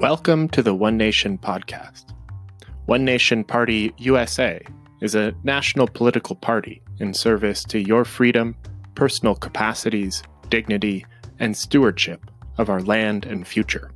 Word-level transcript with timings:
Welcome 0.00 0.48
to 0.50 0.62
the 0.62 0.74
One 0.74 0.96
Nation 0.96 1.36
podcast. 1.36 2.14
One 2.86 3.04
Nation 3.04 3.44
Party 3.44 3.92
USA 3.98 4.62
is 5.02 5.14
a 5.14 5.34
national 5.44 5.88
political 5.88 6.36
party 6.36 6.80
in 7.00 7.12
service 7.12 7.62
to 7.64 7.80
your 7.80 8.06
freedom, 8.06 8.56
personal 8.94 9.34
capacities, 9.34 10.22
dignity, 10.48 11.04
and 11.38 11.54
stewardship 11.54 12.30
of 12.56 12.70
our 12.70 12.80
land 12.80 13.26
and 13.26 13.46
future. 13.46 13.90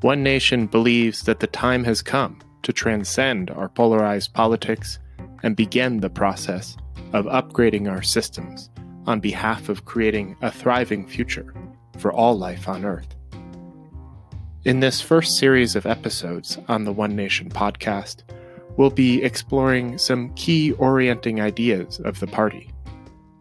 One 0.00 0.24
Nation 0.24 0.66
believes 0.66 1.22
that 1.22 1.38
the 1.38 1.46
time 1.46 1.84
has 1.84 2.02
come 2.02 2.40
to 2.64 2.72
transcend 2.72 3.50
our 3.50 3.68
polarized 3.68 4.34
politics 4.34 4.98
and 5.44 5.54
begin 5.54 6.00
the 6.00 6.10
process 6.10 6.76
of 7.12 7.26
upgrading 7.26 7.88
our 7.88 8.02
systems 8.02 8.68
on 9.06 9.20
behalf 9.20 9.68
of 9.68 9.84
creating 9.84 10.34
a 10.42 10.50
thriving 10.50 11.06
future 11.06 11.54
for 11.98 12.12
all 12.12 12.36
life 12.36 12.68
on 12.68 12.84
Earth. 12.84 13.14
In 14.64 14.78
this 14.78 15.00
first 15.00 15.38
series 15.38 15.74
of 15.74 15.86
episodes 15.86 16.56
on 16.68 16.84
the 16.84 16.92
One 16.92 17.16
Nation 17.16 17.50
podcast, 17.50 18.18
we'll 18.76 18.90
be 18.90 19.20
exploring 19.20 19.98
some 19.98 20.32
key 20.34 20.70
orienting 20.74 21.40
ideas 21.40 21.98
of 22.04 22.20
the 22.20 22.28
party. 22.28 22.70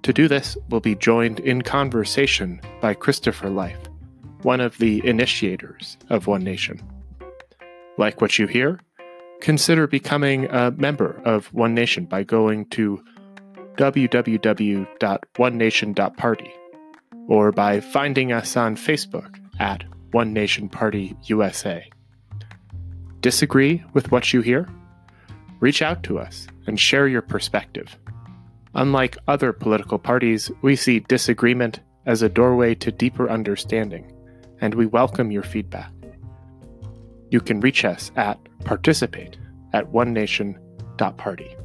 To 0.01 0.11
do 0.11 0.27
this, 0.27 0.57
we'll 0.69 0.81
be 0.81 0.95
joined 0.95 1.39
in 1.41 1.61
conversation 1.61 2.59
by 2.81 2.95
Christopher 2.95 3.51
Life, 3.51 3.77
one 4.41 4.59
of 4.59 4.79
the 4.79 5.05
initiators 5.05 5.95
of 6.09 6.25
One 6.25 6.43
Nation. 6.43 6.81
Like 7.99 8.19
what 8.19 8.39
you 8.39 8.47
hear? 8.47 8.79
Consider 9.41 9.85
becoming 9.85 10.45
a 10.45 10.71
member 10.71 11.21
of 11.23 11.53
One 11.53 11.75
Nation 11.75 12.05
by 12.05 12.23
going 12.23 12.65
to 12.69 12.99
www.onenation.party 13.75 16.51
or 17.27 17.51
by 17.51 17.79
finding 17.79 18.31
us 18.31 18.57
on 18.57 18.75
Facebook 18.75 19.39
at 19.59 19.83
one 20.11 20.33
Nation 20.33 20.69
Party 20.69 21.15
USA. 21.23 21.89
Disagree 23.21 23.83
with 23.93 24.11
what 24.11 24.33
you 24.33 24.41
hear? 24.41 24.67
Reach 25.59 25.81
out 25.81 26.03
to 26.03 26.19
us 26.19 26.47
and 26.67 26.79
share 26.79 27.07
your 27.07 27.21
perspective. 27.21 27.97
Unlike 28.73 29.17
other 29.27 29.53
political 29.53 29.99
parties, 29.99 30.49
we 30.61 30.75
see 30.75 30.99
disagreement 30.99 31.81
as 32.05 32.21
a 32.21 32.29
doorway 32.29 32.73
to 32.75 32.91
deeper 32.91 33.29
understanding, 33.29 34.11
and 34.59 34.73
we 34.73 34.85
welcome 34.85 35.31
your 35.31 35.43
feedback. 35.43 35.91
You 37.29 37.41
can 37.41 37.59
reach 37.59 37.85
us 37.85 38.11
at 38.15 38.39
participate 38.65 39.37
at 39.73 39.91
onenation.party. 39.91 41.55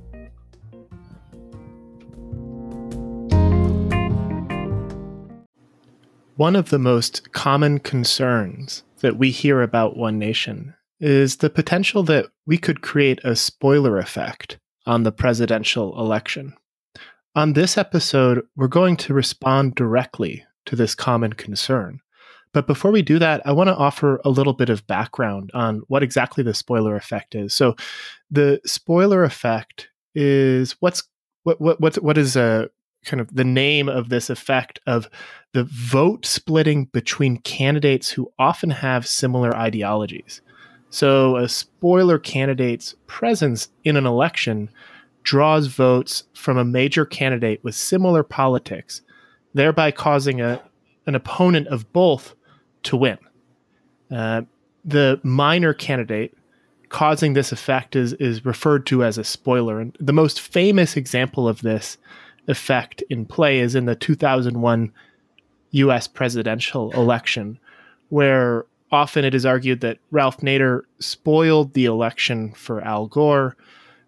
One 6.37 6.55
of 6.55 6.69
the 6.69 6.79
most 6.79 7.33
common 7.33 7.79
concerns 7.79 8.83
that 9.01 9.17
we 9.17 9.31
hear 9.31 9.63
about 9.63 9.97
One 9.97 10.19
Nation 10.19 10.75
is 11.01 11.39
the 11.39 11.49
potential 11.49 12.03
that 12.03 12.27
we 12.45 12.59
could 12.59 12.83
create 12.83 13.21
a 13.25 13.35
spoiler 13.35 13.99
effect 13.99 14.59
on 14.85 15.03
the 15.03 15.13
presidential 15.13 15.99
election. 15.99 16.53
On 17.35 17.55
this 17.55 17.79
episode, 17.79 18.47
we're 18.55 18.69
going 18.69 18.99
to 18.99 19.15
respond 19.15 19.77
directly 19.77 20.45
to 20.67 20.77
this 20.77 20.95
common 20.95 21.33
concern. 21.33 22.01
But 22.53 22.67
before 22.67 22.91
we 22.91 23.01
do 23.01 23.19
that, 23.19 23.41
I 23.47 23.53
want 23.53 23.69
to 23.69 23.77
offer 23.77 24.21
a 24.23 24.29
little 24.29 24.53
bit 24.53 24.69
of 24.69 24.87
background 24.87 25.51
on 25.55 25.85
what 25.89 26.03
exactly 26.03 26.45
the 26.45 26.53
spoiler 26.53 26.97
effect 26.97 27.35
is. 27.35 27.55
So, 27.55 27.77
the 28.31 28.61
spoiler 28.67 29.25
effect 29.25 29.89
is 30.15 30.77
what's 30.81 31.03
what 31.45 31.63
what 31.63 31.81
what, 31.81 31.95
what 32.03 32.19
is 32.19 32.37
a 32.37 32.69
kind 33.07 33.21
of 33.21 33.35
the 33.35 33.45
name 33.45 33.89
of 33.89 34.09
this 34.09 34.29
effect 34.29 34.81
of 34.87 35.09
the 35.53 35.65
vote 35.65 36.27
splitting 36.27 36.87
between 36.87 37.39
candidates 37.39 38.11
who 38.11 38.31
often 38.39 38.71
have 38.71 39.07
similar 39.07 39.57
ideologies. 39.57 40.43
So, 40.91 41.37
a 41.37 41.49
spoiler 41.49 42.19
candidate's 42.19 42.95
presence 43.07 43.69
in 43.85 43.97
an 43.97 44.07
election 44.07 44.71
draws 45.23 45.67
votes 45.67 46.25
from 46.35 46.57
a 46.59 46.65
major 46.65 47.05
candidate 47.05 47.63
with 47.65 47.75
similar 47.75 48.23
politics, 48.23 49.03
thereby 49.55 49.91
causing 49.91 50.41
a, 50.41 50.63
an 51.07 51.15
opponent 51.15 51.67
of 51.69 51.93
both 51.93 52.35
to 52.85 52.97
win. 52.97 53.19
Uh, 54.11 54.43
the 54.85 55.21
minor 55.25 55.75
candidate 55.75 56.37
causing 56.89 57.33
this 57.33 57.51
effect 57.51 57.97
is, 57.97 58.13
is 58.15 58.45
referred 58.45 58.87
to 58.87 59.03
as 59.03 59.19
a 59.19 59.25
spoiler. 59.25 59.81
And 59.81 59.97
the 59.99 60.13
most 60.13 60.41
famous 60.41 60.97
example 60.97 61.49
of 61.49 61.63
this 61.63 61.99
effect 62.49 63.03
in 63.11 63.27
play 63.27 63.61
is 63.61 63.75
in 63.75 63.87
the 63.87 63.95
2001 63.95 64.93
US 65.73 66.09
presidential 66.09 66.93
election, 66.93 67.59
where 68.09 68.67
often 68.91 69.25
it 69.25 69.35
is 69.35 69.45
argued 69.47 69.81
that 69.81 69.99
Ralph 70.11 70.39
Nader 70.39 70.83
spoiled 70.99 71.75
the 71.75 71.85
election 71.85 72.53
for 72.53 72.81
Al 72.83 73.07
Gore, 73.07 73.57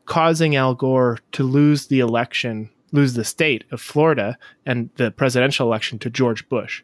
causing 0.06 0.56
Al 0.56 0.74
Gore 0.74 1.18
to 1.32 1.42
lose 1.42 1.86
the 1.86 2.00
election, 2.00 2.70
lose 2.92 3.14
the 3.14 3.24
state 3.24 3.64
of 3.70 3.80
Florida 3.80 4.38
and 4.64 4.90
the 4.96 5.10
presidential 5.10 5.66
election 5.66 5.98
to 6.00 6.10
George 6.10 6.48
Bush. 6.48 6.82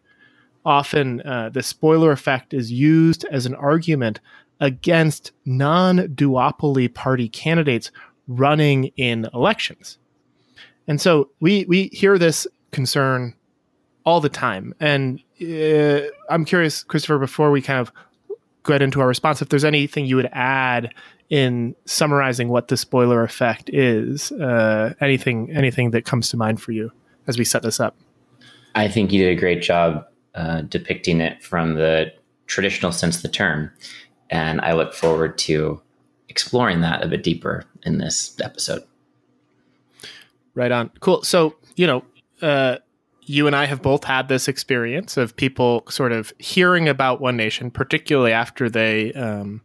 Often, 0.66 1.20
uh, 1.22 1.50
the 1.50 1.62
spoiler 1.62 2.10
effect 2.10 2.54
is 2.54 2.72
used 2.72 3.24
as 3.30 3.46
an 3.46 3.54
argument 3.54 4.20
against 4.60 5.32
non 5.44 5.98
duopoly 6.08 6.92
party 6.92 7.28
candidates 7.28 7.90
running 8.26 8.84
in 8.96 9.28
elections. 9.34 9.98
And 10.86 11.00
so 11.00 11.30
we 11.40 11.64
we 11.66 11.88
hear 11.88 12.18
this 12.18 12.46
concern 12.72 13.34
all 14.04 14.20
the 14.20 14.28
time. 14.28 14.74
And 14.80 15.20
uh, 15.42 16.00
I'm 16.28 16.44
curious, 16.44 16.82
Christopher, 16.82 17.18
before 17.18 17.50
we 17.50 17.62
kind 17.62 17.80
of 17.80 17.92
get 18.64 18.82
into 18.82 19.00
our 19.00 19.06
response, 19.06 19.42
if 19.42 19.48
there's 19.48 19.64
anything 19.64 20.06
you 20.06 20.16
would 20.16 20.30
add 20.32 20.92
in 21.30 21.74
summarizing 21.86 22.48
what 22.48 22.68
the 22.68 22.76
spoiler 22.76 23.22
effect 23.22 23.70
is, 23.72 24.30
uh, 24.32 24.94
anything 25.00 25.50
anything 25.52 25.90
that 25.92 26.04
comes 26.04 26.28
to 26.30 26.36
mind 26.36 26.60
for 26.60 26.72
you 26.72 26.92
as 27.26 27.38
we 27.38 27.44
set 27.44 27.62
this 27.62 27.80
up. 27.80 27.96
I 28.74 28.88
think 28.88 29.12
you 29.12 29.24
did 29.24 29.36
a 29.36 29.40
great 29.40 29.62
job 29.62 30.04
uh, 30.34 30.62
depicting 30.62 31.20
it 31.20 31.42
from 31.42 31.74
the 31.74 32.12
traditional 32.46 32.92
sense 32.92 33.16
of 33.16 33.22
the 33.22 33.28
term, 33.28 33.70
and 34.30 34.60
I 34.60 34.72
look 34.74 34.92
forward 34.92 35.38
to 35.38 35.80
exploring 36.28 36.80
that 36.82 37.02
a 37.02 37.08
bit 37.08 37.22
deeper 37.22 37.64
in 37.84 37.98
this 37.98 38.38
episode. 38.42 38.82
Right 40.54 40.70
on. 40.70 40.90
Cool. 41.00 41.22
So, 41.22 41.56
you 41.76 41.86
know, 41.86 42.04
uh, 42.40 42.78
you 43.26 43.46
and 43.46 43.56
I 43.56 43.64
have 43.66 43.82
both 43.82 44.04
had 44.04 44.28
this 44.28 44.48
experience 44.48 45.16
of 45.16 45.36
people 45.36 45.84
sort 45.88 46.12
of 46.12 46.32
hearing 46.38 46.88
about 46.88 47.20
One 47.20 47.36
Nation, 47.36 47.70
particularly 47.70 48.32
after 48.32 48.68
they, 48.68 49.12
um, 49.14 49.62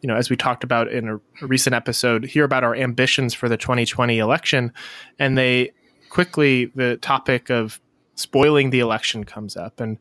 you 0.00 0.06
know, 0.06 0.14
as 0.14 0.30
we 0.30 0.36
talked 0.36 0.62
about 0.62 0.88
in 0.88 1.08
a, 1.08 1.20
recent 1.40 1.74
episode, 1.74 2.24
hear 2.24 2.44
about 2.44 2.64
our 2.64 2.74
ambitions 2.74 3.34
for 3.34 3.48
the 3.48 3.56
2020 3.56 4.18
election, 4.18 4.72
and 5.18 5.36
they 5.36 5.72
quickly 6.10 6.66
the 6.74 6.96
topic 6.98 7.50
of 7.50 7.80
spoiling 8.14 8.70
the 8.70 8.80
election 8.80 9.24
comes 9.24 9.56
up, 9.56 9.80
and 9.80 9.98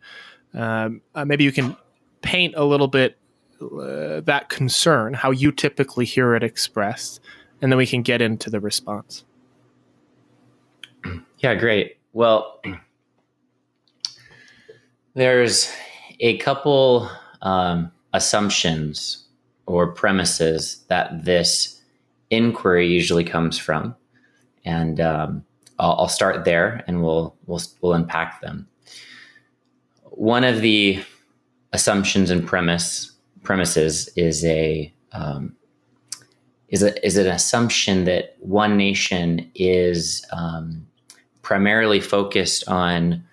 um, 0.53 1.01
uh, 1.15 1.25
maybe 1.25 1.43
you 1.43 1.51
can 1.51 1.75
paint 2.21 2.53
a 2.57 2.63
little 2.63 2.87
bit 2.87 3.17
uh, 3.61 4.21
that 4.21 4.49
concern, 4.49 5.13
how 5.13 5.31
you 5.31 5.51
typically 5.51 6.05
hear 6.05 6.35
it 6.35 6.43
expressed, 6.43 7.19
and 7.61 7.71
then 7.71 7.77
we 7.77 7.87
can 7.87 8.01
get 8.01 8.21
into 8.21 8.49
the 8.49 8.59
response. 8.59 9.23
Yeah, 11.39 11.53
great. 11.53 11.97
Well, 12.13 12.61
there's 15.13 15.71
a 16.19 16.37
couple 16.37 17.09
um, 17.43 17.91
assumptions 18.13 19.27
or 19.67 19.91
premises 19.91 20.83
that 20.87 21.25
this 21.25 21.79
inquiry 22.31 22.87
usually 22.87 23.23
comes 23.23 23.59
from, 23.59 23.95
and 24.65 24.99
um, 24.99 25.45
I'll, 25.77 25.93
I'll, 25.99 26.07
start 26.07 26.43
there, 26.43 26.83
and 26.87 27.03
we'll 27.03 27.35
we'll 27.45 27.61
we'll 27.81 27.93
unpack 27.93 28.41
them. 28.41 28.67
One 30.05 30.43
of 30.43 30.61
the 30.61 31.03
assumptions 31.73 32.31
and 32.31 32.47
premise 32.47 33.11
premises 33.43 34.09
is 34.15 34.43
a 34.43 34.91
um, 35.11 35.55
is 36.69 36.81
a 36.81 37.05
is 37.05 37.17
an 37.17 37.27
assumption 37.27 38.05
that 38.05 38.35
one 38.39 38.75
nation 38.75 39.51
is 39.53 40.25
um, 40.31 40.86
primarily 41.47 42.01
focused 42.01 42.67
on 42.67 43.23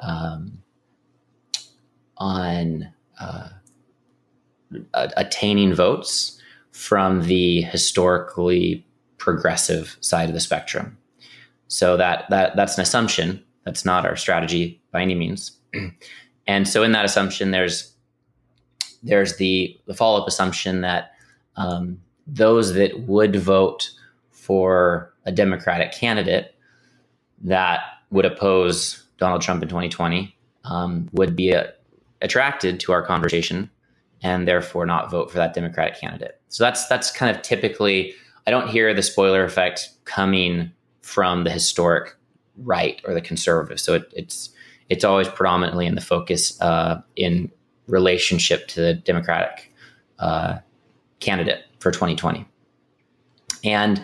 um, 0.00 0.62
on 2.16 2.90
uh, 3.20 3.50
attaining 4.94 5.74
votes 5.74 6.40
from 6.72 7.24
the 7.24 7.60
historically 7.60 8.86
progressive 9.18 9.98
side 10.00 10.30
of 10.30 10.34
the 10.34 10.40
spectrum. 10.40 10.96
So 11.68 11.98
that 11.98 12.24
that 12.30 12.56
that's 12.56 12.78
an 12.78 12.82
assumption. 12.82 13.44
That's 13.66 13.84
not 13.84 14.06
our 14.06 14.16
strategy 14.16 14.80
by 14.90 15.02
any 15.02 15.14
means. 15.14 15.52
and 16.46 16.66
so 16.66 16.82
in 16.82 16.92
that 16.92 17.04
assumption, 17.04 17.50
there's 17.50 17.92
there's 19.02 19.36
the 19.36 19.78
the 19.84 19.92
follow 19.92 20.22
up 20.22 20.26
assumption 20.26 20.80
that 20.80 21.12
um, 21.56 22.00
those 22.26 22.72
that 22.72 23.00
would 23.00 23.36
vote 23.36 23.90
for 24.30 25.12
a 25.26 25.30
Democratic 25.30 25.92
candidate 25.92 26.54
that 27.40 27.80
would 28.10 28.24
oppose 28.24 29.06
Donald 29.18 29.42
Trump 29.42 29.62
in 29.62 29.68
2020 29.68 30.36
um, 30.64 31.08
would 31.12 31.36
be 31.36 31.54
uh, 31.54 31.64
attracted 32.22 32.80
to 32.80 32.92
our 32.92 33.02
conversation 33.02 33.70
and 34.22 34.46
therefore 34.46 34.84
not 34.84 35.10
vote 35.10 35.30
for 35.30 35.38
that 35.38 35.54
Democratic 35.54 35.98
candidate. 35.98 36.40
So 36.48 36.64
that's 36.64 36.86
that's 36.88 37.10
kind 37.10 37.34
of 37.34 37.42
typically 37.42 38.14
I 38.46 38.50
don't 38.50 38.68
hear 38.68 38.92
the 38.92 39.02
spoiler 39.02 39.44
effect 39.44 39.90
coming 40.04 40.72
from 41.02 41.44
the 41.44 41.50
historic 41.50 42.16
right 42.56 43.00
or 43.04 43.14
the 43.14 43.20
conservative. 43.20 43.80
So 43.80 43.94
it, 43.94 44.12
it's 44.14 44.50
it's 44.88 45.04
always 45.04 45.28
predominantly 45.28 45.86
in 45.86 45.94
the 45.94 46.00
focus 46.00 46.60
uh, 46.60 47.00
in 47.16 47.50
relationship 47.86 48.68
to 48.68 48.80
the 48.80 48.94
Democratic 48.94 49.72
uh, 50.18 50.58
candidate 51.20 51.64
for 51.78 51.90
2020. 51.90 52.44
And 53.62 54.02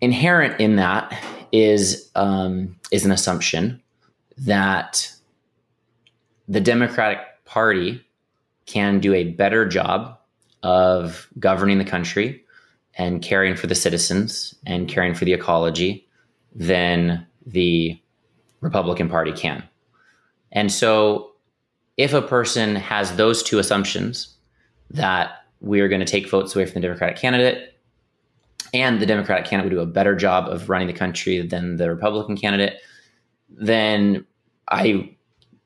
inherent 0.00 0.60
in 0.60 0.76
that 0.76 1.12
is 1.52 2.10
um, 2.14 2.76
is 2.90 3.04
an 3.04 3.12
assumption 3.12 3.80
that 4.38 5.12
the 6.48 6.60
Democratic 6.60 7.18
Party 7.44 8.04
can 8.66 9.00
do 9.00 9.14
a 9.14 9.24
better 9.24 9.66
job 9.66 10.18
of 10.62 11.28
governing 11.38 11.78
the 11.78 11.84
country 11.84 12.44
and 12.96 13.22
caring 13.22 13.56
for 13.56 13.66
the 13.66 13.74
citizens 13.74 14.54
and 14.66 14.88
caring 14.88 15.14
for 15.14 15.24
the 15.24 15.32
ecology 15.32 16.06
than 16.54 17.26
the 17.46 17.98
Republican 18.60 19.08
Party 19.08 19.32
can. 19.32 19.62
And 20.52 20.70
so, 20.70 21.32
if 21.96 22.12
a 22.12 22.22
person 22.22 22.76
has 22.76 23.16
those 23.16 23.42
two 23.42 23.58
assumptions 23.58 24.34
that 24.90 25.44
we 25.60 25.80
are 25.80 25.88
going 25.88 26.00
to 26.00 26.06
take 26.06 26.28
votes 26.28 26.54
away 26.54 26.64
from 26.66 26.80
the 26.80 26.88
Democratic 26.88 27.16
candidate 27.16 27.74
and 28.72 29.00
the 29.00 29.06
Democratic 29.06 29.46
candidate 29.46 29.72
would 29.72 29.76
do 29.76 29.82
a 29.82 29.92
better 29.92 30.14
job 30.14 30.48
of 30.48 30.68
running 30.68 30.86
the 30.86 30.94
country 30.94 31.46
than 31.46 31.76
the 31.76 31.88
Republican 31.88 32.36
candidate, 32.36 32.80
then 33.48 34.26
I 34.68 35.16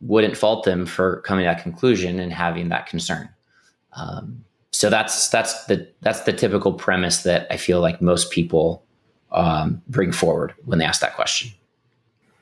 wouldn't 0.01 0.37
fault 0.37 0.65
them 0.65 0.87
for 0.87 1.21
coming 1.23 1.45
to 1.45 1.51
that 1.51 1.63
conclusion 1.63 2.19
and 2.19 2.33
having 2.33 2.69
that 2.69 2.87
concern. 2.87 3.29
Um, 3.93 4.45
so 4.71 4.91
that's 4.91 5.29
that's 5.29 5.67
the 5.67 5.89
that's 6.01 6.23
the 6.23 6.33
typical 6.33 6.73
premise 6.73 7.23
that 7.23 7.47
I 7.51 7.57
feel 7.57 7.81
like 7.81 8.03
most 8.03 8.31
people 8.31 8.85
um, 9.31 9.83
bring 9.89 10.11
forward 10.13 10.55
when 10.65 10.79
they 10.79 10.85
ask 10.85 11.01
that 11.01 11.15
question. 11.15 11.53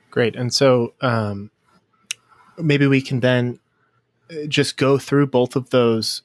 Great, 0.09 0.35
and 0.35 0.53
so 0.53 0.93
um, 1.01 1.51
maybe 2.57 2.87
we 2.87 3.01
can 3.01 3.19
then 3.19 3.59
uh, 4.31 4.47
just 4.47 4.77
go 4.77 4.97
through 4.97 5.27
both 5.27 5.55
of 5.55 5.69
those 5.69 6.23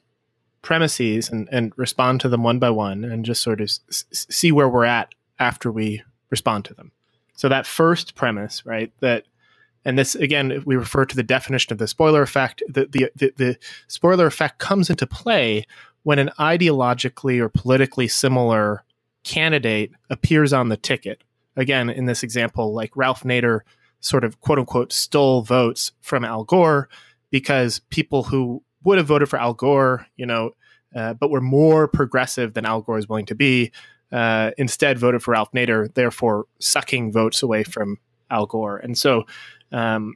premises 0.61 1.29
and, 1.29 1.47
and 1.51 1.73
respond 1.77 2.21
to 2.21 2.29
them 2.29 2.43
one 2.43 2.59
by 2.59 2.69
one 2.69 3.03
and 3.03 3.25
just 3.25 3.41
sort 3.41 3.61
of 3.61 3.69
s- 3.89 4.05
see 4.11 4.51
where 4.51 4.69
we're 4.69 4.85
at 4.85 5.13
after 5.39 5.71
we 5.71 6.03
respond 6.29 6.65
to 6.65 6.73
them. 6.73 6.91
So 7.35 7.47
that 7.49 7.65
first 7.65 8.15
premise, 8.15 8.65
right, 8.65 8.91
that 8.99 9.25
and 9.85 9.97
this 9.97 10.15
again 10.15 10.61
we 10.65 10.75
refer 10.75 11.05
to 11.05 11.15
the 11.15 11.23
definition 11.23 11.71
of 11.71 11.79
the 11.79 11.87
spoiler 11.87 12.21
effect 12.21 12.61
the, 12.67 12.85
the, 12.85 13.09
the, 13.15 13.33
the 13.37 13.57
spoiler 13.87 14.25
effect 14.25 14.59
comes 14.59 14.89
into 14.89 15.07
play 15.07 15.65
when 16.03 16.19
an 16.19 16.29
ideologically 16.39 17.39
or 17.39 17.49
politically 17.49 18.07
similar 18.07 18.83
candidate 19.23 19.91
appears 20.09 20.53
on 20.53 20.69
the 20.69 20.77
ticket 20.77 21.23
again 21.55 21.89
in 21.89 22.05
this 22.05 22.23
example 22.23 22.73
like 22.73 22.95
ralph 22.95 23.23
nader 23.23 23.61
sort 23.99 24.23
of 24.23 24.39
quote 24.41 24.59
unquote 24.59 24.91
stole 24.91 25.41
votes 25.41 25.91
from 26.01 26.25
al 26.25 26.43
gore 26.43 26.89
because 27.31 27.79
people 27.89 28.23
who 28.23 28.61
would 28.83 28.97
have 28.97 29.07
voted 29.07 29.29
for 29.29 29.39
Al 29.39 29.53
Gore, 29.53 30.05
you 30.15 30.25
know, 30.25 30.51
uh, 30.95 31.13
but 31.13 31.29
were 31.29 31.41
more 31.41 31.87
progressive 31.87 32.53
than 32.53 32.65
Al 32.65 32.81
Gore 32.81 32.97
is 32.97 33.07
willing 33.07 33.25
to 33.27 33.35
be, 33.35 33.71
uh, 34.11 34.51
instead 34.57 34.97
voted 34.97 35.21
for 35.21 35.31
Ralph 35.31 35.51
Nader, 35.51 35.93
therefore 35.93 36.45
sucking 36.59 37.11
votes 37.11 37.43
away 37.43 37.63
from 37.63 37.97
Al 38.31 38.45
Gore. 38.45 38.77
And 38.77 38.97
so 38.97 39.25
um, 39.71 40.15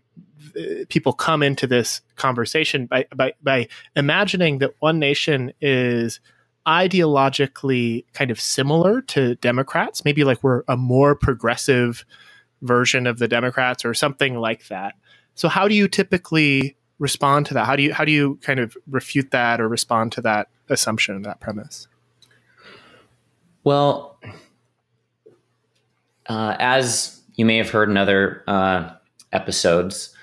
people 0.89 1.13
come 1.13 1.43
into 1.43 1.67
this 1.67 2.01
conversation 2.15 2.85
by, 2.85 3.05
by, 3.15 3.33
by 3.41 3.67
imagining 3.95 4.59
that 4.59 4.71
One 4.79 4.99
Nation 4.99 5.53
is 5.61 6.19
ideologically 6.65 8.05
kind 8.13 8.31
of 8.31 8.39
similar 8.39 9.01
to 9.01 9.35
Democrats, 9.35 10.05
maybe 10.05 10.23
like 10.23 10.41
we're 10.43 10.63
a 10.67 10.77
more 10.77 11.15
progressive 11.15 12.05
version 12.61 13.05
of 13.05 13.19
the 13.19 13.27
Democrats 13.27 13.83
or 13.83 13.93
something 13.93 14.37
like 14.37 14.67
that. 14.69 14.95
So, 15.35 15.49
how 15.49 15.67
do 15.67 15.75
you 15.75 15.87
typically 15.87 16.77
respond 16.99 17.45
to 17.47 17.53
that? 17.55 17.65
How 17.65 17.75
do 17.75 17.83
you 17.83 17.93
how 17.93 18.05
do 18.05 18.11
you 18.11 18.39
kind 18.41 18.59
of 18.59 18.77
refute 18.89 19.31
that 19.31 19.59
or 19.59 19.67
respond 19.67 20.11
to 20.13 20.21
that 20.21 20.47
assumption, 20.69 21.21
that 21.23 21.39
premise? 21.39 21.87
Well, 23.63 24.19
uh, 26.27 26.55
as 26.59 27.21
you 27.35 27.45
may 27.45 27.57
have 27.57 27.69
heard 27.69 27.89
in 27.89 27.97
other 27.97 28.43
uh, 28.47 28.91
episodes, 29.31 30.13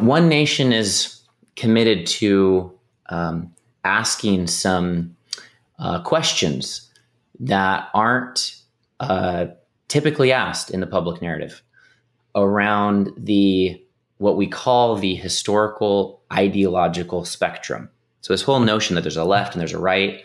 One 0.00 0.28
Nation 0.28 0.72
is 0.72 1.20
committed 1.56 2.06
to 2.06 2.72
um, 3.10 3.54
asking 3.84 4.46
some 4.46 5.16
uh, 5.78 6.02
questions 6.02 6.90
that 7.40 7.88
aren't 7.94 8.56
uh, 9.00 9.46
typically 9.88 10.32
asked 10.32 10.70
in 10.70 10.80
the 10.80 10.86
public 10.86 11.20
narrative 11.20 11.62
around 12.34 13.12
the 13.16 13.80
what 14.24 14.38
we 14.38 14.46
call 14.46 14.96
the 14.96 15.14
historical 15.14 16.22
ideological 16.32 17.26
spectrum. 17.26 17.90
So 18.22 18.32
this 18.32 18.40
whole 18.40 18.58
notion 18.58 18.94
that 18.94 19.02
there's 19.02 19.18
a 19.18 19.24
left 19.24 19.52
and 19.52 19.60
there's 19.60 19.74
a 19.74 19.78
right, 19.78 20.24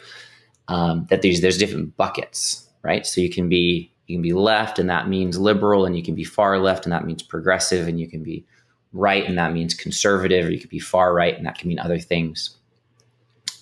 um, 0.70 1.06
that 1.10 1.22
there's 1.22 1.42
there's 1.42 1.58
different 1.58 1.98
buckets, 1.98 2.70
right? 2.82 3.06
So 3.06 3.20
you 3.20 3.30
can 3.30 3.50
be 3.50 3.92
you 4.08 4.16
can 4.16 4.22
be 4.22 4.32
left 4.32 4.80
and 4.80 4.90
that 4.90 5.10
means 5.10 5.38
liberal, 5.38 5.86
and 5.86 5.98
you 5.98 6.02
can 6.02 6.16
be 6.16 6.24
far 6.24 6.58
left 6.60 6.86
and 6.86 6.94
that 6.94 7.06
means 7.06 7.22
progressive, 7.22 7.90
and 7.90 8.00
you 8.00 8.08
can 8.08 8.24
be 8.24 8.46
right 8.94 9.26
and 9.26 9.38
that 9.38 9.52
means 9.52 9.74
conservative, 9.74 10.46
or 10.46 10.50
you 10.50 10.62
could 10.62 10.70
be 10.70 10.80
far 10.80 11.14
right 11.14 11.36
and 11.36 11.46
that 11.46 11.58
can 11.58 11.68
mean 11.68 11.80
other 11.80 12.00
things. 12.00 12.56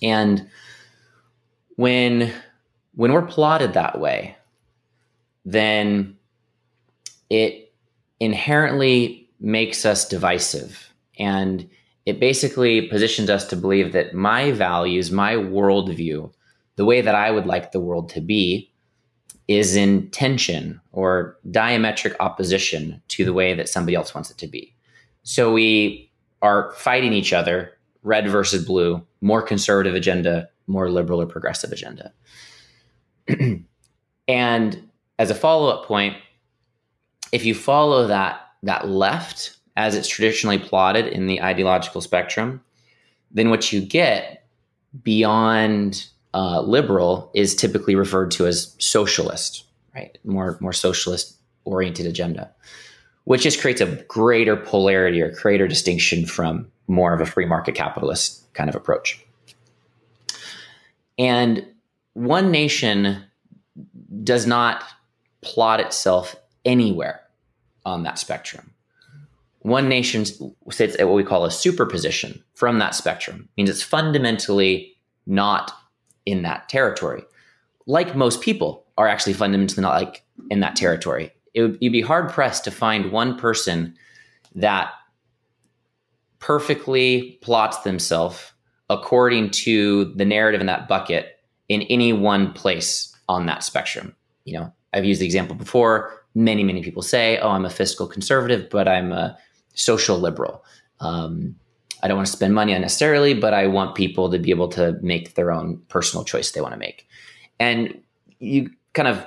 And 0.02 0.48
when 1.74 2.32
when 2.94 3.12
we're 3.12 3.26
plotted 3.26 3.72
that 3.72 3.98
way, 3.98 4.36
then 5.44 6.16
it 7.28 7.72
inherently 8.20 9.27
makes 9.40 9.84
us 9.84 10.08
divisive. 10.08 10.92
And 11.18 11.68
it 12.06 12.20
basically 12.20 12.88
positions 12.88 13.28
us 13.28 13.46
to 13.48 13.56
believe 13.56 13.92
that 13.92 14.14
my 14.14 14.52
values, 14.52 15.10
my 15.10 15.34
worldview, 15.34 16.32
the 16.76 16.84
way 16.84 17.00
that 17.00 17.14
I 17.14 17.30
would 17.30 17.46
like 17.46 17.72
the 17.72 17.80
world 17.80 18.08
to 18.10 18.20
be, 18.20 18.72
is 19.48 19.76
in 19.76 20.10
tension 20.10 20.80
or 20.92 21.36
diametric 21.50 22.14
opposition 22.20 23.02
to 23.08 23.24
the 23.24 23.32
way 23.32 23.54
that 23.54 23.68
somebody 23.68 23.94
else 23.94 24.14
wants 24.14 24.30
it 24.30 24.38
to 24.38 24.46
be. 24.46 24.74
So 25.22 25.52
we 25.52 26.10
are 26.42 26.72
fighting 26.72 27.12
each 27.12 27.32
other, 27.32 27.72
red 28.02 28.28
versus 28.28 28.64
blue, 28.64 29.04
more 29.20 29.42
conservative 29.42 29.94
agenda, 29.94 30.48
more 30.66 30.90
liberal 30.90 31.20
or 31.20 31.26
progressive 31.26 31.72
agenda. 31.72 32.12
and 34.28 34.88
as 35.18 35.30
a 35.30 35.34
follow 35.34 35.68
up 35.68 35.86
point, 35.86 36.16
if 37.32 37.44
you 37.44 37.54
follow 37.54 38.06
that 38.06 38.47
that 38.62 38.88
left 38.88 39.56
as 39.76 39.94
it's 39.94 40.08
traditionally 40.08 40.58
plotted 40.58 41.06
in 41.06 41.26
the 41.26 41.40
ideological 41.40 42.00
spectrum, 42.00 42.60
then 43.30 43.50
what 43.50 43.72
you 43.72 43.80
get 43.80 44.46
beyond 45.02 46.06
uh, 46.34 46.60
liberal 46.60 47.30
is 47.34 47.54
typically 47.54 47.94
referred 47.94 48.30
to 48.32 48.46
as 48.46 48.74
socialist, 48.78 49.64
right? 49.94 50.18
More 50.24 50.58
more 50.60 50.72
socialist 50.72 51.36
oriented 51.64 52.06
agenda, 52.06 52.50
which 53.24 53.42
just 53.42 53.60
creates 53.60 53.80
a 53.80 54.04
greater 54.08 54.56
polarity 54.56 55.20
or 55.20 55.30
greater 55.30 55.68
distinction 55.68 56.26
from 56.26 56.70
more 56.88 57.12
of 57.12 57.20
a 57.20 57.26
free 57.26 57.46
market 57.46 57.74
capitalist 57.74 58.52
kind 58.54 58.68
of 58.68 58.74
approach. 58.74 59.24
And 61.18 61.64
one 62.14 62.50
nation 62.50 63.22
does 64.24 64.46
not 64.46 64.82
plot 65.40 65.80
itself 65.80 66.34
anywhere 66.64 67.20
on 67.84 68.02
that 68.02 68.18
spectrum. 68.18 68.72
One 69.60 69.88
nation 69.88 70.24
sits 70.70 70.96
at 70.98 71.06
what 71.06 71.16
we 71.16 71.24
call 71.24 71.44
a 71.44 71.50
superposition 71.50 72.42
from 72.54 72.78
that 72.78 72.94
spectrum, 72.94 73.48
means 73.56 73.70
it's 73.70 73.82
fundamentally 73.82 74.96
not 75.26 75.72
in 76.26 76.42
that 76.42 76.68
territory. 76.68 77.22
Like 77.86 78.14
most 78.14 78.40
people 78.40 78.84
are 78.96 79.08
actually 79.08 79.32
fundamentally 79.32 79.82
not 79.82 80.00
like 80.00 80.22
in 80.50 80.60
that 80.60 80.76
territory. 80.76 81.32
It 81.54 81.62
would, 81.62 81.78
you'd 81.80 81.92
be 81.92 82.00
hard 82.00 82.30
pressed 82.30 82.64
to 82.64 82.70
find 82.70 83.10
one 83.10 83.36
person 83.36 83.96
that 84.54 84.92
perfectly 86.38 87.38
plots 87.42 87.78
themselves 87.78 88.52
according 88.90 89.50
to 89.50 90.06
the 90.14 90.24
narrative 90.24 90.60
in 90.60 90.66
that 90.66 90.88
bucket 90.88 91.38
in 91.68 91.82
any 91.82 92.12
one 92.12 92.52
place 92.52 93.14
on 93.28 93.46
that 93.46 93.62
spectrum. 93.62 94.14
You 94.44 94.54
know, 94.54 94.72
I've 94.94 95.04
used 95.04 95.20
the 95.20 95.26
example 95.26 95.54
before 95.54 96.12
many, 96.38 96.62
many 96.62 96.82
people 96.82 97.02
say, 97.02 97.38
oh, 97.38 97.50
I'm 97.50 97.64
a 97.64 97.70
fiscal 97.70 98.06
conservative, 98.06 98.70
but 98.70 98.86
I'm 98.86 99.10
a 99.10 99.36
social 99.74 100.18
liberal. 100.18 100.64
Um, 101.00 101.56
I 102.00 102.06
don't 102.06 102.16
want 102.16 102.28
to 102.28 102.32
spend 102.32 102.54
money 102.54 102.72
unnecessarily, 102.72 103.34
but 103.34 103.52
I 103.52 103.66
want 103.66 103.96
people 103.96 104.30
to 104.30 104.38
be 104.38 104.50
able 104.50 104.68
to 104.68 104.96
make 105.02 105.34
their 105.34 105.50
own 105.50 105.82
personal 105.88 106.24
choice 106.24 106.52
they 106.52 106.60
want 106.60 106.74
to 106.74 106.78
make. 106.78 107.08
And 107.58 108.00
you 108.38 108.70
kind 108.92 109.08
of 109.08 109.26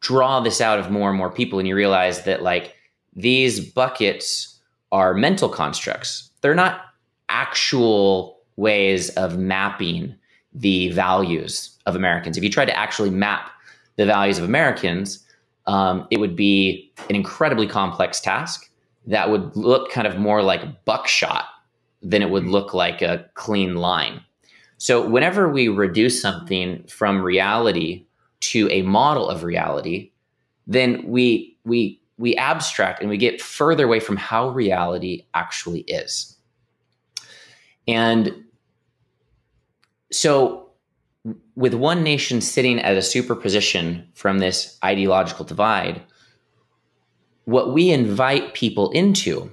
draw 0.00 0.40
this 0.40 0.60
out 0.60 0.78
of 0.78 0.90
more 0.90 1.08
and 1.08 1.16
more 1.16 1.32
people, 1.32 1.58
and 1.58 1.66
you 1.66 1.74
realize 1.74 2.24
that 2.24 2.42
like 2.42 2.74
these 3.16 3.58
buckets 3.60 4.60
are 4.90 5.14
mental 5.14 5.48
constructs. 5.48 6.30
They're 6.42 6.54
not 6.54 6.82
actual 7.30 8.40
ways 8.56 9.08
of 9.10 9.38
mapping 9.38 10.14
the 10.52 10.90
values 10.90 11.78
of 11.86 11.96
Americans. 11.96 12.36
If 12.36 12.44
you 12.44 12.50
try 12.50 12.66
to 12.66 12.78
actually 12.78 13.08
map 13.08 13.50
the 13.96 14.04
values 14.04 14.36
of 14.36 14.44
Americans, 14.44 15.24
um, 15.66 16.06
it 16.10 16.18
would 16.18 16.36
be 16.36 16.92
an 17.08 17.16
incredibly 17.16 17.66
complex 17.66 18.20
task 18.20 18.70
that 19.06 19.30
would 19.30 19.54
look 19.56 19.90
kind 19.90 20.06
of 20.06 20.18
more 20.18 20.42
like 20.42 20.84
buckshot 20.84 21.46
than 22.02 22.22
it 22.22 22.30
would 22.30 22.46
look 22.46 22.74
like 22.74 23.02
a 23.02 23.24
clean 23.34 23.76
line. 23.76 24.20
So, 24.78 25.08
whenever 25.08 25.48
we 25.48 25.68
reduce 25.68 26.20
something 26.20 26.84
from 26.88 27.22
reality 27.22 28.04
to 28.40 28.68
a 28.70 28.82
model 28.82 29.28
of 29.28 29.44
reality, 29.44 30.10
then 30.66 31.04
we 31.06 31.56
we 31.64 32.00
we 32.18 32.34
abstract 32.36 33.00
and 33.00 33.08
we 33.08 33.16
get 33.16 33.40
further 33.40 33.84
away 33.84 34.00
from 34.00 34.16
how 34.16 34.48
reality 34.48 35.24
actually 35.34 35.80
is. 35.82 36.36
And 37.86 38.44
so, 40.10 40.70
with 41.54 41.74
one 41.74 42.02
nation 42.02 42.40
sitting 42.40 42.80
at 42.80 42.96
a 42.96 43.02
superposition 43.02 44.08
from 44.14 44.38
this 44.38 44.78
ideological 44.84 45.44
divide, 45.44 46.02
what 47.44 47.72
we 47.72 47.90
invite 47.90 48.54
people 48.54 48.90
into 48.90 49.52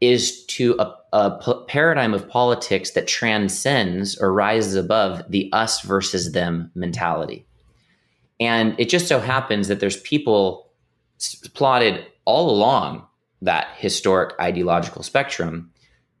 is 0.00 0.44
to 0.46 0.76
a, 0.78 0.94
a 1.12 1.38
p- 1.38 1.64
paradigm 1.68 2.14
of 2.14 2.28
politics 2.28 2.92
that 2.92 3.06
transcends 3.06 4.18
or 4.18 4.32
rises 4.32 4.74
above 4.74 5.22
the 5.28 5.50
us 5.52 5.82
versus 5.82 6.32
them 6.32 6.70
mentality. 6.74 7.46
And 8.38 8.74
it 8.78 8.88
just 8.88 9.06
so 9.06 9.20
happens 9.20 9.68
that 9.68 9.80
there's 9.80 10.00
people 10.00 10.70
plotted 11.52 12.06
all 12.24 12.50
along 12.50 13.06
that 13.42 13.68
historic 13.76 14.38
ideological 14.40 15.02
spectrum 15.02 15.70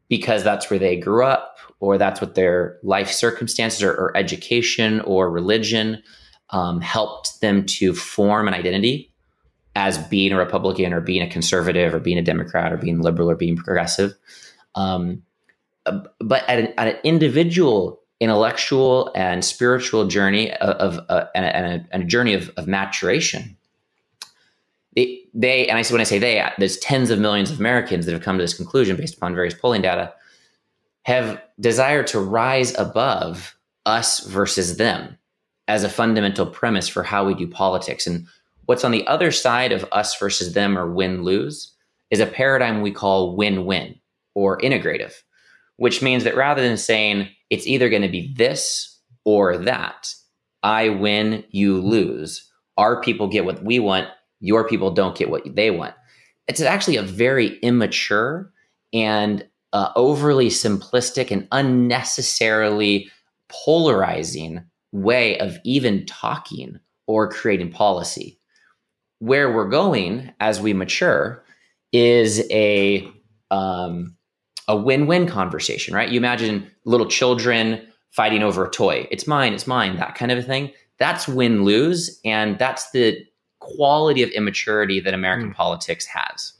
because 0.08 0.44
that's 0.44 0.68
where 0.68 0.78
they 0.78 0.96
grew 0.96 1.24
up 1.24 1.56
or 1.80 1.98
that's 1.98 2.20
what 2.20 2.34
their 2.34 2.78
life 2.82 3.10
circumstances 3.10 3.82
or, 3.82 3.92
or 3.92 4.16
education 4.16 5.00
or 5.00 5.30
religion 5.30 6.02
um, 6.50 6.80
helped 6.80 7.40
them 7.40 7.64
to 7.64 7.94
form 7.94 8.46
an 8.46 8.54
identity 8.54 9.10
as 9.76 9.98
being 10.08 10.32
a 10.32 10.36
Republican 10.36 10.92
or 10.92 11.00
being 11.00 11.22
a 11.22 11.30
conservative 11.30 11.94
or 11.94 12.00
being 12.00 12.18
a 12.18 12.22
Democrat 12.22 12.72
or 12.72 12.76
being 12.76 13.00
liberal 13.00 13.30
or 13.30 13.36
being 13.36 13.56
progressive. 13.56 14.12
Um, 14.74 15.22
but 16.18 16.48
at 16.48 16.58
an, 16.58 16.74
at 16.76 16.88
an, 16.88 16.96
individual 17.04 18.00
intellectual 18.20 19.10
and 19.14 19.42
spiritual 19.42 20.06
journey 20.06 20.52
of, 20.56 20.98
of 20.98 21.06
uh, 21.08 21.24
and, 21.34 21.44
a, 21.44 21.56
and, 21.56 21.66
a, 21.66 21.86
and, 21.90 22.02
a, 22.02 22.06
journey 22.06 22.34
of, 22.34 22.50
of 22.58 22.66
maturation, 22.66 23.56
they, 24.94 25.22
they 25.32 25.66
and 25.68 25.78
I 25.78 25.90
when 25.90 26.02
I 26.02 26.04
say 26.04 26.18
they, 26.18 26.46
there's 26.58 26.76
tens 26.78 27.10
of 27.10 27.18
millions 27.18 27.50
of 27.50 27.58
Americans 27.58 28.04
that 28.04 28.12
have 28.12 28.22
come 28.22 28.36
to 28.36 28.44
this 28.44 28.52
conclusion 28.52 28.96
based 28.96 29.16
upon 29.16 29.34
various 29.34 29.54
polling 29.54 29.80
data, 29.80 30.12
have 31.04 31.40
desire 31.58 32.02
to 32.04 32.20
rise 32.20 32.76
above 32.78 33.56
us 33.86 34.20
versus 34.20 34.76
them 34.76 35.16
as 35.68 35.84
a 35.84 35.88
fundamental 35.88 36.46
premise 36.46 36.88
for 36.88 37.02
how 37.02 37.24
we 37.24 37.34
do 37.34 37.46
politics. 37.46 38.06
And 38.06 38.26
what's 38.66 38.84
on 38.84 38.90
the 38.90 39.06
other 39.06 39.30
side 39.30 39.72
of 39.72 39.84
us 39.92 40.18
versus 40.18 40.52
them 40.52 40.76
or 40.76 40.90
win 40.90 41.22
lose 41.22 41.74
is 42.10 42.20
a 42.20 42.26
paradigm 42.26 42.82
we 42.82 42.90
call 42.90 43.36
win 43.36 43.64
win 43.64 43.98
or 44.34 44.58
integrative, 44.58 45.14
which 45.76 46.02
means 46.02 46.24
that 46.24 46.36
rather 46.36 46.60
than 46.62 46.76
saying 46.76 47.28
it's 47.50 47.66
either 47.66 47.88
going 47.88 48.02
to 48.02 48.08
be 48.08 48.32
this 48.34 48.98
or 49.24 49.56
that, 49.56 50.14
I 50.62 50.88
win, 50.88 51.44
you 51.50 51.80
lose. 51.80 52.50
Our 52.76 53.00
people 53.00 53.28
get 53.28 53.44
what 53.44 53.62
we 53.62 53.78
want, 53.78 54.08
your 54.40 54.68
people 54.68 54.90
don't 54.90 55.16
get 55.16 55.30
what 55.30 55.54
they 55.54 55.70
want. 55.70 55.94
It's 56.48 56.60
actually 56.60 56.96
a 56.96 57.02
very 57.02 57.58
immature 57.58 58.52
and 58.92 59.46
uh, 59.72 59.90
overly 59.96 60.48
simplistic 60.48 61.30
and 61.30 61.46
unnecessarily 61.52 63.10
polarizing 63.48 64.64
way 64.92 65.38
of 65.38 65.56
even 65.64 66.04
talking 66.06 66.78
or 67.06 67.28
creating 67.28 67.70
policy. 67.70 68.38
Where 69.18 69.52
we're 69.52 69.68
going 69.68 70.32
as 70.40 70.60
we 70.60 70.72
mature 70.72 71.44
is 71.92 72.46
a 72.50 73.08
um, 73.50 74.16
a 74.68 74.76
win-win 74.76 75.26
conversation, 75.26 75.94
right? 75.94 76.08
You 76.08 76.16
imagine 76.16 76.70
little 76.84 77.08
children 77.08 77.86
fighting 78.10 78.42
over 78.42 78.64
a 78.64 78.70
toy. 78.70 79.08
It's 79.10 79.26
mine, 79.26 79.52
it's 79.52 79.66
mine, 79.66 79.96
that 79.96 80.14
kind 80.14 80.30
of 80.30 80.38
a 80.38 80.42
thing. 80.42 80.70
That's 80.98 81.26
win-lose, 81.26 82.20
and 82.24 82.58
that's 82.58 82.90
the 82.92 83.18
quality 83.58 84.22
of 84.22 84.30
immaturity 84.30 85.00
that 85.00 85.14
American 85.14 85.50
mm. 85.50 85.54
politics 85.54 86.06
has. 86.06 86.52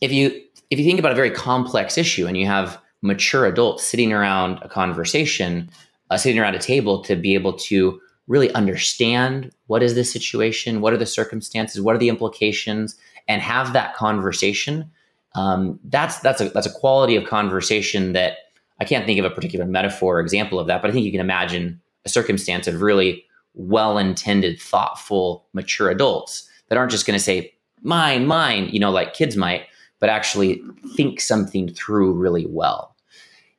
If 0.00 0.12
you 0.12 0.42
if 0.70 0.78
you 0.78 0.84
think 0.84 0.98
about 0.98 1.12
a 1.12 1.16
very 1.16 1.30
complex 1.30 1.96
issue 1.96 2.26
and 2.26 2.36
you 2.36 2.46
have 2.46 2.80
mature 3.02 3.46
adults 3.46 3.84
sitting 3.84 4.12
around 4.12 4.58
a 4.62 4.68
conversation, 4.68 5.70
uh, 6.10 6.16
sitting 6.16 6.38
around 6.40 6.54
a 6.54 6.58
table 6.58 7.02
to 7.02 7.16
be 7.16 7.34
able 7.34 7.52
to 7.52 8.00
really 8.26 8.52
understand 8.52 9.52
what 9.66 9.82
is 9.82 9.94
this 9.94 10.12
situation, 10.12 10.80
what 10.80 10.92
are 10.92 10.96
the 10.96 11.06
circumstances, 11.06 11.80
what 11.80 11.94
are 11.94 11.98
the 11.98 12.08
implications, 12.08 12.96
and 13.28 13.40
have 13.42 13.72
that 13.72 13.94
conversation. 13.94 14.90
Um, 15.34 15.78
that's 15.84 16.18
that's 16.20 16.40
a 16.40 16.48
that's 16.48 16.66
a 16.66 16.72
quality 16.72 17.14
of 17.16 17.24
conversation 17.24 18.12
that 18.14 18.38
I 18.80 18.84
can't 18.84 19.06
think 19.06 19.18
of 19.18 19.24
a 19.24 19.30
particular 19.30 19.66
metaphor 19.66 20.16
or 20.16 20.20
example 20.20 20.58
of 20.58 20.66
that, 20.66 20.82
but 20.82 20.90
I 20.90 20.92
think 20.92 21.04
you 21.04 21.12
can 21.12 21.20
imagine 21.20 21.80
a 22.04 22.08
circumstance 22.08 22.66
of 22.66 22.82
really 22.82 23.24
well-intended, 23.54 24.60
thoughtful, 24.60 25.46
mature 25.52 25.90
adults 25.90 26.48
that 26.68 26.76
aren't 26.76 26.90
just 26.90 27.06
going 27.06 27.18
to 27.18 27.24
say 27.24 27.54
mine, 27.82 28.26
mine, 28.26 28.68
you 28.70 28.78
know, 28.78 28.90
like 28.90 29.14
kids 29.14 29.36
might, 29.36 29.62
but 30.00 30.10
actually 30.10 30.62
think 30.94 31.20
something 31.20 31.68
through 31.72 32.12
really 32.12 32.46
well. 32.46 32.94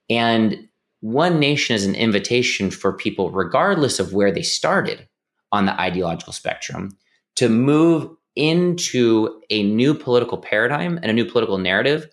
And 0.09 0.67
one 1.01 1.39
nation 1.39 1.75
is 1.75 1.85
an 1.85 1.95
invitation 1.95 2.71
for 2.71 2.93
people, 2.93 3.31
regardless 3.31 3.99
of 3.99 4.13
where 4.13 4.31
they 4.31 4.41
started 4.41 5.07
on 5.51 5.65
the 5.65 5.79
ideological 5.79 6.33
spectrum, 6.33 6.97
to 7.35 7.49
move 7.49 8.09
into 8.35 9.41
a 9.49 9.63
new 9.63 9.93
political 9.93 10.37
paradigm 10.37 10.97
and 10.97 11.05
a 11.05 11.13
new 11.13 11.25
political 11.25 11.57
narrative 11.57 12.07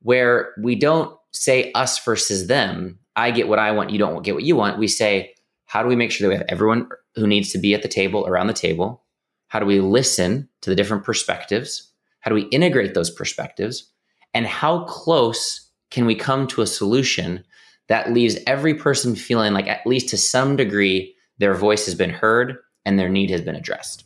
where 0.00 0.52
we 0.58 0.74
don't 0.74 1.16
say 1.32 1.72
us 1.72 2.02
versus 2.04 2.46
them. 2.46 2.98
I 3.16 3.30
get 3.30 3.48
what 3.48 3.58
I 3.58 3.72
want, 3.72 3.90
you 3.90 3.98
don't 3.98 4.22
get 4.22 4.34
what 4.34 4.44
you 4.44 4.56
want. 4.56 4.78
We 4.78 4.88
say, 4.88 5.34
how 5.66 5.82
do 5.82 5.88
we 5.88 5.96
make 5.96 6.10
sure 6.10 6.26
that 6.26 6.34
we 6.34 6.38
have 6.38 6.46
everyone 6.48 6.88
who 7.14 7.26
needs 7.26 7.50
to 7.52 7.58
be 7.58 7.74
at 7.74 7.82
the 7.82 7.88
table 7.88 8.26
around 8.26 8.46
the 8.46 8.52
table? 8.52 9.02
How 9.48 9.58
do 9.58 9.66
we 9.66 9.80
listen 9.80 10.48
to 10.62 10.70
the 10.70 10.76
different 10.76 11.04
perspectives? 11.04 11.91
How 12.22 12.30
do 12.30 12.34
we 12.34 12.48
integrate 12.48 12.94
those 12.94 13.10
perspectives? 13.10 13.92
And 14.34 14.46
how 14.46 14.84
close 14.84 15.68
can 15.90 16.06
we 16.06 16.14
come 16.14 16.46
to 16.48 16.62
a 16.62 16.66
solution 16.66 17.44
that 17.88 18.12
leaves 18.12 18.38
every 18.46 18.74
person 18.74 19.14
feeling 19.14 19.52
like, 19.52 19.68
at 19.68 19.86
least 19.86 20.08
to 20.08 20.16
some 20.16 20.56
degree, 20.56 21.14
their 21.38 21.54
voice 21.54 21.84
has 21.84 21.94
been 21.94 22.10
heard 22.10 22.56
and 22.84 22.98
their 22.98 23.10
need 23.10 23.30
has 23.30 23.42
been 23.42 23.56
addressed? 23.56 24.04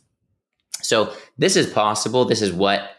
So, 0.81 1.13
this 1.37 1.55
is 1.55 1.71
possible. 1.71 2.25
This 2.25 2.41
is 2.41 2.51
what 2.51 2.89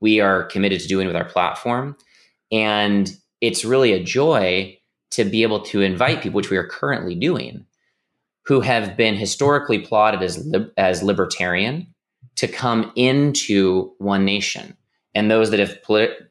we 0.00 0.20
are 0.20 0.44
committed 0.44 0.80
to 0.80 0.88
doing 0.88 1.06
with 1.06 1.16
our 1.16 1.24
platform. 1.24 1.96
And 2.50 3.10
it's 3.40 3.64
really 3.64 3.92
a 3.92 4.02
joy 4.02 4.78
to 5.10 5.24
be 5.24 5.42
able 5.42 5.60
to 5.60 5.82
invite 5.82 6.22
people, 6.22 6.36
which 6.36 6.50
we 6.50 6.56
are 6.56 6.66
currently 6.66 7.14
doing, 7.14 7.66
who 8.46 8.60
have 8.60 8.96
been 8.96 9.14
historically 9.14 9.78
plotted 9.78 10.22
as, 10.22 10.48
as 10.76 11.02
libertarian 11.02 11.94
to 12.38 12.46
come 12.46 12.92
into 12.94 13.92
One 13.98 14.24
Nation. 14.24 14.76
And 15.12 15.28
those 15.28 15.50
that 15.50 15.58
have 15.58 15.82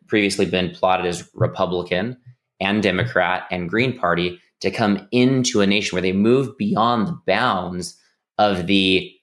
previously 0.07 0.45
been 0.45 0.71
plotted 0.71 1.05
as 1.05 1.29
Republican 1.33 2.17
and 2.61 2.81
Democrat 2.81 3.43
and 3.51 3.69
Green 3.69 3.99
Party 3.99 4.39
to 4.61 4.71
come 4.71 5.05
into 5.11 5.59
a 5.59 5.67
nation 5.67 5.93
where 5.93 6.01
they 6.01 6.13
move 6.13 6.57
beyond 6.57 7.07
the 7.07 7.19
bounds 7.27 7.99
of 8.37 8.67
the 8.67 9.13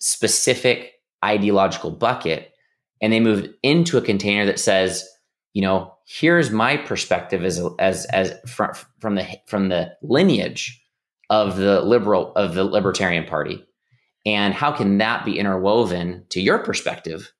specific 0.00 0.92
ideological 1.24 1.90
bucket 1.90 2.52
and 3.00 3.10
they 3.10 3.20
moved 3.20 3.48
into 3.62 3.96
a 3.96 4.02
container 4.02 4.44
that 4.44 4.60
says, 4.60 5.08
you 5.54 5.62
know, 5.62 5.94
here's 6.06 6.50
my 6.50 6.76
perspective 6.76 7.42
as 7.42 7.58
as 7.78 8.04
as 8.06 8.34
from, 8.46 8.72
from 9.00 9.14
the 9.14 9.26
from 9.46 9.70
the 9.70 9.96
lineage 10.02 10.84
of 11.30 11.56
the 11.56 11.80
liberal 11.80 12.32
of 12.34 12.54
the 12.54 12.64
libertarian 12.64 13.24
party 13.24 13.64
and 14.26 14.54
how 14.54 14.72
can 14.72 14.98
that 14.98 15.24
be 15.24 15.38
interwoven 15.38 16.24
to 16.30 16.40
your 16.40 16.58
perspective 16.58 17.32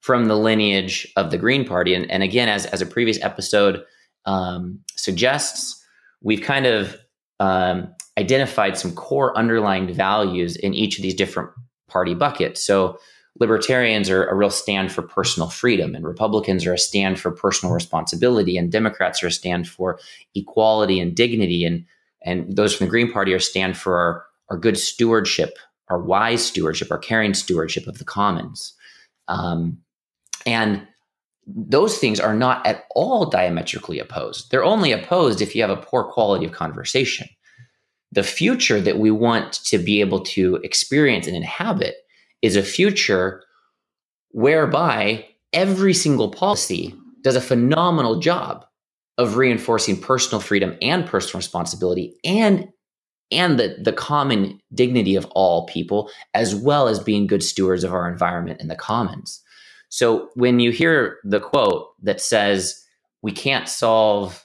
from 0.00 0.26
the 0.26 0.36
lineage 0.36 1.10
of 1.16 1.30
the 1.30 1.38
Green 1.38 1.66
Party? 1.66 1.94
And, 1.94 2.10
and 2.10 2.22
again, 2.22 2.48
as, 2.48 2.66
as 2.66 2.82
a 2.82 2.86
previous 2.86 3.20
episode 3.22 3.84
um, 4.26 4.80
suggests, 4.96 5.82
we've 6.22 6.42
kind 6.42 6.66
of 6.66 6.96
um, 7.40 7.94
identified 8.18 8.76
some 8.76 8.94
core 8.94 9.36
underlying 9.36 9.92
values 9.92 10.56
in 10.56 10.74
each 10.74 10.98
of 10.98 11.02
these 11.02 11.14
different 11.14 11.50
party 11.88 12.14
buckets. 12.14 12.62
So 12.62 12.98
libertarians 13.38 14.08
are 14.10 14.26
a 14.26 14.34
real 14.34 14.50
stand 14.50 14.92
for 14.92 15.02
personal 15.02 15.48
freedom, 15.48 15.94
and 15.94 16.04
Republicans 16.04 16.66
are 16.66 16.74
a 16.74 16.78
stand 16.78 17.18
for 17.18 17.30
personal 17.30 17.74
responsibility, 17.74 18.56
and 18.56 18.70
Democrats 18.70 19.22
are 19.22 19.28
a 19.28 19.32
stand 19.32 19.68
for 19.68 19.98
equality 20.34 21.00
and 21.00 21.14
dignity, 21.14 21.64
and 21.64 21.84
and 22.24 22.56
those 22.56 22.74
from 22.74 22.86
the 22.86 22.90
Green 22.90 23.12
Party 23.12 23.34
are 23.34 23.38
stand 23.38 23.76
for 23.76 23.98
our, 23.98 24.24
our 24.48 24.56
good 24.56 24.78
stewardship 24.78 25.58
our 25.88 26.00
wise 26.00 26.44
stewardship, 26.44 26.90
our 26.90 26.98
caring 26.98 27.34
stewardship 27.34 27.86
of 27.86 27.98
the 27.98 28.04
commons. 28.04 28.74
Um, 29.28 29.78
and 30.46 30.86
those 31.46 31.98
things 31.98 32.20
are 32.20 32.34
not 32.34 32.66
at 32.66 32.84
all 32.94 33.26
diametrically 33.26 33.98
opposed. 33.98 34.50
They're 34.50 34.64
only 34.64 34.92
opposed 34.92 35.40
if 35.40 35.54
you 35.54 35.62
have 35.62 35.70
a 35.70 35.76
poor 35.76 36.04
quality 36.04 36.46
of 36.46 36.52
conversation. 36.52 37.28
The 38.12 38.22
future 38.22 38.80
that 38.80 38.98
we 38.98 39.10
want 39.10 39.52
to 39.64 39.78
be 39.78 40.00
able 40.00 40.20
to 40.20 40.56
experience 40.56 41.26
and 41.26 41.36
inhabit 41.36 41.96
is 42.42 42.56
a 42.56 42.62
future 42.62 43.42
whereby 44.30 45.26
every 45.52 45.94
single 45.94 46.30
policy 46.30 46.94
does 47.22 47.36
a 47.36 47.40
phenomenal 47.40 48.20
job 48.20 48.64
of 49.18 49.36
reinforcing 49.36 50.00
personal 50.00 50.40
freedom 50.40 50.76
and 50.82 51.06
personal 51.06 51.38
responsibility 51.38 52.16
and 52.24 52.68
and 53.30 53.58
the, 53.58 53.76
the 53.82 53.92
common 53.92 54.60
dignity 54.74 55.16
of 55.16 55.26
all 55.32 55.66
people, 55.66 56.10
as 56.34 56.54
well 56.54 56.88
as 56.88 56.98
being 56.98 57.26
good 57.26 57.42
stewards 57.42 57.84
of 57.84 57.92
our 57.92 58.10
environment 58.10 58.60
and 58.60 58.70
the 58.70 58.76
commons. 58.76 59.40
So 59.88 60.30
when 60.34 60.60
you 60.60 60.72
hear 60.72 61.18
the 61.24 61.40
quote 61.40 61.88
that 62.02 62.20
says, 62.20 62.84
we 63.22 63.32
can't 63.32 63.68
solve 63.68 64.44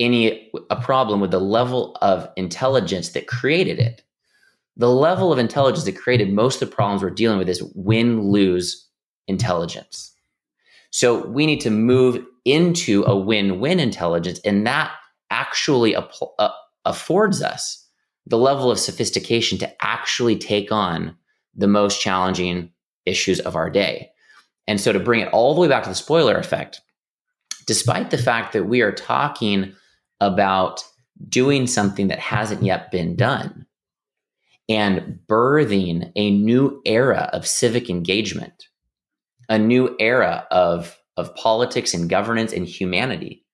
any 0.00 0.50
a 0.70 0.76
problem 0.76 1.20
with 1.20 1.30
the 1.30 1.40
level 1.40 1.96
of 2.02 2.28
intelligence 2.36 3.10
that 3.10 3.26
created 3.26 3.78
it, 3.78 4.02
the 4.76 4.90
level 4.90 5.32
of 5.32 5.38
intelligence 5.38 5.84
that 5.84 5.96
created 5.96 6.32
most 6.32 6.60
of 6.60 6.68
the 6.68 6.74
problems 6.74 7.02
we're 7.02 7.10
dealing 7.10 7.38
with 7.38 7.48
is 7.48 7.62
win-lose 7.74 8.88
intelligence. 9.28 10.12
So 10.90 11.26
we 11.26 11.46
need 11.46 11.60
to 11.60 11.70
move 11.70 12.24
into 12.44 13.04
a 13.06 13.16
win-win 13.16 13.80
intelligence, 13.80 14.40
and 14.44 14.66
that 14.66 14.92
actually 15.30 15.96
uh, 15.96 16.48
affords 16.84 17.42
us 17.42 17.83
the 18.26 18.38
level 18.38 18.70
of 18.70 18.78
sophistication 18.78 19.58
to 19.58 19.84
actually 19.84 20.36
take 20.36 20.72
on 20.72 21.16
the 21.54 21.68
most 21.68 22.00
challenging 22.00 22.70
issues 23.06 23.40
of 23.40 23.56
our 23.56 23.70
day. 23.70 24.10
And 24.66 24.80
so 24.80 24.92
to 24.92 25.00
bring 25.00 25.20
it 25.20 25.32
all 25.32 25.54
the 25.54 25.60
way 25.60 25.68
back 25.68 25.82
to 25.82 25.88
the 25.88 25.94
spoiler 25.94 26.36
effect, 26.36 26.80
despite 27.66 28.10
the 28.10 28.18
fact 28.18 28.52
that 28.52 28.64
we 28.64 28.80
are 28.80 28.92
talking 28.92 29.74
about 30.20 30.82
doing 31.28 31.66
something 31.66 32.08
that 32.08 32.18
hasn't 32.18 32.62
yet 32.62 32.90
been 32.90 33.14
done 33.14 33.66
and 34.68 35.18
birthing 35.28 36.10
a 36.16 36.30
new 36.30 36.80
era 36.86 37.28
of 37.32 37.46
civic 37.46 37.90
engagement, 37.90 38.68
a 39.48 39.58
new 39.58 39.94
era 40.00 40.46
of, 40.50 40.98
of 41.16 41.34
politics 41.36 41.92
and 41.92 42.08
governance 42.08 42.52
and 42.52 42.66
humanity 42.66 43.44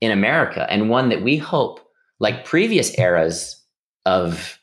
in 0.00 0.12
America, 0.12 0.66
and 0.70 0.88
one 0.88 1.08
that 1.08 1.22
we 1.22 1.36
hope, 1.36 1.80
like 2.20 2.44
previous 2.44 2.96
eras 2.98 3.63
of, 4.06 4.60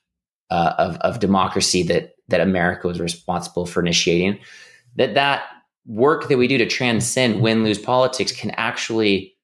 uh, 0.50 0.74
of, 0.78 0.98
of 0.98 1.20
democracy 1.20 1.84
that, 1.84 2.16
that 2.28 2.42
America 2.42 2.88
was 2.88 3.00
responsible 3.00 3.66
for 3.66 3.82
initiating, 3.82 4.40
that 4.96 5.14
that 5.16 5.44
work 5.86 6.28
that 6.30 6.38
we 6.38 6.48
do 6.48 6.58
to 6.58 6.66
transcend 6.66 7.42
win 7.42 7.64
lose 7.64 7.80
politics 7.80 8.32
can 8.32 8.52
actually 8.52 9.36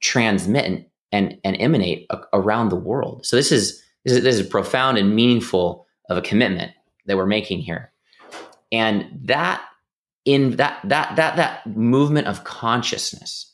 transmit 0.00 0.64
and 0.64 0.86
and, 1.12 1.38
and 1.44 1.56
emanate 1.60 2.06
a, 2.10 2.18
around 2.32 2.68
the 2.68 2.76
world. 2.76 3.24
So 3.24 3.36
this 3.36 3.52
is, 3.52 3.82
this 4.04 4.14
is 4.14 4.22
this 4.22 4.36
is 4.36 4.46
profound 4.46 4.98
and 4.98 5.14
meaningful 5.14 5.86
of 6.10 6.18
a 6.18 6.22
commitment 6.22 6.72
that 7.06 7.16
we're 7.16 7.26
making 7.26 7.60
here, 7.60 7.92
and 8.72 9.06
that 9.24 9.62
in 10.24 10.56
that 10.56 10.80
that 10.84 11.16
that 11.16 11.36
that 11.36 11.66
movement 11.66 12.26
of 12.26 12.44
consciousness 12.44 13.52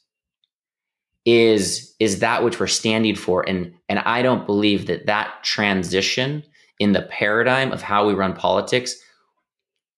is 1.25 1.95
is 2.01 2.19
that 2.19 2.43
which 2.43 2.59
we're 2.59 2.67
standing 2.67 3.15
for 3.15 3.49
and 3.49 3.73
and 3.89 4.01
I 4.01 4.23
don't 4.23 4.45
believe 4.45 4.87
that 4.87 5.07
that 5.07 5.33
transition 5.45 6.43
in 6.79 6.93
the 6.93 7.03
paradigm 7.03 7.71
of 7.71 7.81
how 7.81 8.07
we 8.07 8.15
run 8.15 8.35
politics 8.35 8.97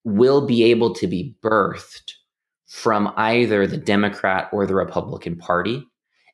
will 0.05 0.47
be 0.47 0.65
able 0.65 0.95
to 0.95 1.07
be 1.07 1.35
birthed 1.43 2.13
from 2.67 3.13
either 3.17 3.67
the 3.67 3.77
Democrat 3.77 4.49
or 4.53 4.67
the 4.67 4.75
Republican 4.75 5.37
Party. 5.37 5.87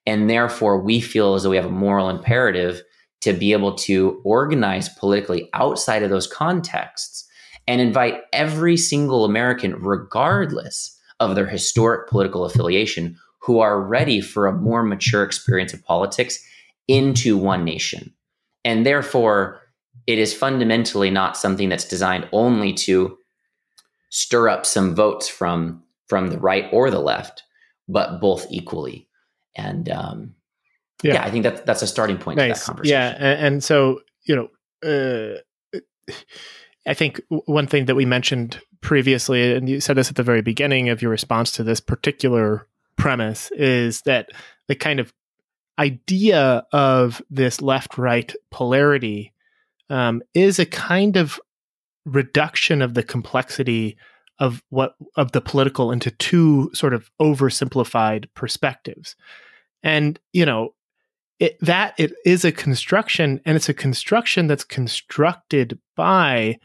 And 0.07 0.29
therefore, 0.29 0.81
we 0.81 1.01
feel 1.01 1.35
as 1.35 1.43
though 1.43 1.50
we 1.50 1.57
have 1.57 1.67
a 1.67 1.71
moral 1.71 2.09
imperative 2.09 2.83
to 3.21 3.33
be 3.33 3.53
able 3.53 3.75
to 3.75 4.21
organize 4.25 4.89
politically 4.89 5.50
outside 5.53 6.03
of 6.03 6.11
those 6.11 6.26
contexts 6.26 7.29
and 7.69 7.81
invite 7.81 8.23
every 8.33 8.76
single 8.76 9.25
American, 9.25 9.75
regardless 9.76 10.99
of 11.21 11.35
their 11.35 11.47
historic 11.47 12.09
political 12.09 12.45
affiliation, 12.45 13.17
who 13.41 13.61
are 13.61 13.81
ready 13.81 14.21
for 14.21 14.47
a 14.47 14.53
more 14.53 14.83
mature 14.83 15.25
experience 15.25 15.73
of 15.73 15.85
politics 15.85 16.39
into 16.89 17.37
one 17.37 17.65
nation. 17.65 18.13
And 18.65 18.85
therefore, 18.85 19.61
it 20.07 20.19
is 20.19 20.35
fundamentally 20.35 21.11
not 21.11 21.37
something 21.37 21.69
that's 21.69 21.87
designed 21.87 22.29
only 22.33 22.73
to 22.75 23.17
stir 24.11 24.49
up 24.49 24.67
some 24.67 24.95
votes 24.95 25.29
from 25.29 25.83
from 26.09 26.29
the 26.29 26.39
right 26.39 26.67
or 26.73 26.91
the 26.91 26.99
left, 26.99 27.45
but 27.89 28.21
both 28.21 28.47
equally. 28.50 29.09
And 29.57 29.89
um, 29.89 30.35
yeah. 31.03 31.15
yeah. 31.15 31.25
I 31.25 31.31
think 31.31 31.45
that 31.45 31.65
that's 31.65 31.83
a 31.83 31.87
starting 31.87 32.19
point 32.19 32.39
nice. 32.39 32.59
to 32.59 32.61
that 32.61 32.67
conversation. 32.67 32.99
Yeah, 32.99 33.17
and, 33.17 33.47
and 33.47 33.65
so 33.65 34.00
you 34.25 34.37
know, 34.37 35.39
uh, 36.09 36.13
I 36.87 36.95
think 36.95 37.21
one 37.29 37.67
thing 37.67 37.87
that 37.87 37.95
we 37.95 38.05
mentioned 38.05 38.61
previously, 38.81 39.55
and 39.55 39.69
you 39.69 39.81
said 39.81 39.97
this 39.97 40.11
at 40.11 40.17
the 40.17 40.23
very 40.23 40.43
beginning 40.43 40.89
of 40.89 41.00
your 41.00 41.11
response 41.11 41.53
to 41.53 41.63
this 41.63 41.81
particular 41.81 42.67
premise, 43.00 43.50
is 43.52 44.02
that 44.02 44.30
the 44.69 44.75
kind 44.75 45.00
of 45.00 45.13
idea 45.78 46.65
of 46.73 47.23
this 47.30 47.63
left-right 47.63 48.34
polarity 48.50 49.32
um, 49.89 50.23
is 50.34 50.58
a 50.58 50.67
kind 50.67 51.17
of 51.17 51.41
reduction 52.04 52.82
of 52.82 52.95
the 52.95 53.02
complexity 53.02 53.97
of 54.39 54.63
what 54.71 54.95
of 55.17 55.32
the 55.32 55.41
political 55.41 55.93
into 55.93 56.10
two 56.13 56.71
sort 56.73 56.95
of 56.95 57.10
oversimplified 57.21 58.26
perspectives. 58.34 59.17
And 59.82 60.19
you 60.32 60.47
know 60.47 60.75
it, 61.41 61.58
that 61.60 61.95
it 61.99 62.13
is 62.25 62.45
a 62.45 62.52
construction 62.52 63.41
and 63.45 63.56
it's 63.56 63.69
a 63.69 63.75
construction 63.75 64.47
that's 64.47 64.65
constructed 64.65 65.78
by 65.97 66.58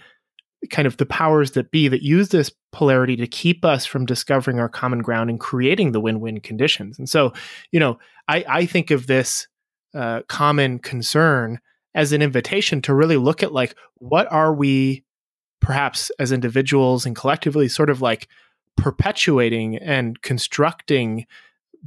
kind 0.70 0.88
of 0.88 0.98
the 0.98 1.06
powers 1.06 1.52
that 1.52 1.72
be 1.72 1.88
that 1.88 2.02
use 2.02 2.30
this 2.30 2.52
polarity 2.72 3.15
to 3.15 3.28
keep 3.28 3.63
us 3.63 3.86
from 3.86 4.06
discovering 4.06 4.60
our 4.60 4.70
common 4.70 5.00
ground 5.00 5.30
and 5.30 5.39
creating 5.39 5.91
the 5.91 6.02
win-win 6.02 6.39
conditions. 6.39 6.98
And 6.98 7.08
so 7.08 7.34
you 7.72 7.80
know 7.80 8.00
i, 8.28 8.44
I 8.48 8.65
think 8.65 8.91
of 8.91 9.08
this 9.08 9.48
uh, 9.94 10.22
common 10.28 10.80
concern 10.80 11.60
as 11.94 12.12
an 12.12 12.22
invitation 12.22 12.82
to 12.82 12.94
really 12.94 13.18
look 13.18 13.44
at 13.44 13.54
like 13.54 13.76
what 13.96 14.32
are 14.32 14.54
we 14.54 15.04
perhaps 15.62 16.12
as 16.20 16.32
individuals 16.32 17.06
and 17.06 17.15
collectively 17.15 17.68
sort 17.68 17.89
of 17.89 18.02
like 18.02 18.28
perpetuating 18.76 19.78
and 19.78 20.22
constructing 20.22 21.26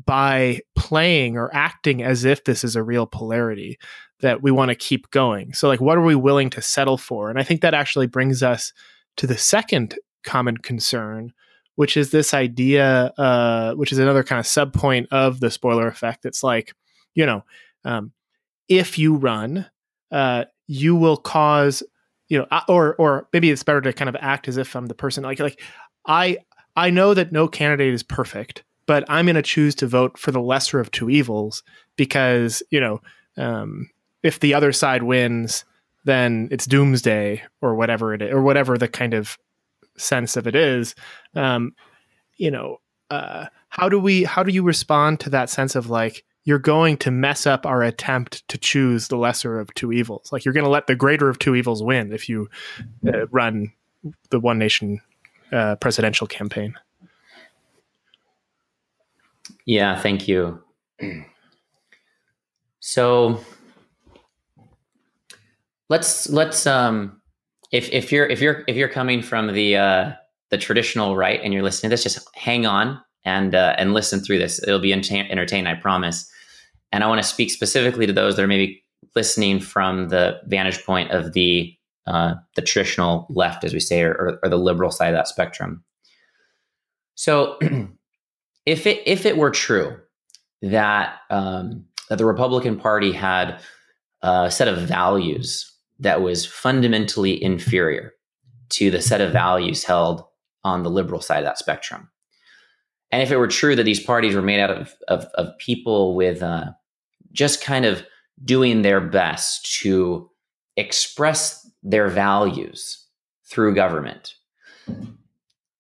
by 0.07 0.61
playing 0.75 1.37
or 1.37 1.55
acting 1.55 2.03
as 2.03 2.25
if 2.25 2.45
this 2.45 2.65
is 2.65 2.77
a 2.77 2.83
real 2.83 3.07
polarity 3.07 3.79
that 4.21 4.43
we 4.43 4.51
want 4.51 4.71
to 4.71 4.75
keep 4.75 5.11
going. 5.11 5.53
So, 5.53 5.69
like, 5.69 5.81
what 5.81 5.99
are 5.99 6.03
we 6.03 6.15
willing 6.15 6.51
to 6.51 6.63
settle 6.63 6.99
for? 6.99 7.31
And 7.31 7.39
I 7.39 7.43
think 7.43 7.61
that 7.61 7.75
actually 7.75 8.07
brings 8.07 8.43
us 8.43 8.73
to 9.17 9.27
the 9.27 9.39
second 9.39 9.99
common 10.25 10.57
concern, 10.59 11.33
which 11.77 11.97
is 11.97 12.11
this 12.11 12.35
idea, 12.35 13.13
uh, 13.19 13.75
which 13.75 13.93
is 13.93 13.99
another 13.99 14.23
kind 14.23 14.41
of 14.41 14.47
sub 14.47 14.73
point 14.73 15.09
of 15.11 15.41
the 15.41 15.51
spoiler 15.51 15.87
effect. 15.87 16.25
It's 16.25 16.43
like, 16.43 16.75
you 17.15 17.27
know, 17.27 17.45
um, 17.85 18.13
if 18.69 18.99
you 18.99 19.15
run, 19.15 19.67
uh, 20.11 20.45
you 20.67 20.97
will 20.97 21.17
cause 21.17 21.83
you 22.29 22.39
know, 22.39 22.47
or 22.69 22.95
or 22.97 23.27
maybe 23.33 23.51
it's 23.51 23.63
better 23.63 23.81
to 23.81 23.93
kind 23.93 24.09
of 24.09 24.17
act 24.21 24.49
as 24.49 24.57
if 24.57 24.77
I'm 24.77 24.87
the 24.87 24.95
person 24.95 25.25
like 25.25 25.41
like 25.41 25.61
I 26.07 26.39
I 26.77 26.91
know 26.91 27.15
that 27.15 27.33
no 27.33 27.49
candidate 27.49 27.93
is 27.93 28.03
perfect, 28.03 28.65
but 28.87 29.05
I'm 29.09 29.27
going 29.27 29.37
to 29.37 29.43
choose 29.43 29.75
to 29.77 29.87
vote 29.87 30.19
for 30.19 30.31
the 30.31 30.41
lesser 30.41 30.79
of 30.79 30.91
two 30.91 31.11
evils 31.11 31.63
because 31.97 32.63
you 32.71 32.81
know 32.81 33.01
um, 33.37 33.89
if 34.23 34.41
the 34.41 34.55
other 34.55 34.73
side 34.73 35.03
wins, 35.03 35.65
then 36.05 36.49
it's 36.51 36.67
doomsday 36.67 37.43
or 37.61 37.75
whatever 37.75 38.15
it 38.15 38.23
is, 38.23 38.33
or 38.33 38.43
whatever 38.43 38.79
the 38.79 38.89
kind 38.89 39.15
of 39.15 39.39
sense 39.97 40.37
of 40.37 40.47
it 40.47 40.55
is. 40.55 40.95
Um, 41.35 41.75
you 42.37 42.51
know, 42.51 42.81
uh, 43.11 43.47
how 43.69 43.89
do 43.89 43.99
we 43.99 44.25
how 44.25 44.43
do 44.43 44.53
you 44.53 44.63
respond 44.63 45.21
to 45.21 45.31
that 45.31 45.51
sense 45.51 45.75
of 45.75 45.91
like 45.91 46.25
you're 46.45 46.59
going 46.59 46.97
to 46.97 47.11
mess 47.11 47.47
up 47.47 47.67
our 47.67 47.83
attempt 47.83 48.47
to 48.49 48.57
choose 48.57 49.09
the 49.09 49.19
lesser 49.19 49.61
of 49.61 49.73
two 49.75 49.93
evils. 49.93 50.33
Like 50.33 50.47
you're 50.47 50.55
going 50.55 50.65
to 50.65 50.71
let 50.71 50.87
the 50.87 50.95
greater 50.95 51.29
of 51.29 51.39
two 51.39 51.55
evils 51.55 51.83
win 51.83 52.11
if 52.11 52.27
you 52.27 52.49
uh, 53.07 53.27
run 53.27 53.71
the 54.31 54.41
one 54.41 54.59
nation 54.59 55.03
uh, 55.53 55.77
presidential 55.77 56.27
campaign. 56.27 56.75
Yeah, 59.67 60.01
thank 60.01 60.27
you. 60.27 60.63
So 62.81 63.45
let's 65.89 66.29
let's 66.31 66.67
um 66.67 67.21
if 67.73 67.91
if 67.93 68.13
you're 68.13 68.27
if 68.27 68.41
you're 68.41 68.65
if 68.69 68.77
you're 68.77 68.89
coming 68.89 69.23
from 69.23 69.53
the 69.53 69.77
uh 69.77 70.13
the 70.51 70.59
traditional 70.59 71.17
right 71.17 71.41
and 71.43 71.53
you're 71.53 71.63
listening 71.63 71.91
to 71.91 71.93
this, 71.95 72.03
just 72.03 72.27
hang 72.35 72.67
on 72.67 73.01
and 73.25 73.55
uh, 73.55 73.75
and 73.79 73.95
listen 73.95 74.21
through 74.21 74.39
this. 74.39 74.63
It'll 74.63 74.79
be 74.79 74.93
entertaining, 74.93 75.67
I 75.67 75.75
promise. 75.75 76.31
And 76.93 77.05
I 77.05 77.07
want 77.07 77.21
to 77.23 77.29
speak 77.29 77.51
specifically 77.51 78.07
to 78.07 78.13
those 78.13 78.37
that 78.37 78.43
are 78.43 78.49
maybe 78.49 78.83
listening 79.15 79.61
from 79.61 80.09
the 80.09 80.41
vantage 80.47 80.85
point 80.85 81.11
of 81.11 81.33
the 81.35 81.75
uh, 82.07 82.35
the 82.57 82.63
traditional 82.63 83.27
left, 83.29 83.65
as 83.65 83.75
we 83.75 83.81
say, 83.81 84.03
or, 84.03 84.13
or, 84.13 84.39
or 84.43 84.49
the 84.49 84.57
liberal 84.57 84.91
side 84.91 85.09
of 85.09 85.15
that 85.15 85.29
spectrum. 85.29 85.85
So, 87.15 87.59
if 88.67 88.87
it 88.87 89.03
if 89.07 89.27
it 89.27 89.37
were 89.37 89.51
true 89.51 89.99
that 90.63 91.17
um, 91.29 91.85
that 92.09 92.17
the 92.17 92.25
Republican 92.25 92.79
Party 92.79 93.13
had 93.13 93.61
a 94.23 94.51
set 94.51 94.69
of 94.69 94.79
values 94.79 95.71
that 95.99 96.23
was 96.23 96.47
fundamentally 96.47 97.43
inferior 97.43 98.13
to 98.71 98.91
the 98.91 99.03
set 99.03 99.21
of 99.21 99.33
values 99.33 99.85
held 99.85 100.25
on 100.65 100.83
the 100.83 100.91
liberal 100.91 101.21
side 101.21 101.39
of 101.39 101.45
that 101.45 101.59
spectrum, 101.59 102.11
and 103.11 103.23
if 103.23 103.31
it 103.31 103.39
were 103.39 103.49
true 103.49 103.75
that 103.77 103.85
these 103.85 104.03
parties 104.03 104.35
were 104.35 104.43
made 104.43 104.61
out 104.61 104.71
of 104.71 104.95
of, 105.09 105.25
of 105.35 105.57
people 105.59 106.15
with 106.15 106.43
uh, 106.43 106.67
just 107.33 107.63
kind 107.63 107.85
of 107.85 108.03
doing 108.45 108.83
their 108.83 109.01
best 109.01 109.81
to 109.81 110.31
express 110.77 111.69
their 111.83 112.09
values 112.09 113.07
through 113.45 113.75
government. 113.75 114.35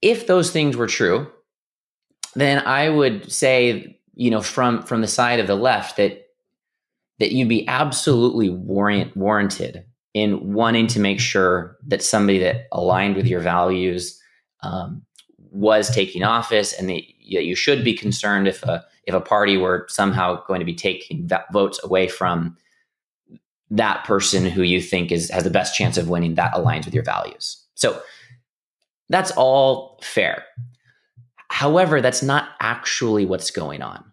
If 0.03 0.27
those 0.27 0.51
things 0.51 0.77
were 0.77 0.87
true, 0.87 1.31
then 2.35 2.65
I 2.67 2.89
would 2.89 3.31
say, 3.31 4.01
you 4.15 4.31
know, 4.31 4.43
from 4.43 4.83
from 4.83 5.01
the 5.01 5.09
side 5.09 5.41
of 5.41 5.47
the 5.47 5.57
left 5.57 5.97
that 5.97 6.27
that 7.19 7.33
you'd 7.33 7.49
be 7.49 7.67
absolutely 7.67 8.49
warrant, 8.49 9.17
warranted 9.17 9.85
in 10.15 10.53
wanting 10.53 10.87
to 10.89 11.01
make 11.01 11.21
sure 11.21 11.77
that 11.87 12.03
somebody 12.03 12.39
that 12.39 12.67
aligned 12.73 13.17
with 13.17 13.27
your 13.27 13.41
values 13.41 14.21
um, 14.63 15.03
was 15.51 15.91
taking 15.91 16.23
office, 16.23 16.73
and 16.73 16.89
that 16.89 17.03
you 17.19 17.55
should 17.55 17.85
be 17.85 17.95
concerned 17.95 18.49
if 18.49 18.63
a 18.63 18.85
if 19.07 19.15
a 19.15 19.21
party 19.21 19.57
were 19.57 19.87
somehow 19.89 20.43
going 20.47 20.61
to 20.61 20.67
be 20.67 20.75
taking 20.75 21.29
votes 21.53 21.81
away 21.83 22.09
from 22.09 22.57
that 23.71 24.05
person 24.05 24.47
who 24.47 24.63
you 24.63 24.81
think 24.81 25.13
is 25.13 25.31
has 25.31 25.45
the 25.45 25.51
best 25.51 25.75
chance 25.75 25.97
of 25.97 26.09
winning 26.09 26.35
that 26.35 26.53
aligns 26.53 26.85
with 26.85 26.95
your 26.95 27.05
values. 27.05 27.63
So 27.75 28.01
that's 29.09 29.31
all 29.33 29.99
fair. 30.03 30.45
However, 31.51 32.01
that's 32.01 32.23
not 32.23 32.51
actually 32.61 33.25
what's 33.25 33.51
going 33.51 33.83
on. 33.83 34.05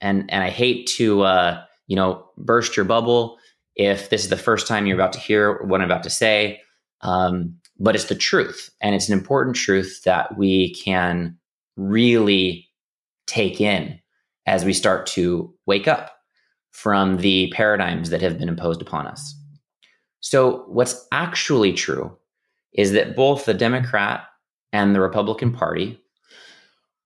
And 0.00 0.30
and 0.30 0.42
I 0.42 0.50
hate 0.50 0.86
to 0.98 1.22
uh, 1.22 1.62
you 1.86 1.96
know 1.96 2.26
burst 2.36 2.76
your 2.76 2.84
bubble 2.84 3.38
if 3.76 4.10
this 4.10 4.22
is 4.22 4.30
the 4.30 4.36
first 4.36 4.66
time 4.66 4.86
you're 4.86 4.96
about 4.96 5.12
to 5.12 5.18
hear 5.18 5.62
what 5.64 5.80
I'm 5.80 5.90
about 5.90 6.02
to 6.04 6.10
say. 6.10 6.60
Um, 7.00 7.56
but 7.78 7.94
it's 7.94 8.04
the 8.04 8.14
truth, 8.14 8.70
and 8.80 8.94
it's 8.94 9.08
an 9.08 9.18
important 9.18 9.56
truth 9.56 10.02
that 10.04 10.38
we 10.38 10.74
can 10.74 11.36
really 11.76 12.68
take 13.26 13.60
in 13.60 13.98
as 14.46 14.64
we 14.64 14.72
start 14.72 15.06
to 15.06 15.52
wake 15.66 15.88
up 15.88 16.12
from 16.70 17.18
the 17.18 17.50
paradigms 17.54 18.10
that 18.10 18.22
have 18.22 18.38
been 18.38 18.48
imposed 18.48 18.80
upon 18.80 19.06
us. 19.06 19.34
So, 20.20 20.64
what's 20.68 21.06
actually 21.12 21.72
true 21.72 22.16
is 22.72 22.92
that 22.92 23.16
both 23.16 23.44
the 23.44 23.54
Democrat 23.54 24.24
and 24.72 24.94
the 24.94 25.00
Republican 25.00 25.52
Party 25.52 26.00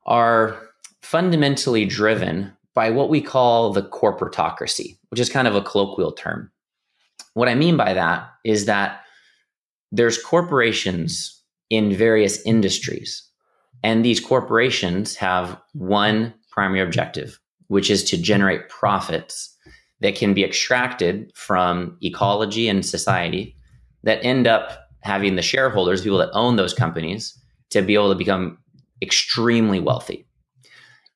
are 0.07 0.69
fundamentally 1.03 1.85
driven 1.85 2.53
by 2.75 2.91
what 2.91 3.11
we 3.11 3.21
call 3.21 3.73
the 3.73 3.83
corporatocracy, 3.83 4.97
which 5.09 5.21
is 5.21 5.29
kind 5.29 5.49
of 5.49 5.55
a 5.55 5.61
colloquial 5.61 6.13
term. 6.13 6.51
What 7.38 7.48
I 7.48 7.55
mean 7.55 7.77
by 7.77 7.94
that 7.94 8.33
is 8.44 8.64
that 8.64 9.03
there's 9.92 10.20
corporations 10.20 11.40
in 11.70 11.94
various 11.94 12.44
industries, 12.44 13.22
and 13.85 14.05
these 14.05 14.18
corporations 14.18 15.14
have 15.14 15.57
one 15.72 16.35
primary 16.51 16.81
objective, 16.81 17.38
which 17.68 17.90
is 17.90 18.03
to 18.11 18.20
generate 18.20 18.68
profits 18.68 19.57
that 20.01 20.16
can 20.16 20.35
be 20.35 20.42
extracted 20.42 21.31
from 21.37 21.96
ecology 22.03 22.68
and 22.68 22.85
society 22.85 23.57
that 24.03 24.24
end 24.24 24.48
up 24.48 24.88
having 25.03 25.37
the 25.37 25.42
shareholders, 25.42 26.03
people 26.03 26.18
that 26.18 26.33
own 26.33 26.57
those 26.57 26.74
companies, 26.74 27.40
to 27.70 27.83
be 27.83 27.94
able 27.94 28.09
to 28.09 28.18
become 28.18 28.59
extremely 29.01 29.79
wealthy. 29.79 30.27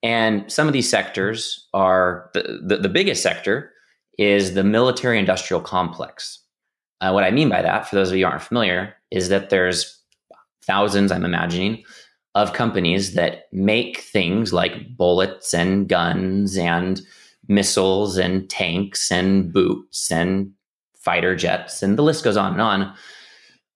And 0.04 0.50
some 0.52 0.68
of 0.68 0.72
these 0.72 0.88
sectors 0.88 1.66
are 1.74 2.30
the, 2.32 2.61
the, 2.64 2.76
the 2.76 2.88
biggest 2.88 3.24
sector 3.24 3.71
is 4.18 4.55
the 4.55 4.64
military 4.64 5.18
industrial 5.18 5.61
complex. 5.61 6.38
Uh, 7.01 7.11
what 7.11 7.25
I 7.25 7.31
mean 7.31 7.48
by 7.48 7.62
that, 7.62 7.88
for 7.88 7.96
those 7.96 8.11
of 8.11 8.16
you 8.16 8.27
aren't 8.27 8.42
familiar, 8.42 8.94
is 9.11 9.29
that 9.29 9.51
there's 9.51 10.01
thousands, 10.64 11.11
I'm 11.11 11.25
imagining, 11.25 11.83
of 12.35 12.53
companies 12.53 13.14
that 13.14 13.48
make 13.53 13.98
things 13.98 14.53
like 14.53 14.96
bullets 14.96 15.53
and 15.53 15.88
guns 15.88 16.57
and 16.57 17.01
missiles 17.48 18.16
and 18.16 18.48
tanks 18.48 19.11
and 19.11 19.53
boots 19.53 20.11
and 20.11 20.53
fighter 20.94 21.35
jets, 21.35 21.83
and 21.83 21.98
the 21.98 22.03
list 22.03 22.25
goes 22.25 22.37
on 22.37 22.53
and 22.53 22.62
on. 22.62 22.94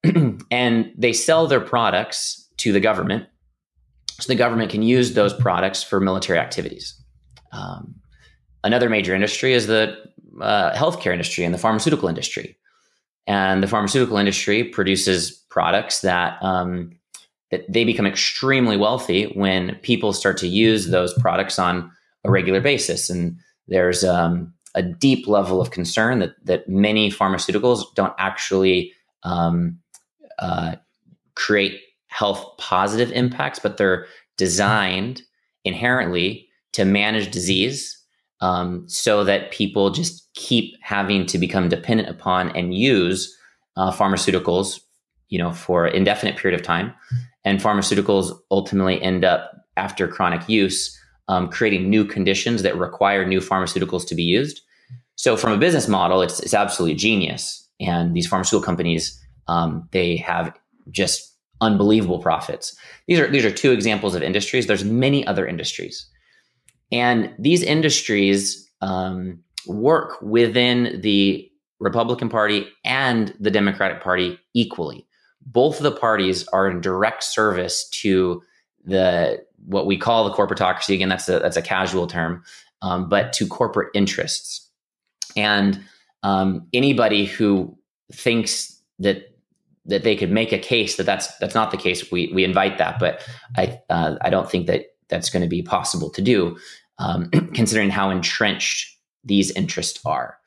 and 0.50 0.92
they 0.96 1.12
sell 1.12 1.46
their 1.46 1.60
products 1.60 2.48
to 2.58 2.72
the 2.72 2.80
government 2.80 3.26
so 4.20 4.28
the 4.28 4.36
government 4.36 4.70
can 4.70 4.82
use 4.82 5.14
those 5.14 5.34
products 5.34 5.82
for 5.82 6.00
military 6.00 6.38
activities. 6.38 6.98
Um, 7.52 7.96
another 8.64 8.88
major 8.88 9.14
industry 9.14 9.52
is 9.52 9.66
the 9.66 9.96
uh, 10.40 10.72
healthcare 10.74 11.12
industry 11.12 11.44
and 11.44 11.54
the 11.54 11.58
pharmaceutical 11.58 12.08
industry. 12.08 12.56
And 13.26 13.62
the 13.62 13.68
pharmaceutical 13.68 14.18
industry 14.18 14.64
produces 14.64 15.32
products 15.50 16.00
that 16.00 16.42
um, 16.42 16.92
that 17.50 17.64
they 17.68 17.84
become 17.84 18.06
extremely 18.06 18.76
wealthy 18.76 19.24
when 19.34 19.76
people 19.82 20.12
start 20.12 20.36
to 20.38 20.48
use 20.48 20.88
those 20.90 21.14
products 21.14 21.58
on 21.58 21.90
a 22.24 22.30
regular 22.30 22.60
basis. 22.60 23.08
And 23.08 23.36
there's 23.68 24.04
um, 24.04 24.52
a 24.74 24.82
deep 24.82 25.26
level 25.26 25.60
of 25.60 25.70
concern 25.70 26.20
that 26.20 26.34
that 26.44 26.68
many 26.68 27.10
pharmaceuticals 27.10 27.82
don't 27.94 28.14
actually 28.18 28.92
um, 29.22 29.78
uh, 30.38 30.76
create 31.34 31.80
health 32.08 32.56
positive 32.58 33.10
impacts, 33.12 33.58
but 33.58 33.76
they're 33.76 34.06
designed 34.36 35.22
inherently 35.64 36.48
to 36.72 36.84
manage 36.84 37.30
disease 37.30 37.95
um, 38.40 38.84
so 38.88 39.24
that 39.24 39.50
people 39.50 39.90
just 39.90 40.28
keep 40.34 40.74
having 40.82 41.26
to 41.26 41.38
become 41.38 41.68
dependent 41.68 42.08
upon 42.08 42.54
and 42.56 42.74
use 42.74 43.34
uh, 43.76 43.90
pharmaceuticals 43.90 44.80
you 45.28 45.38
know 45.38 45.52
for 45.52 45.86
an 45.86 45.94
indefinite 45.94 46.36
period 46.36 46.58
of 46.58 46.64
time 46.64 46.92
and 47.44 47.60
pharmaceuticals 47.60 48.36
ultimately 48.50 49.00
end 49.02 49.24
up 49.24 49.52
after 49.76 50.08
chronic 50.08 50.48
use 50.48 50.96
um, 51.28 51.48
creating 51.48 51.90
new 51.90 52.04
conditions 52.04 52.62
that 52.62 52.76
require 52.76 53.26
new 53.26 53.40
pharmaceuticals 53.40 54.06
to 54.06 54.14
be 54.14 54.22
used. 54.22 54.60
So 55.16 55.36
from 55.36 55.52
a 55.52 55.58
business 55.58 55.88
model, 55.88 56.22
it's, 56.22 56.40
it's 56.40 56.54
absolutely 56.54 56.96
genius. 56.96 57.66
And 57.80 58.14
these 58.14 58.26
pharmaceutical 58.26 58.64
companies, 58.64 59.20
um, 59.48 59.88
they 59.92 60.16
have 60.18 60.56
just 60.90 61.34
unbelievable 61.60 62.18
profits. 62.18 62.76
These 63.08 63.18
are 63.18 63.28
these 63.28 63.44
are 63.44 63.50
two 63.50 63.72
examples 63.72 64.14
of 64.14 64.22
industries. 64.22 64.66
There's 64.66 64.84
many 64.84 65.26
other 65.26 65.46
industries, 65.46 66.06
and 66.92 67.34
these 67.38 67.62
industries 67.62 68.70
um, 68.80 69.40
work 69.66 70.20
within 70.22 71.00
the 71.00 71.50
Republican 71.80 72.28
Party 72.28 72.66
and 72.84 73.34
the 73.40 73.50
Democratic 73.50 74.02
Party 74.02 74.38
equally. 74.54 75.06
Both 75.44 75.76
of 75.76 75.82
the 75.82 75.92
parties 75.92 76.46
are 76.48 76.68
in 76.68 76.80
direct 76.80 77.22
service 77.22 77.88
to 78.00 78.42
the 78.84 79.44
what 79.66 79.86
we 79.86 79.96
call 79.96 80.24
the 80.24 80.34
corporatocracy. 80.34 80.94
Again, 80.94 81.08
that's 81.08 81.28
a 81.28 81.38
that's 81.38 81.56
a 81.56 81.62
casual 81.62 82.06
term, 82.06 82.42
um, 82.82 83.08
but 83.08 83.32
to 83.34 83.46
corporate 83.46 83.90
interests. 83.94 84.68
And 85.36 85.80
um, 86.22 86.66
anybody 86.72 87.26
who 87.26 87.76
thinks 88.12 88.80
that 88.98 89.36
that 89.84 90.02
they 90.02 90.16
could 90.16 90.32
make 90.32 90.52
a 90.52 90.58
case 90.58 90.96
that 90.96 91.06
that's 91.06 91.36
that's 91.38 91.54
not 91.54 91.70
the 91.70 91.76
case, 91.76 92.10
we 92.10 92.32
we 92.34 92.42
invite 92.42 92.78
that. 92.78 92.98
But 92.98 93.26
I 93.56 93.80
uh, 93.90 94.16
I 94.20 94.30
don't 94.30 94.50
think 94.50 94.66
that 94.66 94.86
that's 95.08 95.30
going 95.30 95.42
to 95.42 95.48
be 95.48 95.62
possible 95.62 96.10
to 96.10 96.22
do, 96.22 96.56
um, 96.98 97.30
considering 97.54 97.90
how 97.90 98.10
entrenched 98.10 98.96
these 99.24 99.50
interests 99.52 100.00
are. 100.04 100.38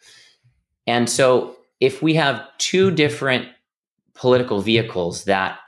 And 0.87 1.09
so, 1.09 1.55
if 1.79 2.01
we 2.01 2.13
have 2.15 2.45
two 2.57 2.91
different 2.91 3.47
political 4.13 4.61
vehicles 4.61 5.23
that 5.23 5.59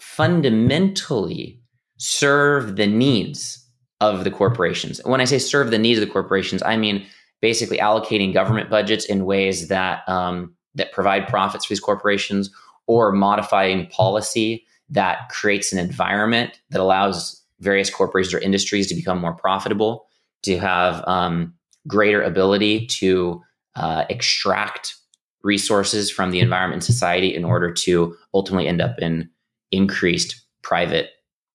fundamentally 0.00 1.60
serve 1.98 2.76
the 2.76 2.86
needs 2.86 3.64
of 4.00 4.24
the 4.24 4.30
corporations. 4.30 5.00
When 5.04 5.20
I 5.20 5.24
say 5.24 5.38
serve 5.38 5.70
the 5.70 5.78
needs 5.78 6.00
of 6.00 6.06
the 6.06 6.12
corporations, 6.12 6.62
I 6.62 6.76
mean 6.76 7.06
basically 7.40 7.78
allocating 7.78 8.32
government 8.32 8.70
budgets 8.70 9.04
in 9.04 9.24
ways 9.24 9.68
that 9.68 10.08
um, 10.08 10.54
that 10.74 10.92
provide 10.92 11.28
profits 11.28 11.66
for 11.66 11.72
these 11.72 11.80
corporations, 11.80 12.50
or 12.86 13.12
modifying 13.12 13.86
policy 13.88 14.66
that 14.88 15.28
creates 15.28 15.72
an 15.72 15.78
environment 15.78 16.60
that 16.70 16.80
allows 16.80 17.41
various 17.62 17.90
corporations 17.90 18.34
or 18.34 18.40
industries 18.40 18.86
to 18.88 18.94
become 18.94 19.20
more 19.20 19.34
profitable, 19.34 20.06
to 20.42 20.58
have 20.58 21.06
um, 21.06 21.54
greater 21.86 22.22
ability 22.22 22.86
to 22.86 23.40
uh, 23.76 24.04
extract 24.10 24.94
resources 25.42 26.10
from 26.10 26.30
the 26.30 26.40
environment 26.40 26.74
and 26.82 26.84
society 26.84 27.34
in 27.34 27.44
order 27.44 27.72
to 27.72 28.16
ultimately 28.34 28.68
end 28.68 28.80
up 28.80 28.96
in 28.98 29.28
increased 29.70 30.40
private 30.62 31.10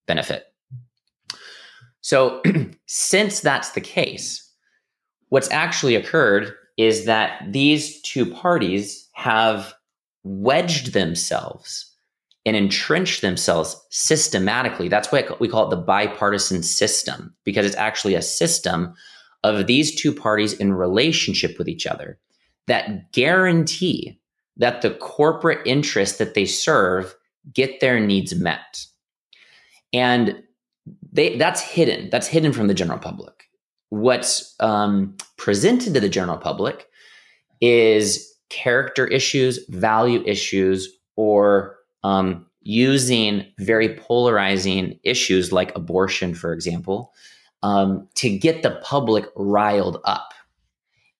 benefit. 0.07 0.45
So, 2.01 2.41
since 2.87 3.41
that's 3.41 3.71
the 3.71 3.81
case, 3.81 4.49
what's 5.29 5.51
actually 5.51 5.95
occurred 5.95 6.53
is 6.77 7.05
that 7.05 7.41
these 7.49 8.01
two 8.01 8.25
parties 8.25 9.09
have 9.13 9.73
wedged 10.23 10.93
themselves 10.93 11.93
and 12.47 12.55
entrench 12.55 13.19
themselves 13.19 13.75
systematically. 13.89 14.87
That's 14.87 15.11
why 15.11 15.27
we 15.37 15.49
call 15.49 15.67
it 15.67 15.69
the 15.69 15.81
bipartisan 15.81 16.63
system, 16.63 17.35
because 17.43 17.65
it's 17.65 17.75
actually 17.75 18.15
a 18.15 18.21
system 18.21 18.93
of 19.43 19.67
these 19.67 19.93
two 19.93 20.13
parties 20.13 20.53
in 20.53 20.71
relationship 20.71 21.57
with 21.57 21.67
each 21.67 21.85
other 21.85 22.17
that 22.67 23.11
guarantee 23.11 24.17
that 24.55 24.81
the 24.81 24.91
corporate 24.91 25.59
interests 25.67 26.19
that 26.19 26.35
they 26.35 26.45
serve 26.45 27.13
get 27.53 27.81
their 27.81 27.99
needs 27.99 28.33
met. 28.33 28.85
And 29.91 30.41
they, 31.11 31.35
that's 31.35 31.59
hidden. 31.59 32.09
That's 32.11 32.27
hidden 32.27 32.53
from 32.53 32.67
the 32.67 32.73
general 32.73 32.99
public. 32.99 33.49
What's 33.89 34.55
um, 34.61 35.17
presented 35.35 35.93
to 35.95 35.99
the 35.99 36.07
general 36.07 36.37
public 36.37 36.87
is 37.59 38.33
character 38.49 39.05
issues, 39.05 39.59
value 39.67 40.23
issues, 40.25 40.87
or 41.17 41.76
um, 42.03 42.45
using 42.61 43.45
very 43.59 43.95
polarizing 43.95 44.99
issues 45.03 45.51
like 45.51 45.75
abortion, 45.75 46.33
for 46.33 46.53
example, 46.53 47.13
um, 47.63 48.07
to 48.15 48.29
get 48.29 48.63
the 48.63 48.79
public 48.83 49.25
riled 49.35 49.99
up. 50.05 50.33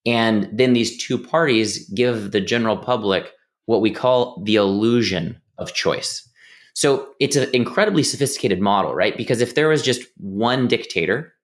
And 0.06 0.48
then 0.52 0.72
these 0.72 0.96
two 0.96 1.18
parties 1.18 1.88
give 1.90 2.32
the 2.32 2.40
general 2.40 2.76
public 2.76 3.32
what 3.66 3.80
we 3.80 3.90
call 3.90 4.42
the 4.44 4.56
illusion 4.56 5.40
of 5.58 5.74
choice. 5.74 6.26
So 6.74 7.08
it's 7.20 7.36
an 7.36 7.50
incredibly 7.52 8.02
sophisticated 8.02 8.60
model, 8.60 8.94
right? 8.94 9.16
Because 9.16 9.40
if 9.40 9.54
there 9.54 9.68
was 9.68 9.82
just 9.82 10.02
one 10.16 10.68
dictator, 10.68 11.34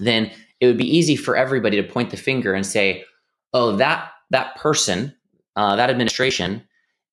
then 0.00 0.30
it 0.60 0.66
would 0.66 0.78
be 0.78 0.96
easy 0.96 1.14
for 1.14 1.36
everybody 1.36 1.76
to 1.76 1.86
point 1.86 2.10
the 2.10 2.16
finger 2.16 2.54
and 2.54 2.64
say, 2.64 3.04
"Oh, 3.52 3.76
that 3.76 4.10
that 4.30 4.56
person, 4.56 5.14
uh, 5.56 5.76
that 5.76 5.90
administration, 5.90 6.62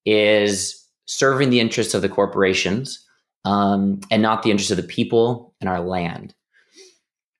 is 0.06 0.83
serving 1.06 1.50
the 1.50 1.60
interests 1.60 1.94
of 1.94 2.02
the 2.02 2.10
corporations 2.10 3.06
um, 3.46 4.00
and 4.10 4.22
not 4.22 4.44
the 4.44 4.52
interests 4.52 4.72
of 4.72 4.78
the 4.78 4.84
people 4.84 5.54
and 5.60 5.70
our 5.70 5.82
land." 5.82 6.34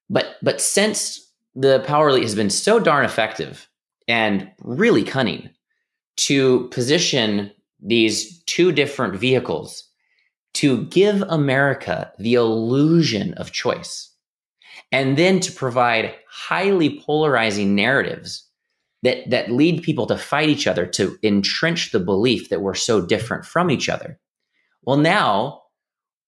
But 0.10 0.36
but 0.42 0.62
since 0.62 1.32
the 1.56 1.80
power 1.82 2.10
elite 2.10 2.24
has 2.24 2.36
been 2.36 2.50
so 2.50 2.80
darn 2.80 3.06
effective 3.06 3.68
and 4.08 4.50
really 4.62 5.04
cunning 5.04 5.50
to 6.16 6.68
position 6.70 7.52
these 7.82 8.42
two 8.44 8.72
different 8.72 9.16
vehicles 9.16 9.90
to 10.54 10.86
give 10.86 11.22
America 11.24 12.12
the 12.20 12.36
illusion 12.36 13.34
of 13.36 13.52
choice 13.52 14.12
and 14.92 15.18
then 15.18 15.40
to 15.40 15.52
provide 15.52 16.14
highly 16.30 17.02
polarizing 17.02 17.76
narratives 17.76 18.48
that, 19.04 19.30
that 19.30 19.52
lead 19.52 19.84
people 19.84 20.08
to 20.08 20.18
fight 20.18 20.50
each 20.50 20.66
other, 20.66 20.86
to 20.88 21.18
entrench 21.24 21.92
the 21.92 22.00
belief 22.00 22.50
that 22.50 22.62
we're 22.62 22.74
so 22.74 23.06
different 23.06 23.46
from 23.46 23.70
each 23.70 23.90
other. 23.90 24.20
Well, 24.84 24.98
now, 24.98 25.62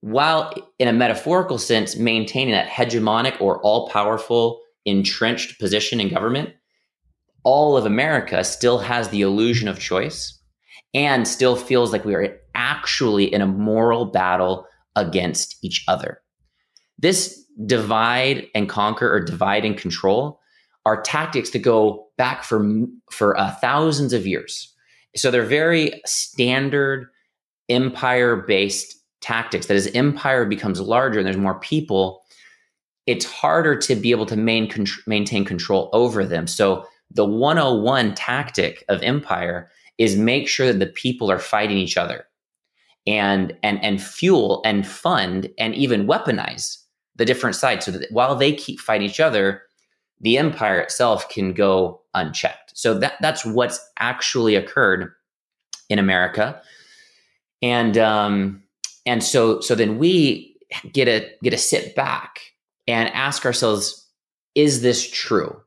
while 0.01 0.53
in 0.77 0.87
a 0.87 0.93
metaphorical 0.93 1.57
sense, 1.57 1.95
maintaining 1.95 2.53
that 2.53 2.67
hegemonic 2.67 3.41
or 3.41 3.61
all 3.61 3.89
powerful, 3.89 4.61
entrenched 4.85 5.59
position 5.59 5.99
in 5.99 6.09
government, 6.09 6.51
all 7.43 7.77
of 7.77 7.85
America 7.85 8.43
still 8.43 8.77
has 8.79 9.09
the 9.09 9.21
illusion 9.21 9.67
of 9.67 9.79
choice 9.79 10.39
and 10.93 11.27
still 11.27 11.55
feels 11.55 11.91
like 11.91 12.05
we 12.05 12.13
are 12.13 12.37
actually 12.55 13.33
in 13.33 13.41
a 13.41 13.47
moral 13.47 14.05
battle 14.05 14.65
against 14.95 15.57
each 15.63 15.83
other. 15.87 16.21
This 16.97 17.43
divide 17.65 18.47
and 18.53 18.67
conquer 18.67 19.11
or 19.11 19.19
divide 19.23 19.65
and 19.65 19.77
control 19.77 20.39
are 20.85 21.01
tactics 21.01 21.49
that 21.51 21.59
go 21.59 22.07
back 22.17 22.43
for, 22.43 22.65
for 23.11 23.37
uh, 23.39 23.51
thousands 23.55 24.13
of 24.13 24.27
years. 24.27 24.73
So 25.15 25.31
they're 25.31 25.43
very 25.43 26.01
standard 26.05 27.07
empire 27.69 28.35
based 28.35 28.95
tactics 29.21 29.65
that 29.65 29.77
as 29.77 29.87
empire 29.87 30.45
becomes 30.45 30.79
larger 30.79 31.19
and 31.19 31.25
there's 31.25 31.37
more 31.37 31.59
people, 31.59 32.21
it's 33.07 33.25
harder 33.25 33.75
to 33.77 33.95
be 33.95 34.11
able 34.11 34.25
to 34.27 34.35
main, 34.35 34.71
maintain 35.07 35.45
control 35.45 35.89
over 35.93 36.25
them. 36.25 36.47
So 36.47 36.85
the 37.11 37.25
101 37.25 38.13
tactic 38.15 38.83
of 38.89 39.01
empire 39.01 39.69
is 39.97 40.17
make 40.17 40.47
sure 40.47 40.67
that 40.67 40.79
the 40.79 40.85
people 40.85 41.31
are 41.31 41.39
fighting 41.39 41.77
each 41.77 41.97
other 41.97 42.25
and 43.07 43.55
and 43.61 43.83
and 43.83 44.01
fuel 44.01 44.61
and 44.65 44.85
fund 44.85 45.49
and 45.59 45.75
even 45.75 46.07
weaponize 46.07 46.77
the 47.15 47.25
different 47.25 47.55
sides 47.55 47.85
so 47.85 47.91
that 47.91 48.11
while 48.11 48.35
they 48.35 48.51
keep 48.51 48.79
fighting 48.79 49.07
each 49.07 49.19
other 49.19 49.61
the 50.21 50.37
empire 50.37 50.79
itself 50.79 51.29
can 51.29 51.53
go 51.53 52.01
unchecked. 52.13 52.77
So 52.77 52.97
that 52.99 53.13
that's 53.21 53.45
what's 53.45 53.79
actually 53.99 54.55
occurred 54.55 55.11
in 55.89 55.99
america. 55.99 56.61
And 57.61 57.97
um 57.97 58.63
and 59.05 59.23
so 59.23 59.59
so 59.61 59.75
then 59.75 59.97
we 59.97 60.55
get 60.91 61.07
a 61.07 61.29
get 61.43 61.51
to 61.51 61.57
sit 61.57 61.95
back 61.95 62.39
and 62.87 63.09
ask 63.13 63.45
ourselves 63.45 64.05
is 64.55 64.81
this 64.81 65.09
true? 65.09 65.61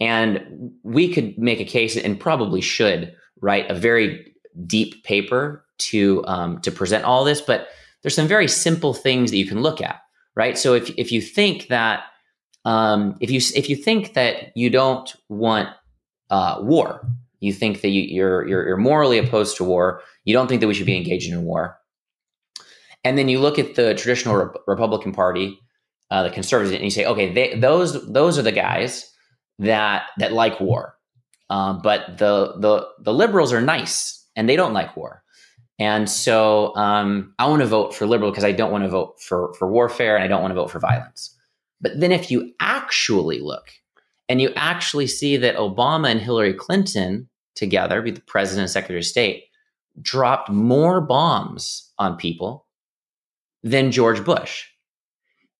And 0.00 0.72
we 0.82 1.12
could 1.12 1.38
make 1.38 1.60
a 1.60 1.64
case 1.64 1.96
and 1.96 2.18
probably 2.18 2.60
should 2.60 3.14
write 3.40 3.70
a 3.70 3.74
very 3.74 4.32
deep 4.66 5.04
paper 5.04 5.64
to 5.78 6.24
um, 6.26 6.60
to 6.62 6.72
present 6.72 7.04
all 7.04 7.24
this, 7.24 7.40
but 7.40 7.68
there's 8.02 8.14
some 8.14 8.28
very 8.28 8.48
simple 8.48 8.94
things 8.94 9.30
that 9.30 9.36
you 9.36 9.46
can 9.46 9.60
look 9.60 9.80
at, 9.80 10.00
right? 10.34 10.56
So 10.56 10.74
if 10.74 10.90
if 10.96 11.12
you 11.12 11.20
think 11.20 11.68
that 11.68 12.04
um, 12.64 13.16
if 13.20 13.30
you 13.30 13.40
if 13.54 13.68
you 13.68 13.76
think 13.76 14.14
that 14.14 14.56
you 14.56 14.70
don't 14.70 15.14
want 15.28 15.68
uh, 16.30 16.58
war, 16.60 17.06
you 17.40 17.52
think 17.52 17.80
that 17.80 17.88
you, 17.88 18.02
you're, 18.02 18.46
you're 18.46 18.66
you're 18.66 18.76
morally 18.76 19.18
opposed 19.18 19.56
to 19.56 19.64
war, 19.64 20.02
you 20.24 20.34
don't 20.34 20.48
think 20.48 20.60
that 20.60 20.68
we 20.68 20.74
should 20.74 20.86
be 20.86 20.96
engaged 20.96 21.30
in 21.30 21.44
war, 21.44 21.78
and 23.04 23.16
then 23.16 23.28
you 23.28 23.38
look 23.38 23.58
at 23.58 23.74
the 23.74 23.94
traditional 23.94 24.36
Re- 24.36 24.60
Republican 24.66 25.12
Party, 25.12 25.58
uh, 26.10 26.22
the 26.22 26.30
conservatives, 26.30 26.74
and 26.74 26.84
you 26.84 26.90
say, 26.90 27.04
okay, 27.04 27.32
they, 27.32 27.58
those 27.58 28.10
those 28.12 28.38
are 28.38 28.42
the 28.42 28.52
guys 28.52 29.10
that 29.58 30.06
that 30.18 30.32
like 30.32 30.60
war, 30.60 30.96
um, 31.50 31.80
but 31.82 32.18
the 32.18 32.54
the 32.58 32.86
the 33.00 33.14
liberals 33.14 33.52
are 33.52 33.60
nice 33.60 34.26
and 34.36 34.48
they 34.48 34.56
don't 34.56 34.72
like 34.72 34.96
war. 34.96 35.22
And 35.78 36.10
so 36.10 36.74
um, 36.74 37.34
I 37.38 37.46
want 37.46 37.60
to 37.60 37.66
vote 37.66 37.94
for 37.94 38.06
liberal 38.06 38.30
because 38.30 38.44
I 38.44 38.52
don't 38.52 38.72
want 38.72 38.84
to 38.84 38.90
vote 38.90 39.20
for, 39.20 39.54
for 39.54 39.70
warfare 39.70 40.16
and 40.16 40.24
I 40.24 40.26
don't 40.26 40.42
want 40.42 40.50
to 40.50 40.56
vote 40.56 40.70
for 40.70 40.80
violence. 40.80 41.36
But 41.80 42.00
then 42.00 42.12
if 42.12 42.30
you 42.30 42.52
actually 42.60 43.40
look 43.40 43.70
and 44.28 44.40
you 44.40 44.52
actually 44.56 45.06
see 45.06 45.36
that 45.36 45.56
Obama 45.56 46.10
and 46.10 46.20
Hillary 46.20 46.54
Clinton 46.54 47.28
together, 47.54 48.02
be 48.02 48.10
the 48.10 48.20
president 48.20 48.62
and 48.62 48.70
secretary 48.70 49.00
of 49.00 49.06
state, 49.06 49.44
dropped 50.00 50.50
more 50.50 51.00
bombs 51.00 51.92
on 51.98 52.16
people 52.16 52.66
than 53.62 53.90
George 53.90 54.24
Bush, 54.24 54.64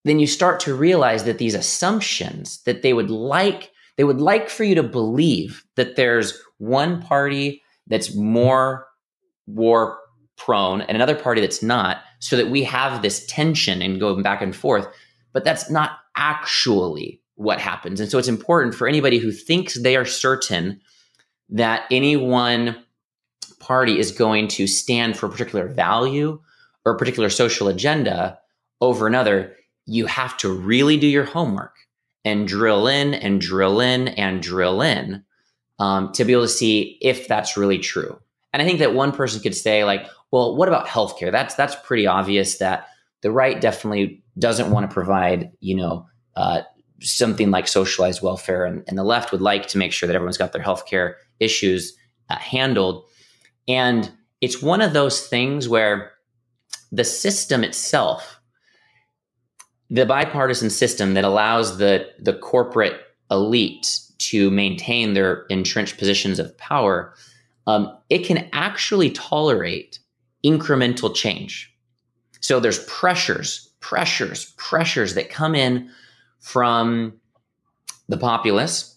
then 0.05 0.19
you 0.19 0.27
start 0.27 0.61
to 0.61 0.75
realize 0.75 1.25
that 1.25 1.39
these 1.39 1.55
assumptions 1.55 2.63
that 2.63 2.83
they 2.83 2.93
would 2.93 3.11
like, 3.11 3.71
they 3.97 4.05
would 4.05 4.21
like 4.21 4.49
for 4.49 4.65
you 4.65 4.75
to 4.75 4.83
believe 4.83 5.65
that 5.77 5.97
there's 5.97 6.41
one 6.59 7.03
party 7.03 7.63
that's 7.87 8.15
more 8.15 8.87
war 9.47 9.99
prone 10.37 10.83
and 10.83 10.97
another 10.97 11.17
party 11.17 11.41
that's 11.41 11.63
not, 11.63 11.99
so 12.21 12.37
that 12.37 12.51
we 12.51 12.63
have 12.63 13.03
this 13.03 13.27
tension 13.27 13.83
and 13.83 14.01
going 14.01 14.23
back 14.23 14.41
and 14.41 14.55
forth. 14.55 14.87
But 15.39 15.45
that's 15.45 15.71
not 15.71 16.01
actually 16.17 17.23
what 17.37 17.61
happens. 17.61 18.01
And 18.01 18.11
so 18.11 18.19
it's 18.19 18.27
important 18.27 18.75
for 18.75 18.89
anybody 18.89 19.19
who 19.19 19.31
thinks 19.31 19.81
they 19.81 19.95
are 19.95 20.05
certain 20.05 20.81
that 21.51 21.85
any 21.93 22.17
one 22.17 22.77
party 23.61 24.01
is 24.01 24.11
going 24.11 24.49
to 24.49 24.67
stand 24.67 25.17
for 25.17 25.27
a 25.27 25.31
particular 25.31 25.69
value 25.69 26.41
or 26.85 26.95
a 26.95 26.99
particular 26.99 27.31
social 27.31 27.69
agenda 27.69 28.37
over 28.81 29.07
another, 29.07 29.55
you 29.87 30.07
have 30.07 30.37
to 30.39 30.53
really 30.53 30.97
do 30.97 31.07
your 31.07 31.23
homework 31.23 31.77
and 32.25 32.49
drill 32.49 32.89
in 32.89 33.15
and 33.15 33.41
drill 33.41 33.79
in 33.79 34.09
and 34.09 34.43
drill 34.43 34.83
in 34.83 35.23
um, 35.79 36.11
to 36.15 36.25
be 36.25 36.33
able 36.33 36.43
to 36.43 36.49
see 36.49 36.99
if 37.01 37.29
that's 37.29 37.57
really 37.57 37.79
true. 37.79 38.19
And 38.53 38.61
I 38.61 38.65
think 38.65 38.81
that 38.81 38.93
one 38.93 39.13
person 39.13 39.41
could 39.41 39.55
say, 39.55 39.85
like, 39.85 40.05
well, 40.33 40.57
what 40.57 40.67
about 40.67 40.89
healthcare? 40.89 41.31
That's 41.31 41.55
that's 41.55 41.77
pretty 41.77 42.09
obvious 42.09 42.59
that 42.59 42.89
the 43.21 43.31
right 43.31 43.61
definitely 43.61 44.25
doesn't 44.39 44.71
want 44.71 44.89
to 44.89 44.95
provide, 44.95 45.51
you 45.61 45.77
know, 45.77 46.07
uh, 46.37 46.63
something 47.01 47.51
like 47.51 47.69
socialized 47.69 48.23
welfare, 48.23 48.65
and, 48.65 48.85
and, 48.89 48.99
the 48.99 49.05
left 49.05 49.31
would 49.33 49.41
like 49.41 49.69
to 49.69 49.79
make 49.79 49.93
sure 49.93 50.07
that 50.07 50.17
everyone's 50.17 50.39
got 50.39 50.53
their 50.53 50.63
healthcare 50.63 51.15
issues 51.39 51.97
uh, 52.29 52.37
handled. 52.37 53.05
And 53.69 54.11
it's 54.41 54.63
one 54.63 54.81
of 54.81 54.93
those 54.93 55.27
things 55.27 55.69
where 55.69 56.13
the 56.91 57.05
system 57.05 57.65
itself, 57.65 58.41
the 59.91 60.07
bipartisan 60.07 60.71
system 60.71 61.15
that 61.15 61.25
allows 61.25 61.79
the 61.79 62.09
the 62.19 62.35
corporate 62.35 63.01
elite 63.31 64.01
to 64.19 64.51
maintain 64.51 65.15
their 65.15 65.45
entrenched 65.49 65.99
positions 65.99 66.39
of 66.39 66.57
power, 66.59 67.15
um, 67.67 67.97
it 68.11 68.21
can 68.21 68.49
actually 68.53 69.11
tolerate 69.11 69.99
incremental 70.45 71.15
change. 71.15 71.73
So 72.41 72.61
there's 72.61 72.85
pressures, 72.85 73.68
pressures, 73.81 74.53
pressures 74.57 75.15
that 75.15 75.31
come 75.31 75.55
in 75.55 75.91
from 76.41 77.15
the 78.09 78.17
populace, 78.17 78.97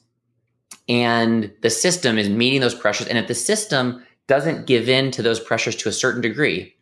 and 0.88 1.52
the 1.62 1.70
system 1.70 2.17
is 2.17 2.30
meeting 2.30 2.62
those 2.62 2.76
pressures. 2.76 3.08
And 3.08 3.17
if 3.17 3.28
the 3.28 3.36
system 3.36 4.04
doesn't 4.28 4.67
give 4.67 4.89
in 4.89 5.12
to 5.12 5.22
those 5.22 5.39
pressures 5.39 5.76
to 5.78 5.89
a 5.89 5.94
certain 5.94 6.22
degree, 6.22 6.74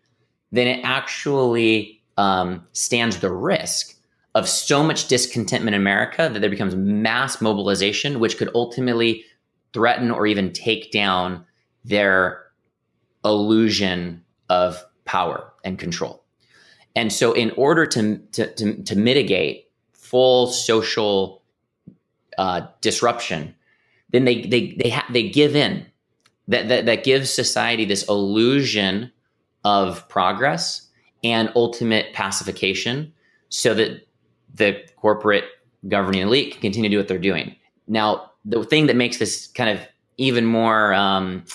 then 0.51 0.67
it 0.67 0.81
actually 0.83 2.01
um, 2.17 2.65
stands 2.73 3.19
the 3.19 3.31
risk 3.31 3.95
of 4.35 4.47
so 4.47 4.83
much 4.83 5.07
discontentment 5.07 5.75
in 5.75 5.81
America 5.81 6.29
that 6.31 6.39
there 6.39 6.49
becomes 6.49 6.75
mass 6.75 7.41
mobilization, 7.41 8.19
which 8.19 8.37
could 8.37 8.49
ultimately 8.53 9.23
threaten 9.73 10.11
or 10.11 10.27
even 10.27 10.51
take 10.53 10.91
down 10.91 11.45
their 11.83 12.45
illusion 13.25 14.23
of 14.49 14.83
power 15.05 15.51
and 15.63 15.79
control. 15.79 16.18
And 16.95 17.13
so, 17.13 17.33
in 17.33 17.51
order 17.51 17.85
to, 17.85 18.17
to, 18.17 18.53
to, 18.55 18.83
to 18.83 18.95
mitigate 18.95 19.69
full 19.93 20.47
social 20.47 21.43
uh, 22.37 22.67
disruption, 22.81 23.55
then 24.11 24.25
they, 24.25 24.41
they, 24.41 24.71
they, 24.73 24.89
ha- 24.89 25.07
they 25.11 25.29
give 25.29 25.55
in. 25.55 25.85
That, 26.47 26.67
that, 26.69 26.85
that 26.87 27.03
gives 27.03 27.29
society 27.31 27.85
this 27.85 28.07
illusion 28.09 29.11
of 29.63 30.09
progress 30.09 30.87
and 31.23 31.51
ultimate 31.55 32.11
pacification 32.13 33.13
so 33.49 33.75
that 33.75 34.07
the 34.55 34.81
corporate 34.95 35.45
governing 35.87 36.23
elite 36.23 36.53
can 36.53 36.61
continue 36.61 36.89
to 36.89 36.93
do 36.95 36.97
what 36.97 37.07
they're 37.07 37.19
doing. 37.19 37.55
Now, 37.87 38.31
the 38.45 38.63
thing 38.63 38.87
that 38.87 38.95
makes 38.95 39.17
this 39.17 39.47
kind 39.47 39.77
of 39.77 39.87
even 40.17 40.45
more 40.45 40.93
um, 40.93 41.45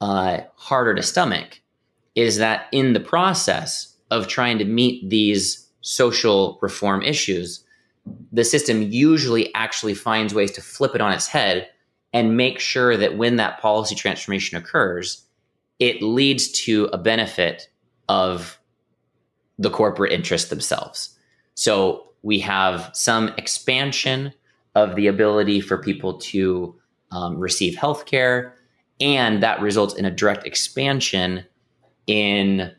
uh, 0.00 0.40
harder 0.56 0.94
to 0.94 1.02
stomach 1.02 1.60
is 2.14 2.38
that 2.38 2.66
in 2.72 2.92
the 2.92 3.00
process 3.00 3.89
of 4.10 4.26
trying 4.26 4.58
to 4.58 4.64
meet 4.64 5.08
these 5.08 5.66
social 5.80 6.58
reform 6.62 7.02
issues, 7.02 7.64
the 8.32 8.44
system 8.44 8.82
usually 8.82 9.54
actually 9.54 9.94
finds 9.94 10.34
ways 10.34 10.52
to 10.52 10.62
flip 10.62 10.94
it 10.94 11.00
on 11.00 11.12
its 11.12 11.26
head 11.26 11.68
and 12.12 12.36
make 12.36 12.58
sure 12.58 12.96
that 12.96 13.16
when 13.16 13.36
that 13.36 13.60
policy 13.60 13.94
transformation 13.94 14.58
occurs, 14.58 15.24
it 15.78 16.02
leads 16.02 16.48
to 16.48 16.88
a 16.92 16.98
benefit 16.98 17.68
of 18.08 18.58
the 19.58 19.70
corporate 19.70 20.12
interests 20.12 20.50
themselves. 20.50 21.16
So 21.54 22.08
we 22.22 22.40
have 22.40 22.90
some 22.92 23.28
expansion 23.36 24.32
of 24.74 24.96
the 24.96 25.06
ability 25.06 25.60
for 25.60 25.78
people 25.78 26.18
to 26.18 26.74
um, 27.12 27.38
receive 27.38 27.76
health 27.76 28.06
care, 28.06 28.54
and 29.00 29.42
that 29.42 29.60
results 29.60 29.94
in 29.94 30.04
a 30.04 30.10
direct 30.10 30.46
expansion 30.46 31.44
in 32.06 32.72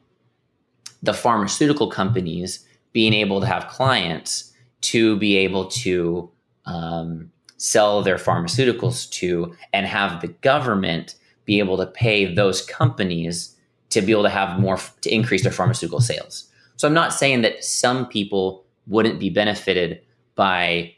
the 1.01 1.13
pharmaceutical 1.13 1.89
companies 1.89 2.65
being 2.93 3.13
able 3.13 3.39
to 3.39 3.47
have 3.47 3.67
clients 3.67 4.53
to 4.81 5.17
be 5.17 5.37
able 5.37 5.65
to 5.65 6.29
um, 6.65 7.31
sell 7.57 8.01
their 8.01 8.17
pharmaceuticals 8.17 9.09
to 9.11 9.55
and 9.73 9.85
have 9.85 10.21
the 10.21 10.27
government 10.27 11.15
be 11.45 11.59
able 11.59 11.77
to 11.77 11.85
pay 11.85 12.33
those 12.33 12.65
companies 12.65 13.55
to 13.89 14.01
be 14.01 14.11
able 14.11 14.23
to 14.23 14.29
have 14.29 14.59
more 14.59 14.79
to 15.01 15.13
increase 15.13 15.43
their 15.43 15.51
pharmaceutical 15.51 15.99
sales. 15.99 16.49
So 16.77 16.87
I'm 16.87 16.93
not 16.93 17.13
saying 17.13 17.41
that 17.41 17.63
some 17.63 18.07
people 18.07 18.65
wouldn't 18.87 19.19
be 19.19 19.29
benefited 19.29 20.01
by 20.35 20.95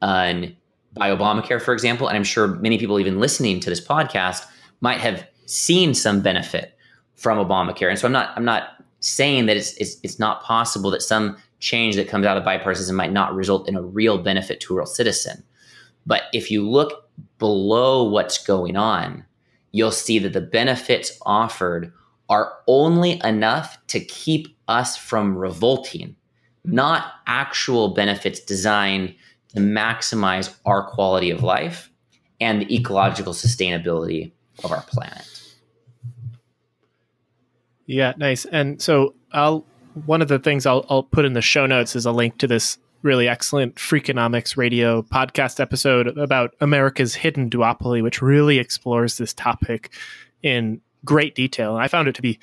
an 0.00 0.56
by 0.94 1.10
Obamacare, 1.10 1.60
for 1.60 1.74
example, 1.74 2.08
and 2.08 2.16
I'm 2.16 2.24
sure 2.24 2.48
many 2.48 2.78
people 2.78 2.98
even 2.98 3.20
listening 3.20 3.60
to 3.60 3.68
this 3.68 3.86
podcast 3.86 4.46
might 4.80 4.98
have 5.00 5.26
seen 5.44 5.92
some 5.92 6.22
benefit 6.22 6.74
from 7.16 7.36
Obamacare. 7.36 7.90
And 7.90 7.98
so 7.98 8.06
I'm 8.06 8.12
not 8.12 8.32
I'm 8.36 8.44
not 8.44 8.75
saying 9.06 9.46
that 9.46 9.56
it's 9.56 9.74
it's, 9.74 9.96
it's 10.02 10.18
not 10.18 10.42
possible 10.42 10.90
that 10.90 11.02
some 11.02 11.36
change 11.60 11.96
that 11.96 12.08
comes 12.08 12.26
out 12.26 12.36
of 12.36 12.44
bipartisan 12.44 12.94
might 12.96 13.12
not 13.12 13.34
result 13.34 13.68
in 13.68 13.76
a 13.76 13.82
real 13.82 14.18
benefit 14.18 14.60
to 14.60 14.74
a 14.74 14.76
real 14.76 14.86
citizen. 14.86 15.42
But 16.04 16.24
if 16.32 16.50
you 16.50 16.68
look 16.68 17.08
below 17.38 18.04
what's 18.04 18.44
going 18.44 18.76
on, 18.76 19.24
you'll 19.72 19.90
see 19.90 20.18
that 20.18 20.32
the 20.32 20.40
benefits 20.40 21.18
offered 21.24 21.92
are 22.28 22.52
only 22.66 23.20
enough 23.24 23.78
to 23.88 24.00
keep 24.00 24.56
us 24.68 24.96
from 24.96 25.36
revolting, 25.36 26.16
not 26.64 27.12
actual 27.26 27.88
benefits 27.88 28.40
designed 28.40 29.14
to 29.54 29.60
maximize 29.60 30.54
our 30.66 30.84
quality 30.90 31.30
of 31.30 31.42
life 31.42 31.90
and 32.40 32.62
the 32.62 32.74
ecological 32.74 33.32
sustainability 33.32 34.32
of 34.64 34.72
our 34.72 34.82
planet. 34.82 35.26
Yeah, 37.86 38.12
nice. 38.16 38.44
And 38.44 38.80
so 38.80 39.14
I'll 39.32 39.64
one 40.04 40.20
of 40.20 40.28
the 40.28 40.38
things 40.38 40.66
I'll 40.66 40.84
I'll 40.90 41.04
put 41.04 41.24
in 41.24 41.32
the 41.32 41.42
show 41.42 41.66
notes 41.66 41.96
is 41.96 42.06
a 42.06 42.12
link 42.12 42.38
to 42.38 42.46
this 42.46 42.78
really 43.02 43.28
excellent 43.28 43.76
Freakonomics 43.76 44.56
radio 44.56 45.02
podcast 45.02 45.60
episode 45.60 46.08
about 46.18 46.54
America's 46.60 47.14
hidden 47.14 47.48
duopoly, 47.48 48.02
which 48.02 48.20
really 48.20 48.58
explores 48.58 49.18
this 49.18 49.32
topic 49.32 49.92
in 50.42 50.80
great 51.04 51.34
detail. 51.34 51.74
And 51.74 51.82
I 51.82 51.88
found 51.88 52.08
it 52.08 52.14
to 52.16 52.22
be 52.22 52.38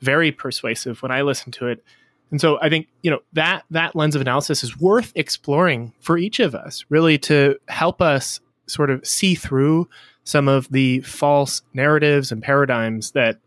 very 0.00 0.32
persuasive 0.32 1.02
when 1.02 1.12
I 1.12 1.22
listened 1.22 1.54
to 1.54 1.68
it. 1.68 1.84
And 2.30 2.40
so 2.40 2.58
I 2.60 2.68
think, 2.68 2.88
you 3.02 3.10
know, 3.10 3.20
that 3.32 3.64
that 3.70 3.96
lens 3.96 4.14
of 4.14 4.20
analysis 4.20 4.62
is 4.62 4.78
worth 4.78 5.12
exploring 5.14 5.92
for 6.00 6.18
each 6.18 6.40
of 6.40 6.54
us, 6.54 6.84
really 6.88 7.16
to 7.18 7.56
help 7.68 8.02
us 8.02 8.40
sort 8.66 8.90
of 8.90 9.06
see 9.06 9.34
through 9.34 9.88
some 10.24 10.46
of 10.46 10.68
the 10.70 11.00
false 11.00 11.62
narratives 11.72 12.30
and 12.30 12.42
paradigms 12.42 13.12
that 13.12 13.38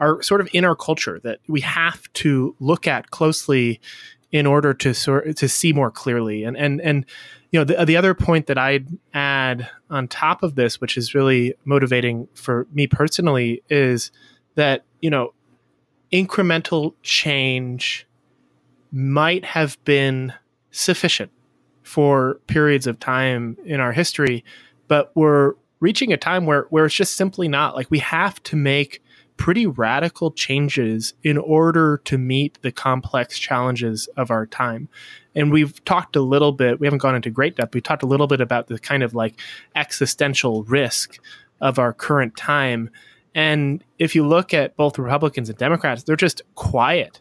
are 0.00 0.22
sort 0.22 0.40
of 0.40 0.48
in 0.52 0.64
our 0.64 0.76
culture 0.76 1.20
that 1.22 1.38
we 1.46 1.60
have 1.60 2.12
to 2.14 2.54
look 2.60 2.86
at 2.86 3.10
closely 3.10 3.80
in 4.32 4.46
order 4.46 4.74
to 4.74 4.92
sort 4.92 5.36
to 5.36 5.48
see 5.48 5.72
more 5.72 5.90
clearly. 5.90 6.42
And 6.44 6.56
and 6.56 6.80
and 6.80 7.06
you 7.52 7.60
know 7.60 7.64
the 7.64 7.84
the 7.84 7.96
other 7.96 8.14
point 8.14 8.46
that 8.48 8.58
I'd 8.58 8.88
add 9.14 9.68
on 9.90 10.08
top 10.08 10.42
of 10.42 10.56
this, 10.56 10.80
which 10.80 10.96
is 10.96 11.14
really 11.14 11.54
motivating 11.64 12.28
for 12.34 12.66
me 12.72 12.86
personally, 12.86 13.62
is 13.70 14.10
that 14.56 14.84
you 15.00 15.08
know 15.08 15.32
incremental 16.12 16.94
change 17.02 18.06
might 18.90 19.44
have 19.44 19.82
been 19.84 20.32
sufficient 20.70 21.30
for 21.84 22.40
periods 22.48 22.86
of 22.88 22.98
time 22.98 23.56
in 23.64 23.78
our 23.78 23.92
history, 23.92 24.44
but 24.88 25.12
we're 25.14 25.54
reaching 25.78 26.12
a 26.12 26.16
time 26.16 26.44
where 26.44 26.62
where 26.70 26.86
it's 26.86 26.94
just 26.94 27.14
simply 27.14 27.46
not 27.46 27.76
like 27.76 27.88
we 27.88 28.00
have 28.00 28.42
to 28.42 28.56
make 28.56 29.00
pretty 29.36 29.66
radical 29.66 30.30
changes 30.30 31.14
in 31.22 31.36
order 31.36 32.00
to 32.04 32.16
meet 32.16 32.58
the 32.62 32.72
complex 32.72 33.38
challenges 33.38 34.08
of 34.16 34.30
our 34.30 34.46
time. 34.46 34.88
And 35.34 35.52
we've 35.52 35.84
talked 35.84 36.16
a 36.16 36.20
little 36.20 36.52
bit, 36.52 36.78
we 36.78 36.86
haven't 36.86 37.00
gone 37.00 37.16
into 37.16 37.30
great 37.30 37.56
depth, 37.56 37.74
we 37.74 37.80
talked 37.80 38.02
a 38.02 38.06
little 38.06 38.26
bit 38.26 38.40
about 38.40 38.68
the 38.68 38.78
kind 38.78 39.02
of 39.02 39.14
like 39.14 39.40
existential 39.74 40.62
risk 40.64 41.18
of 41.60 41.78
our 41.78 41.92
current 41.92 42.36
time. 42.36 42.90
And 43.34 43.82
if 43.98 44.14
you 44.14 44.26
look 44.26 44.54
at 44.54 44.76
both 44.76 44.98
Republicans 44.98 45.48
and 45.48 45.58
Democrats, 45.58 46.04
they're 46.04 46.16
just 46.16 46.42
quiet 46.54 47.20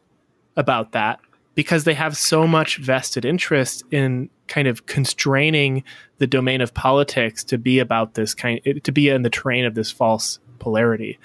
about 0.55 0.91
that 0.91 1.19
because 1.55 1.83
they 1.83 1.93
have 1.93 2.17
so 2.17 2.47
much 2.47 2.77
vested 2.77 3.25
interest 3.25 3.83
in 3.91 4.29
kind 4.47 4.67
of 4.67 4.85
constraining 4.85 5.83
the 6.17 6.27
domain 6.27 6.61
of 6.61 6.73
politics 6.73 7.43
to 7.43 7.57
be 7.57 7.79
about 7.79 8.13
this 8.13 8.33
kind 8.33 8.59
to 8.83 8.91
be 8.91 9.09
in 9.09 9.21
the 9.21 9.29
terrain 9.29 9.65
of 9.65 9.75
this 9.75 9.91
false 9.91 10.39
polarity. 10.63 11.19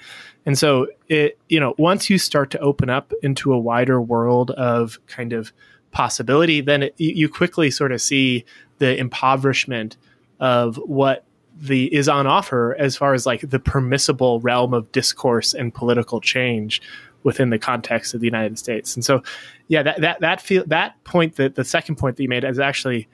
And 0.45 0.57
so 0.57 0.87
it, 1.07 1.39
you 1.47 1.59
know, 1.59 1.73
once 1.77 2.09
you 2.09 2.17
start 2.17 2.51
to 2.51 2.59
open 2.59 2.89
up 2.89 3.13
into 3.23 3.53
a 3.53 3.57
wider 3.57 4.01
world 4.01 4.51
of 4.51 4.99
kind 5.07 5.31
of 5.31 5.53
possibility, 5.91 6.61
then 6.61 6.83
it, 6.83 6.95
you 6.97 7.29
quickly 7.29 7.71
sort 7.71 7.91
of 7.91 8.01
see 8.01 8.45
the 8.79 8.97
impoverishment 8.97 9.95
of 10.39 10.75
what 10.77 11.23
the 11.55 11.93
is 11.93 12.07
on 12.07 12.25
offer 12.25 12.75
as 12.79 12.95
far 12.95 13.13
as 13.13 13.25
like 13.25 13.41
the 13.41 13.59
permissible 13.59 14.39
realm 14.39 14.73
of 14.73 14.91
discourse 14.91 15.53
and 15.53 15.73
political 15.73 16.21
change 16.21 16.81
within 17.23 17.49
the 17.49 17.59
context 17.59 18.13
of 18.13 18.21
the 18.21 18.25
United 18.25 18.57
States. 18.57 18.95
And 18.95 19.03
so, 19.03 19.21
yeah, 19.67 19.83
that 19.83 20.01
that 20.01 20.19
that 20.21 20.41
feel 20.41 20.63
that 20.67 21.01
point 21.03 21.35
that 21.35 21.55
the 21.55 21.65
second 21.65 21.95
point 21.97 22.15
that 22.15 22.23
you 22.23 22.29
made 22.29 22.43
is 22.43 22.59
actually 22.59 23.07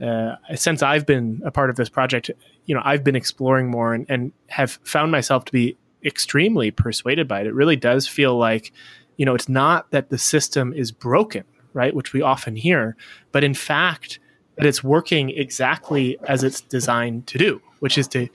uh, 0.00 0.36
since 0.54 0.82
I've 0.82 1.06
been 1.06 1.40
a 1.44 1.50
part 1.50 1.70
of 1.70 1.76
this 1.76 1.88
project, 1.88 2.30
you 2.66 2.74
know, 2.74 2.82
I've 2.84 3.04
been 3.04 3.16
exploring 3.16 3.70
more 3.70 3.94
and, 3.94 4.06
and 4.08 4.32
have 4.48 4.78
found 4.84 5.10
myself 5.10 5.44
to 5.46 5.52
be 5.52 5.76
extremely 6.04 6.70
persuaded 6.70 7.26
by 7.26 7.40
it. 7.40 7.46
It 7.46 7.54
really 7.54 7.76
does 7.76 8.06
feel 8.06 8.36
like, 8.36 8.72
you 9.16 9.24
know, 9.24 9.34
it's 9.34 9.48
not 9.48 9.90
that 9.90 10.10
the 10.10 10.18
system 10.18 10.72
is 10.72 10.92
broken, 10.92 11.44
right, 11.72 11.94
which 11.94 12.12
we 12.12 12.22
often 12.22 12.56
hear, 12.56 12.96
but 13.32 13.42
in 13.42 13.54
fact, 13.54 14.18
that 14.56 14.66
it's 14.66 14.82
working 14.82 15.30
exactly 15.30 16.18
as 16.26 16.42
it's 16.42 16.60
designed 16.62 17.26
to 17.26 17.38
do, 17.38 17.60
which 17.80 17.98
is 17.98 18.08
to 18.08 18.28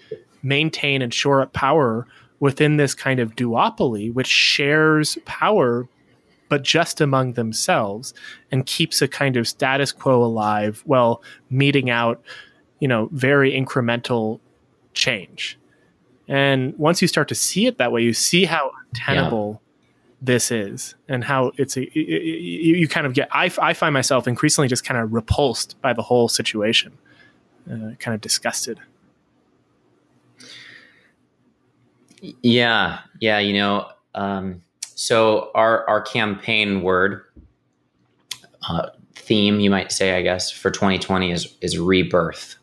maintain 0.43 1.01
and 1.01 1.13
shore 1.13 1.41
up 1.41 1.53
power 1.53 2.07
within 2.39 2.77
this 2.77 2.93
kind 2.93 3.19
of 3.19 3.35
duopoly, 3.35 4.13
which 4.13 4.27
shares 4.27 5.17
power, 5.25 5.87
but 6.51 6.63
just 6.63 6.99
among 6.99 7.31
themselves 7.31 8.13
and 8.51 8.65
keeps 8.65 9.01
a 9.01 9.07
kind 9.07 9.37
of 9.37 9.47
status 9.47 9.93
quo 9.93 10.21
alive 10.21 10.83
while 10.85 11.23
meting 11.49 11.89
out, 11.89 12.21
you 12.81 12.89
know, 12.89 13.07
very 13.13 13.53
incremental 13.53 14.41
change. 14.93 15.57
And 16.27 16.77
once 16.77 17.01
you 17.01 17.07
start 17.07 17.29
to 17.29 17.35
see 17.35 17.67
it 17.67 17.77
that 17.77 17.93
way, 17.93 18.01
you 18.01 18.11
see 18.11 18.43
how 18.43 18.69
untenable 18.89 19.61
yeah. 19.61 19.69
this 20.21 20.51
is 20.51 20.95
and 21.07 21.23
how 21.23 21.53
it's 21.55 21.77
a, 21.77 21.89
you, 21.97 22.75
you, 22.75 22.87
kind 22.89 23.07
of 23.07 23.13
get, 23.13 23.29
I, 23.31 23.49
I 23.61 23.71
find 23.71 23.93
myself 23.93 24.27
increasingly 24.27 24.67
just 24.67 24.83
kind 24.83 24.99
of 24.99 25.13
repulsed 25.13 25.79
by 25.81 25.93
the 25.93 26.01
whole 26.01 26.27
situation, 26.27 26.97
uh, 27.71 27.95
kind 27.99 28.13
of 28.13 28.19
disgusted. 28.19 28.77
Yeah. 32.41 32.99
Yeah. 33.21 33.39
You 33.39 33.53
know, 33.53 33.87
um, 34.15 34.63
So 35.01 35.49
our 35.55 35.89
our 35.89 35.99
campaign 35.99 36.83
word 36.83 37.23
uh, 38.69 38.89
theme, 39.15 39.59
you 39.59 39.71
might 39.71 39.91
say, 39.91 40.15
I 40.15 40.21
guess, 40.21 40.51
for 40.51 40.69
2020 40.69 41.31
is 41.31 41.57
is 41.59 41.79
rebirth. 41.79 42.57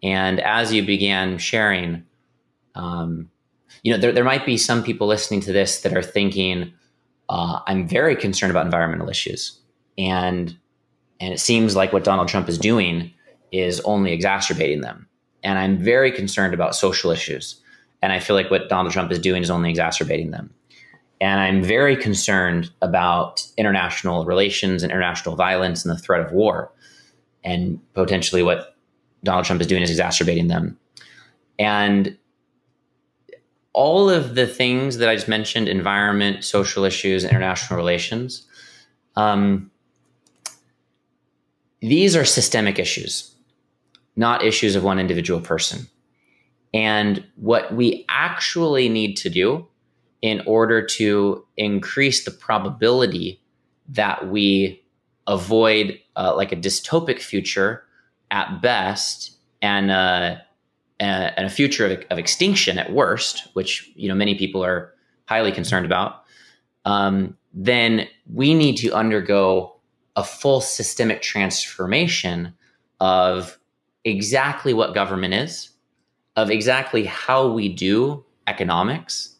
And 0.00 0.38
as 0.38 0.72
you 0.72 0.86
began 0.86 1.38
sharing, 1.38 2.04
um, 2.76 3.32
you 3.82 3.92
know, 3.92 3.98
there, 3.98 4.12
there 4.12 4.22
might 4.22 4.46
be 4.46 4.56
some 4.56 4.84
people 4.84 5.08
listening 5.08 5.40
to 5.40 5.52
this 5.52 5.80
that 5.80 5.96
are 5.96 6.04
thinking, 6.04 6.72
uh, 7.28 7.58
I'm 7.66 7.88
very 7.88 8.14
concerned 8.14 8.52
about 8.52 8.66
environmental 8.66 9.10
issues. 9.10 9.58
And 9.98 10.56
and 11.18 11.32
it 11.32 11.40
seems 11.40 11.74
like 11.74 11.92
what 11.92 12.04
Donald 12.04 12.28
Trump 12.28 12.48
is 12.48 12.58
doing 12.58 13.12
is 13.50 13.80
only 13.80 14.12
exacerbating 14.12 14.82
them. 14.82 15.08
And 15.42 15.58
I'm 15.58 15.78
very 15.82 16.12
concerned 16.12 16.54
about 16.54 16.76
social 16.76 17.10
issues. 17.10 17.60
And 18.02 18.12
I 18.12 18.20
feel 18.20 18.36
like 18.36 18.52
what 18.52 18.68
Donald 18.68 18.92
Trump 18.92 19.10
is 19.10 19.18
doing 19.18 19.42
is 19.42 19.50
only 19.50 19.68
exacerbating 19.68 20.30
them. 20.30 20.54
And 21.20 21.40
I'm 21.40 21.62
very 21.62 21.96
concerned 21.96 22.70
about 22.82 23.46
international 23.56 24.24
relations 24.24 24.82
and 24.82 24.90
international 24.90 25.36
violence 25.36 25.84
and 25.84 25.96
the 25.96 26.00
threat 26.00 26.20
of 26.20 26.32
war. 26.32 26.72
And 27.44 27.80
potentially 27.94 28.42
what 28.42 28.76
Donald 29.22 29.46
Trump 29.46 29.60
is 29.60 29.66
doing 29.66 29.82
is 29.82 29.90
exacerbating 29.90 30.48
them. 30.48 30.78
And 31.58 32.16
all 33.72 34.10
of 34.10 34.34
the 34.34 34.46
things 34.46 34.98
that 34.98 35.08
I 35.08 35.14
just 35.14 35.28
mentioned 35.28 35.68
environment, 35.68 36.44
social 36.44 36.84
issues, 36.84 37.24
international 37.24 37.76
relations 37.76 38.46
um, 39.16 39.70
these 41.80 42.16
are 42.16 42.24
systemic 42.24 42.78
issues, 42.78 43.34
not 44.16 44.44
issues 44.44 44.74
of 44.74 44.84
one 44.84 44.98
individual 44.98 45.40
person. 45.40 45.86
And 46.72 47.24
what 47.36 47.74
we 47.74 48.04
actually 48.08 48.88
need 48.88 49.16
to 49.18 49.30
do 49.30 49.66
in 50.24 50.42
order 50.46 50.80
to 50.80 51.44
increase 51.58 52.24
the 52.24 52.30
probability 52.30 53.38
that 53.86 54.28
we 54.28 54.82
avoid 55.26 56.00
uh, 56.16 56.34
like 56.34 56.50
a 56.50 56.56
dystopic 56.56 57.20
future 57.20 57.84
at 58.30 58.62
best 58.62 59.36
and, 59.60 59.90
uh, 59.90 60.34
and 60.98 61.44
a 61.46 61.50
future 61.50 61.86
of, 61.86 62.02
of, 62.08 62.18
extinction 62.18 62.78
at 62.78 62.90
worst, 62.90 63.48
which 63.52 63.92
you 63.96 64.08
know 64.08 64.14
many 64.14 64.34
people 64.34 64.64
are 64.64 64.94
highly 65.28 65.52
concerned 65.52 65.84
about, 65.84 66.24
um, 66.86 67.36
then 67.52 68.08
we 68.32 68.54
need 68.54 68.78
to 68.78 68.90
undergo 68.92 69.76
a 70.16 70.24
full 70.24 70.62
systemic 70.62 71.20
transformation 71.20 72.54
of 72.98 73.58
exactly 74.04 74.72
what 74.72 74.94
government 74.94 75.34
is, 75.34 75.68
of 76.36 76.50
exactly 76.50 77.04
how 77.04 77.46
we 77.46 77.68
do 77.68 78.24
economics, 78.46 79.33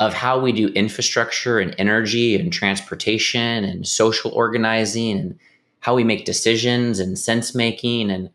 of 0.00 0.12
how 0.12 0.38
we 0.38 0.52
do 0.52 0.68
infrastructure 0.68 1.58
and 1.58 1.74
energy 1.78 2.34
and 2.34 2.52
transportation 2.52 3.64
and 3.64 3.86
social 3.86 4.30
organizing 4.32 5.18
and 5.18 5.38
how 5.80 5.94
we 5.94 6.04
make 6.04 6.24
decisions 6.24 6.98
and 6.98 7.18
sense 7.18 7.54
making 7.54 8.10
and 8.10 8.30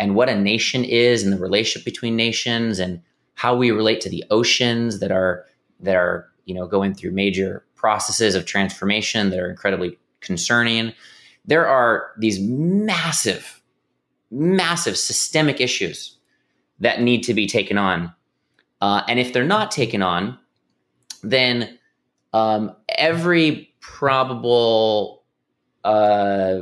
and 0.00 0.16
what 0.16 0.28
a 0.28 0.34
nation 0.34 0.84
is 0.84 1.22
and 1.22 1.32
the 1.32 1.38
relationship 1.38 1.84
between 1.84 2.16
nations 2.16 2.80
and 2.80 3.00
how 3.34 3.54
we 3.54 3.70
relate 3.70 4.00
to 4.00 4.08
the 4.08 4.24
oceans 4.30 4.98
that 4.98 5.12
are 5.12 5.44
that 5.80 5.94
are 5.94 6.28
you 6.46 6.54
know 6.54 6.66
going 6.66 6.94
through 6.94 7.12
major 7.12 7.64
processes 7.76 8.34
of 8.34 8.46
transformation 8.46 9.30
that 9.30 9.38
are 9.38 9.50
incredibly 9.50 9.98
concerning. 10.20 10.92
There 11.44 11.66
are 11.66 12.10
these 12.18 12.40
massive 12.40 13.60
massive 14.30 14.96
systemic 14.96 15.60
issues 15.60 16.16
that 16.80 17.00
need 17.00 17.22
to 17.22 17.34
be 17.34 17.46
taken 17.46 17.78
on. 17.78 18.12
Uh, 18.80 19.02
and 19.06 19.20
if 19.20 19.32
they're 19.32 19.44
not 19.44 19.70
taken 19.70 20.02
on 20.02 20.36
then 21.24 21.78
um, 22.32 22.74
every 22.96 23.74
probable 23.80 25.24
uh, 25.84 26.60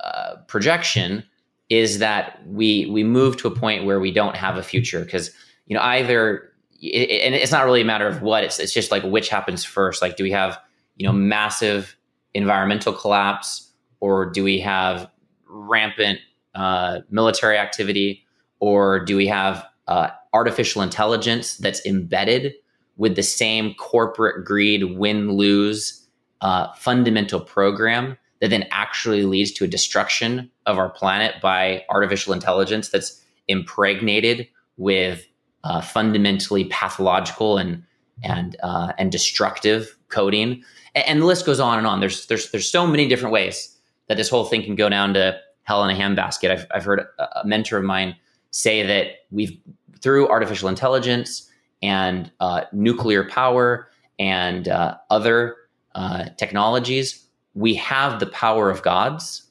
uh, 0.00 0.36
projection 0.46 1.24
is 1.68 1.98
that 1.98 2.40
we 2.46 2.86
we 2.86 3.04
move 3.04 3.36
to 3.36 3.48
a 3.48 3.50
point 3.50 3.84
where 3.84 4.00
we 4.00 4.10
don't 4.10 4.36
have 4.36 4.56
a 4.56 4.62
future. 4.62 5.04
Because 5.04 5.30
you 5.66 5.76
know 5.76 5.82
either 5.82 6.50
it, 6.80 7.22
and 7.22 7.34
it's 7.34 7.52
not 7.52 7.64
really 7.64 7.82
a 7.82 7.84
matter 7.84 8.08
of 8.08 8.22
what 8.22 8.44
it's 8.44 8.58
it's 8.58 8.72
just 8.72 8.90
like 8.90 9.02
which 9.02 9.28
happens 9.28 9.64
first. 9.64 10.02
Like 10.02 10.16
do 10.16 10.24
we 10.24 10.30
have 10.30 10.58
you 10.96 11.06
know 11.06 11.12
massive 11.12 11.96
environmental 12.34 12.92
collapse 12.92 13.70
or 14.00 14.30
do 14.30 14.44
we 14.44 14.60
have 14.60 15.10
rampant 15.48 16.20
uh, 16.54 17.00
military 17.10 17.58
activity 17.58 18.24
or 18.60 19.04
do 19.04 19.16
we 19.16 19.26
have 19.26 19.64
uh, 19.88 20.08
artificial 20.32 20.82
intelligence 20.82 21.56
that's 21.56 21.84
embedded 21.84 22.54
with 23.00 23.16
the 23.16 23.22
same 23.22 23.72
corporate 23.76 24.44
greed 24.44 24.98
win 24.98 25.32
lose 25.32 26.06
uh, 26.42 26.70
fundamental 26.74 27.40
program 27.40 28.18
that 28.42 28.50
then 28.50 28.66
actually 28.70 29.22
leads 29.22 29.50
to 29.52 29.64
a 29.64 29.66
destruction 29.66 30.50
of 30.66 30.76
our 30.76 30.90
planet 30.90 31.36
by 31.40 31.82
artificial 31.88 32.34
intelligence 32.34 32.90
that's 32.90 33.18
impregnated 33.48 34.46
with 34.76 35.26
uh, 35.64 35.80
fundamentally 35.80 36.66
pathological 36.66 37.56
and 37.56 37.82
and 38.22 38.54
uh, 38.62 38.92
and 38.98 39.10
destructive 39.10 39.96
coding, 40.10 40.62
and, 40.94 41.06
and, 41.06 41.22
the 41.22 41.26
list 41.26 41.46
goes 41.46 41.58
on 41.58 41.78
and 41.78 41.86
on. 41.86 42.00
There's 42.00 42.26
there's 42.26 42.50
there's 42.50 42.70
so 42.70 42.86
many 42.86 43.08
different 43.08 43.32
ways 43.32 43.74
that 44.08 44.18
this 44.18 44.28
whole 44.28 44.44
thing 44.44 44.62
can 44.62 44.74
go 44.74 44.90
down 44.90 45.14
to 45.14 45.40
hell 45.62 45.82
in 45.84 45.96
a 45.96 45.98
handbasket. 45.98 46.50
I've 46.50 46.66
I've 46.70 46.84
heard 46.84 47.00
a, 47.18 47.40
a 47.40 47.46
mentor 47.46 47.78
of 47.78 47.84
mine 47.84 48.14
say 48.50 48.86
that 48.86 49.20
we've 49.30 49.58
through 50.02 50.28
artificial 50.28 50.68
intelligence 50.68 51.49
and 51.82 52.30
uh, 52.40 52.62
nuclear 52.72 53.28
power 53.28 53.88
and 54.18 54.68
uh, 54.68 54.96
other 55.10 55.56
uh, 55.94 56.26
technologies, 56.36 57.26
we 57.54 57.74
have 57.74 58.20
the 58.20 58.26
power 58.26 58.70
of 58.70 58.82
gods, 58.82 59.48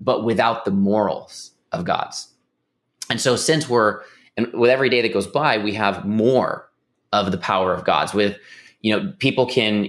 but 0.00 0.24
without 0.24 0.64
the 0.64 0.70
morals 0.70 1.52
of 1.72 1.84
gods. 1.84 2.28
And 3.10 3.20
so, 3.20 3.36
since 3.36 3.68
we're 3.68 4.02
and 4.36 4.52
with 4.52 4.70
every 4.70 4.88
day 4.88 5.02
that 5.02 5.12
goes 5.12 5.26
by, 5.26 5.58
we 5.58 5.74
have 5.74 6.04
more 6.04 6.68
of 7.12 7.30
the 7.30 7.38
power 7.38 7.72
of 7.72 7.84
gods. 7.84 8.14
With 8.14 8.38
you 8.80 8.94
know, 8.94 9.12
people 9.18 9.46
can 9.46 9.88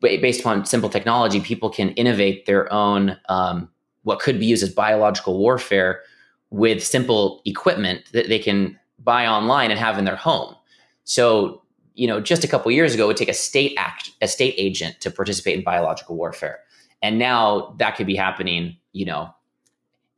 based 0.00 0.40
upon 0.40 0.64
simple 0.64 0.88
technology, 0.88 1.40
people 1.40 1.70
can 1.70 1.90
innovate 1.90 2.46
their 2.46 2.72
own 2.72 3.16
um, 3.28 3.68
what 4.02 4.20
could 4.20 4.38
be 4.38 4.46
used 4.46 4.62
as 4.62 4.72
biological 4.72 5.38
warfare 5.38 6.00
with 6.50 6.84
simple 6.84 7.42
equipment 7.44 8.04
that 8.12 8.28
they 8.28 8.38
can 8.38 8.78
buy 8.98 9.26
online 9.26 9.70
and 9.70 9.78
have 9.78 9.98
in 9.98 10.04
their 10.04 10.16
home. 10.16 10.54
So, 11.08 11.62
you 11.94 12.06
know, 12.06 12.20
just 12.20 12.44
a 12.44 12.48
couple 12.48 12.70
years 12.70 12.92
ago, 12.92 13.04
it 13.04 13.06
would 13.06 13.16
take 13.16 13.30
a 13.30 13.34
state 13.34 13.74
act, 13.78 14.10
a 14.20 14.28
state 14.28 14.54
agent 14.58 15.00
to 15.00 15.10
participate 15.10 15.56
in 15.56 15.64
biological 15.64 16.16
warfare. 16.16 16.60
And 17.00 17.18
now 17.18 17.74
that 17.78 17.96
could 17.96 18.06
be 18.06 18.14
happening, 18.14 18.76
you 18.92 19.06
know, 19.06 19.30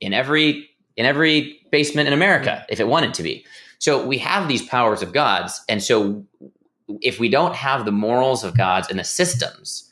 in 0.01 0.13
every 0.13 0.69
in 0.97 1.07
every 1.07 1.61
basement 1.71 2.09
in 2.09 2.13
America 2.13 2.67
if 2.69 2.81
it 2.81 2.89
wanted 2.89 3.15
to 3.15 3.23
be. 3.23 3.47
So 3.79 4.05
we 4.05 4.19
have 4.19 4.49
these 4.49 4.63
powers 4.63 5.01
of 5.01 5.13
gods, 5.13 5.63
and 5.69 5.81
so 5.81 6.27
if 7.01 7.21
we 7.21 7.29
don't 7.29 7.55
have 7.55 7.85
the 7.85 7.93
morals 7.93 8.43
of 8.43 8.57
gods 8.57 8.91
and 8.91 8.99
the 8.99 9.05
systems, 9.05 9.89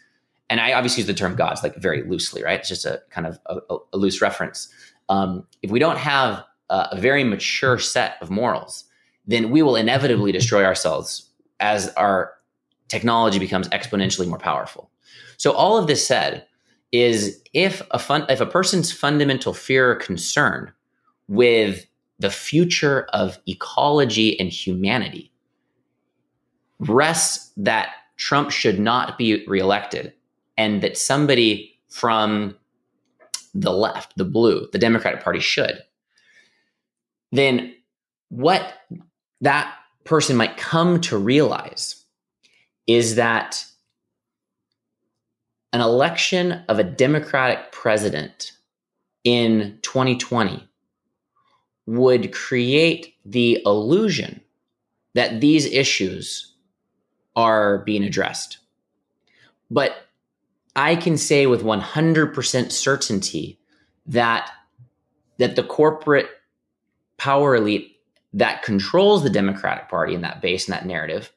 and 0.50 0.60
I 0.60 0.72
obviously 0.72 1.02
use 1.02 1.06
the 1.06 1.14
term 1.14 1.36
gods 1.36 1.62
like 1.62 1.76
very 1.76 2.02
loosely, 2.02 2.42
right? 2.42 2.58
It's 2.58 2.68
just 2.68 2.84
a 2.84 3.00
kind 3.10 3.26
of 3.26 3.38
a, 3.46 3.60
a 3.92 3.96
loose 3.96 4.20
reference. 4.20 4.68
Um, 5.08 5.46
if 5.62 5.70
we 5.70 5.78
don't 5.78 5.98
have 5.98 6.42
a, 6.70 6.88
a 6.92 7.00
very 7.00 7.22
mature 7.22 7.78
set 7.78 8.16
of 8.20 8.30
morals, 8.30 8.84
then 9.28 9.50
we 9.50 9.62
will 9.62 9.76
inevitably 9.76 10.32
destroy 10.32 10.64
ourselves 10.64 11.30
as 11.60 11.88
our 11.90 12.32
technology 12.88 13.38
becomes 13.38 13.68
exponentially 13.68 14.26
more 14.26 14.38
powerful. 14.38 14.90
So 15.36 15.52
all 15.52 15.76
of 15.76 15.86
this 15.86 16.04
said 16.04 16.46
is 16.90 17.40
if 17.52 17.82
a 17.90 17.98
fun, 17.98 18.24
if 18.28 18.40
a 18.40 18.46
person's 18.46 18.90
fundamental 18.90 19.52
fear 19.52 19.92
or 19.92 19.94
concern 19.94 20.72
with 21.28 21.86
the 22.18 22.30
future 22.30 23.06
of 23.12 23.38
ecology 23.46 24.38
and 24.40 24.48
humanity 24.48 25.30
rests 26.80 27.52
that 27.56 27.90
Trump 28.16 28.50
should 28.50 28.80
not 28.80 29.18
be 29.18 29.44
reelected 29.46 30.12
and 30.56 30.82
that 30.82 30.96
somebody 30.96 31.78
from 31.88 32.56
the 33.54 33.72
left, 33.72 34.16
the 34.16 34.24
blue, 34.24 34.66
the 34.72 34.78
Democratic 34.78 35.22
Party 35.22 35.40
should, 35.40 35.82
then 37.30 37.74
what 38.30 38.74
that 39.40 39.74
person 40.04 40.36
might 40.36 40.56
come 40.56 41.00
to 41.02 41.18
realize 41.18 42.04
is 42.86 43.16
that 43.16 43.64
an 45.72 45.80
election 45.80 46.64
of 46.68 46.78
a 46.78 46.84
Democratic 46.84 47.72
president 47.72 48.52
in 49.24 49.78
2020 49.82 50.66
would 51.86 52.32
create 52.32 53.14
the 53.24 53.62
illusion 53.66 54.40
that 55.14 55.40
these 55.40 55.66
issues 55.66 56.54
are 57.36 57.78
being 57.78 58.02
addressed. 58.02 58.58
But 59.70 59.96
I 60.74 60.96
can 60.96 61.18
say 61.18 61.46
with 61.46 61.62
100% 61.62 62.72
certainty 62.72 63.58
that 64.06 64.50
that 65.38 65.54
the 65.54 65.62
corporate 65.62 66.28
power 67.16 67.54
elite 67.54 67.97
that 68.32 68.62
controls 68.62 69.22
the 69.22 69.30
Democratic 69.30 69.88
Party 69.88 70.14
and 70.14 70.24
that 70.24 70.42
base 70.42 70.66
and 70.66 70.74
that 70.74 70.86
narrative 70.86 71.32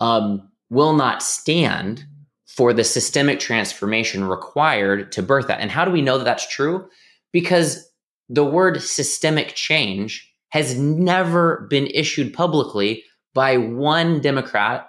um, 0.00 0.48
will 0.70 0.92
not 0.92 1.22
stand 1.22 2.04
for 2.46 2.72
the 2.72 2.84
systemic 2.84 3.38
transformation 3.38 4.24
required 4.24 5.12
to 5.12 5.22
birth 5.22 5.46
that. 5.46 5.60
And 5.60 5.70
how 5.70 5.84
do 5.84 5.90
we 5.90 6.02
know 6.02 6.18
that 6.18 6.24
that's 6.24 6.48
true? 6.48 6.88
Because 7.32 7.90
the 8.28 8.44
word 8.44 8.82
systemic 8.82 9.54
change 9.54 10.32
has 10.50 10.78
never 10.78 11.66
been 11.68 11.86
issued 11.88 12.32
publicly 12.32 13.04
by 13.34 13.56
one 13.56 14.20
Democrat 14.20 14.88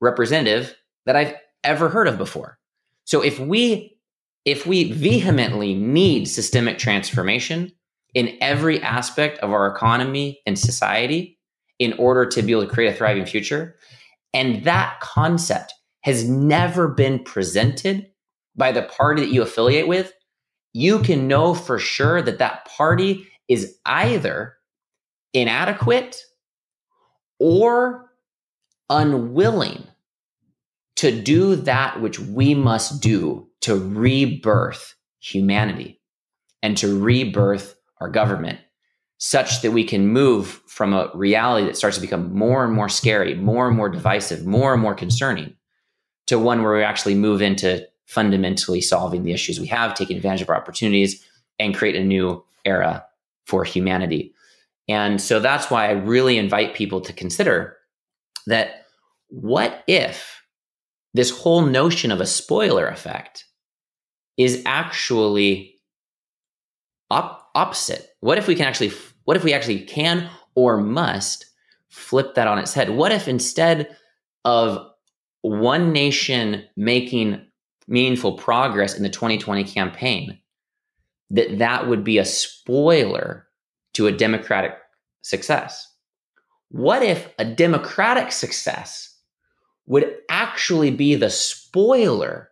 representative 0.00 0.76
that 1.06 1.16
I've 1.16 1.34
ever 1.64 1.88
heard 1.88 2.08
of 2.08 2.18
before. 2.18 2.58
So 3.04 3.22
if 3.22 3.38
we 3.38 3.96
if 4.44 4.66
we 4.66 4.92
vehemently 4.92 5.74
need 5.74 6.26
systemic 6.26 6.78
transformation 6.78 7.72
in 8.14 8.36
every 8.40 8.80
aspect 8.82 9.38
of 9.38 9.50
our 9.50 9.66
economy 9.66 10.40
and 10.46 10.58
society 10.58 11.38
in 11.78 11.92
order 11.94 12.26
to 12.26 12.42
be 12.42 12.52
able 12.52 12.66
to 12.66 12.72
create 12.72 12.92
a 12.92 12.94
thriving 12.94 13.26
future, 13.26 13.76
and 14.34 14.64
that 14.64 14.98
concept 15.00 15.72
has 16.02 16.28
never 16.28 16.88
been 16.88 17.22
presented 17.22 18.06
by 18.56 18.72
the 18.72 18.82
party 18.82 19.22
that 19.22 19.32
you 19.32 19.42
affiliate 19.42 19.86
with, 19.86 20.12
you 20.72 20.98
can 21.00 21.28
know 21.28 21.54
for 21.54 21.78
sure 21.78 22.20
that 22.22 22.38
that 22.38 22.64
party 22.66 23.26
is 23.48 23.76
either 23.86 24.56
inadequate 25.32 26.16
or 27.38 28.10
unwilling 28.90 29.86
to 30.96 31.22
do 31.22 31.54
that 31.54 32.00
which 32.00 32.18
we 32.18 32.54
must 32.54 33.00
do 33.00 33.48
to 33.60 33.76
rebirth 33.76 34.94
humanity 35.20 36.00
and 36.62 36.76
to 36.76 36.98
rebirth 37.00 37.74
our 38.00 38.08
government 38.08 38.58
such 39.18 39.62
that 39.62 39.72
we 39.72 39.82
can 39.82 40.06
move 40.06 40.62
from 40.66 40.94
a 40.94 41.10
reality 41.12 41.66
that 41.66 41.76
starts 41.76 41.96
to 41.96 42.00
become 42.00 42.32
more 42.32 42.64
and 42.64 42.72
more 42.72 42.88
scary, 42.88 43.34
more 43.34 43.66
and 43.66 43.76
more 43.76 43.88
divisive, 43.88 44.46
more 44.46 44.72
and 44.72 44.80
more 44.80 44.94
concerning 44.94 45.54
to 46.26 46.38
one 46.38 46.62
where 46.62 46.74
we 46.74 46.82
actually 46.82 47.14
move 47.14 47.42
into 47.42 47.86
fundamentally 48.06 48.80
solving 48.80 49.24
the 49.24 49.32
issues 49.32 49.58
we 49.58 49.66
have, 49.66 49.94
taking 49.94 50.16
advantage 50.16 50.42
of 50.42 50.48
our 50.48 50.56
opportunities, 50.56 51.24
and 51.58 51.74
create 51.74 51.96
a 51.96 52.04
new 52.04 52.42
era 52.64 53.04
for 53.46 53.64
humanity. 53.64 54.32
And 54.88 55.20
so 55.20 55.40
that's 55.40 55.70
why 55.70 55.88
I 55.88 55.92
really 55.92 56.38
invite 56.38 56.74
people 56.74 57.00
to 57.02 57.12
consider 57.12 57.76
that 58.46 58.86
what 59.28 59.82
if 59.86 60.42
this 61.12 61.30
whole 61.30 61.62
notion 61.62 62.10
of 62.10 62.20
a 62.20 62.26
spoiler 62.26 62.86
effect 62.86 63.44
is 64.36 64.62
actually 64.64 65.74
op- 67.10 67.37
opposite? 67.58 68.10
What 68.20 68.38
if 68.38 68.46
we 68.46 68.54
can 68.54 68.66
actually, 68.66 68.92
what 69.24 69.36
if 69.36 69.42
we 69.42 69.52
actually 69.52 69.80
can 69.80 70.30
or 70.54 70.78
must 70.78 71.44
flip 71.88 72.34
that 72.34 72.46
on 72.46 72.58
its 72.58 72.72
head? 72.72 72.90
What 72.90 73.10
if 73.10 73.26
instead 73.26 73.96
of 74.44 74.86
one 75.42 75.92
nation 75.92 76.64
making 76.76 77.44
meaningful 77.88 78.34
progress 78.34 78.96
in 78.96 79.02
the 79.02 79.08
2020 79.08 79.64
campaign, 79.64 80.38
that 81.30 81.58
that 81.58 81.88
would 81.88 82.04
be 82.04 82.18
a 82.18 82.24
spoiler 82.24 83.48
to 83.94 84.06
a 84.06 84.12
democratic 84.12 84.76
success? 85.22 85.84
What 86.70 87.02
if 87.02 87.28
a 87.38 87.44
democratic 87.44 88.30
success 88.30 89.16
would 89.86 90.16
actually 90.28 90.92
be 90.92 91.16
the 91.16 91.30
spoiler 91.30 92.50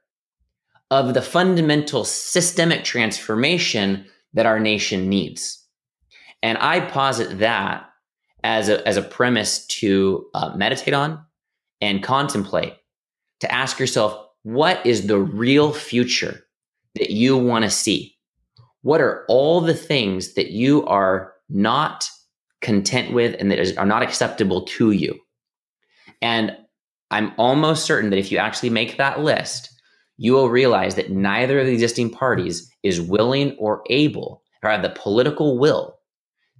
of 0.91 1.15
the 1.15 1.23
fundamental 1.23 2.05
systemic 2.05 2.83
transformation 2.83 4.07
that 4.37 4.47
our 4.47 4.61
nation 4.61 5.09
needs? 5.09 5.67
And 6.43 6.57
I 6.59 6.81
posit 6.81 7.41
that 7.41 7.91
as 8.45 8.69
a, 8.69 8.87
as 8.87 8.97
a 8.97 9.03
premise 9.03 9.67
to 9.67 10.27
uh, 10.35 10.55
meditate 10.55 10.95
on 10.95 11.25
and 11.81 12.03
contemplate, 12.03 12.75
to 13.41 13.53
ask 13.53 13.81
yourself, 13.81 14.17
what 14.45 14.87
is 14.87 15.09
the 15.09 15.19
real 15.19 15.73
future 15.73 16.45
that 16.95 17.11
you 17.11 17.37
want 17.37 17.65
to 17.65 17.71
see? 17.71 18.17
What 18.83 19.01
are 19.01 19.25
all 19.29 19.61
the 19.61 19.75
things 19.75 20.35
that 20.35 20.53
you 20.53 20.87
are 20.87 21.33
not 21.49 22.09
content 22.61 23.13
with 23.13 23.35
and 23.41 23.51
that 23.51 23.59
is, 23.59 23.77
are 23.77 23.85
not 23.85 24.03
acceptable 24.03 24.63
to 24.67 24.93
you? 24.93 25.19
And 26.23 26.57
I'm 27.11 27.33
almost 27.39 27.85
certain 27.85 28.11
that 28.11 28.19
if 28.19 28.31
you 28.31 28.39
actually 28.39 28.71
make 28.71 28.97
that 28.97 29.21
list, 29.21 29.71
you 30.19 30.33
will 30.33 30.49
realize 30.49 30.95
that 30.95 31.11
neither 31.11 31.61
of 31.61 31.67
the 31.67 31.73
existing 31.73 32.11
parties 32.11 32.71
is 32.83 33.01
willing 33.01 33.57
or 33.59 33.83
able 33.91 34.43
or 34.63 34.71
have 34.71 34.83
the 34.83 34.91
political 34.91 35.59
will 35.59 35.99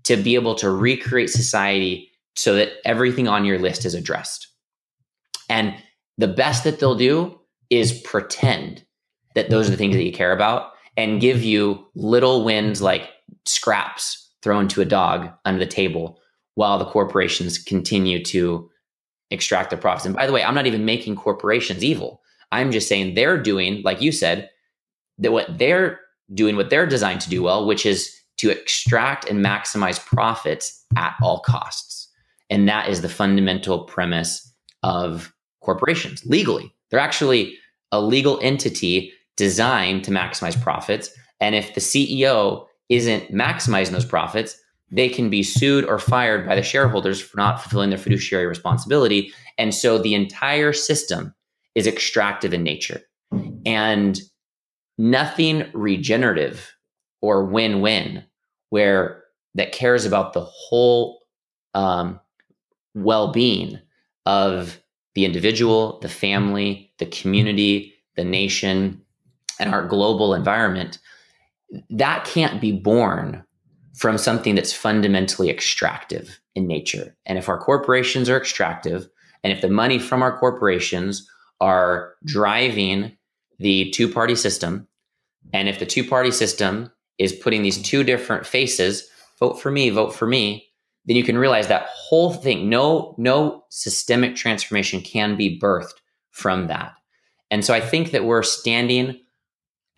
to 0.05 0.17
be 0.17 0.35
able 0.35 0.55
to 0.55 0.71
recreate 0.71 1.31
society 1.31 2.11
so 2.37 2.55
that 2.55 2.73
everything 2.85 3.27
on 3.27 3.45
your 3.45 3.59
list 3.59 3.85
is 3.85 3.95
addressed. 3.95 4.49
And 5.49 5.75
the 6.19 6.29
best 6.29 6.65
that 6.65 6.79
they'll 6.79 6.95
do 6.95 7.41
is 7.71 8.01
pretend 8.03 8.85
that 9.35 9.51
those 9.51 9.69
are 9.69 9.71
the 9.71 9.77
things 9.77 9.97
that 9.97 10.05
you 10.05 10.13
care 10.13 10.33
about 10.33 10.73
and 10.97 11.21
give 11.21 11.43
you 11.43 11.87
little 11.95 12.45
wins 12.45 12.81
like 12.81 13.11
scraps 13.45 14.31
thrown 14.43 14.69
to 14.69 14.81
a 14.81 14.87
dog 14.87 15.31
under 15.45 15.59
the 15.59 15.71
table 15.71 16.19
while 16.55 16.79
the 16.79 16.85
corporations 16.85 17.59
continue 17.59 18.23
to 18.25 18.71
extract 19.31 19.71
their 19.71 19.79
profits. 19.79 20.07
And 20.07 20.15
by 20.15 20.27
the 20.27 20.33
way, 20.33 20.43
I'm 20.45 20.55
not 20.55 20.67
even 20.67 20.85
making 20.85 21.17
corporations 21.17 21.85
evil. 21.85 22.23
I'm 22.53 22.73
just 22.73 22.89
saying 22.89 23.15
they're 23.15 23.41
doing, 23.41 23.83
like 23.83 24.01
you 24.01 24.13
said, 24.13 24.51
that 25.19 25.33
what 25.33 25.59
they're 25.59 26.01
doing, 26.35 26.57
what 26.57 26.71
they're 26.71 26.87
designed 26.87 27.21
to 27.23 27.31
do 27.31 27.43
well, 27.43 27.67
which 27.67 27.87
is 27.87 28.13
to 28.39 28.51
extract 28.51 29.29
and 29.29 29.45
maximize 29.45 30.05
profits 30.05 30.85
at 30.97 31.15
all 31.23 31.41
costs. 31.41 32.09
And 32.51 32.69
that 32.69 32.89
is 32.89 33.01
the 33.01 33.09
fundamental 33.09 33.85
premise 33.85 34.53
of 34.83 35.33
corporations 35.61 36.25
legally. 36.27 36.73
They're 36.91 37.01
actually 37.01 37.57
a 37.93 38.01
legal 38.01 38.39
entity 38.43 39.13
designed 39.37 40.05
to 40.05 40.11
maximize 40.11 40.61
profits. 40.61 41.11
And 41.41 41.55
if 41.55 41.75
the 41.75 41.81
CEO 41.81 42.67
isn't 42.89 43.33
maximizing 43.33 43.91
those 43.91 44.05
profits, 44.05 44.57
they 44.91 45.09
can 45.09 45.29
be 45.29 45.43
sued 45.43 45.85
or 45.85 45.99
fired 45.99 46.47
by 46.47 46.55
the 46.55 46.63
shareholders 46.63 47.21
for 47.21 47.37
not 47.37 47.61
fulfilling 47.61 47.91
their 47.91 47.99
fiduciary 47.99 48.47
responsibility. 48.47 49.33
And 49.59 49.75
so 49.75 49.99
the 49.99 50.15
entire 50.15 50.73
system 50.73 51.35
is 51.77 51.87
extractive 51.87 52.53
in 52.53 52.65
nature. 52.65 53.03
And 53.65 54.19
nothing 54.99 55.71
regenerative 55.75 56.75
or 57.21 57.45
win-win 57.45 58.25
where 58.71 59.23
that 59.55 59.73
cares 59.73 60.05
about 60.05 60.33
the 60.33 60.45
whole 60.45 61.21
um, 61.75 62.19
well-being 62.95 63.79
of 64.25 64.81
the 65.15 65.25
individual, 65.25 65.99
the 66.01 66.09
family, 66.09 66.93
the 66.99 67.07
community, 67.07 67.95
the 68.17 68.25
nation, 68.25 69.01
and 69.61 69.73
our 69.73 69.87
global 69.87 70.35
environment, 70.35 70.99
that 71.91 72.25
can't 72.25 72.61
be 72.61 72.73
born 72.73 73.45
from 73.95 74.19
something 74.19 74.55
that's 74.55 74.73
fundamentally 74.73 75.51
extractive 75.51 76.39
in 76.55 76.67
nature. 76.67 77.17
And 77.27 77.39
if 77.39 77.49
our 77.49 77.59
corporations 77.59 78.29
are 78.29 78.37
extractive, 78.37 79.09
and 79.43 79.53
if 79.53 79.61
the 79.61 79.69
money 79.69 79.99
from 79.99 80.23
our 80.23 80.39
corporations 80.39 81.29
are 81.61 82.15
driving 82.25 83.17
the 83.59 83.91
two 83.91 84.09
party 84.09 84.35
system, 84.35 84.87
and 85.53 85.69
if 85.69 85.79
the 85.79 85.87
two 85.87 86.05
party 86.05 86.31
system 86.31 86.91
is 87.19 87.33
putting 87.33 87.63
these 87.63 87.81
two 87.83 88.05
different 88.05 88.47
faces, 88.47 89.09
vote 89.39 89.61
for 89.61 89.71
me, 89.71 89.91
vote 89.91 90.15
for 90.15 90.27
me, 90.27 90.69
then 91.07 91.17
you 91.17 91.25
can 91.25 91.39
realize 91.39 91.69
that 91.69 91.89
whole 91.91 92.33
thing, 92.33 92.69
no, 92.69 93.15
no 93.17 93.65
systemic 93.71 94.35
transformation 94.37 95.01
can 95.01 95.37
be 95.37 95.59
birthed 95.59 96.01
from 96.31 96.67
that. 96.67 96.93
And 97.51 97.65
so 97.65 97.73
I 97.73 97.81
think 97.81 98.11
that 98.11 98.25
we're 98.25 98.43
standing 98.43 99.21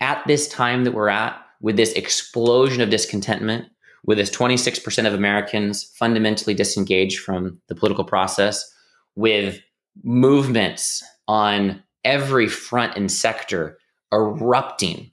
at 0.01 0.25
this 0.27 0.47
time 0.47 0.83
that 0.83 0.93
we're 0.93 1.09
at 1.09 1.37
with 1.61 1.75
this 1.75 1.91
explosion 1.93 2.81
of 2.81 2.89
discontentment, 2.89 3.65
with 4.05 4.17
this 4.17 4.29
26% 4.29 5.05
of 5.05 5.13
Americans 5.13 5.83
fundamentally 5.83 6.53
disengaged 6.53 7.19
from 7.19 7.59
the 7.67 7.75
political 7.75 8.05
process, 8.05 8.63
with 9.15 9.59
movements 10.03 11.03
on 11.29 11.83
every 12.03 12.47
front 12.47 12.97
and 12.97 13.11
sector 13.11 13.77
erupting. 14.11 15.11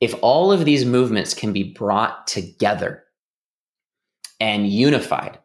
If 0.00 0.14
all 0.20 0.50
of 0.50 0.64
these 0.64 0.84
movements 0.84 1.32
can 1.32 1.52
be 1.52 1.62
brought 1.62 2.26
together 2.26 3.04
and 4.40 4.68
unified, 4.68 5.38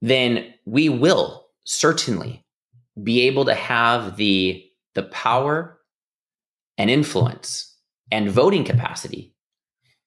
then 0.00 0.54
we 0.64 0.88
will 0.88 1.48
certainly 1.64 2.44
be 3.02 3.22
able 3.22 3.44
to 3.46 3.54
have 3.54 4.16
the, 4.16 4.64
the 4.94 5.02
power 5.04 5.80
and 6.78 6.88
influence 6.88 7.76
and 8.12 8.30
voting 8.30 8.62
capacity 8.62 9.34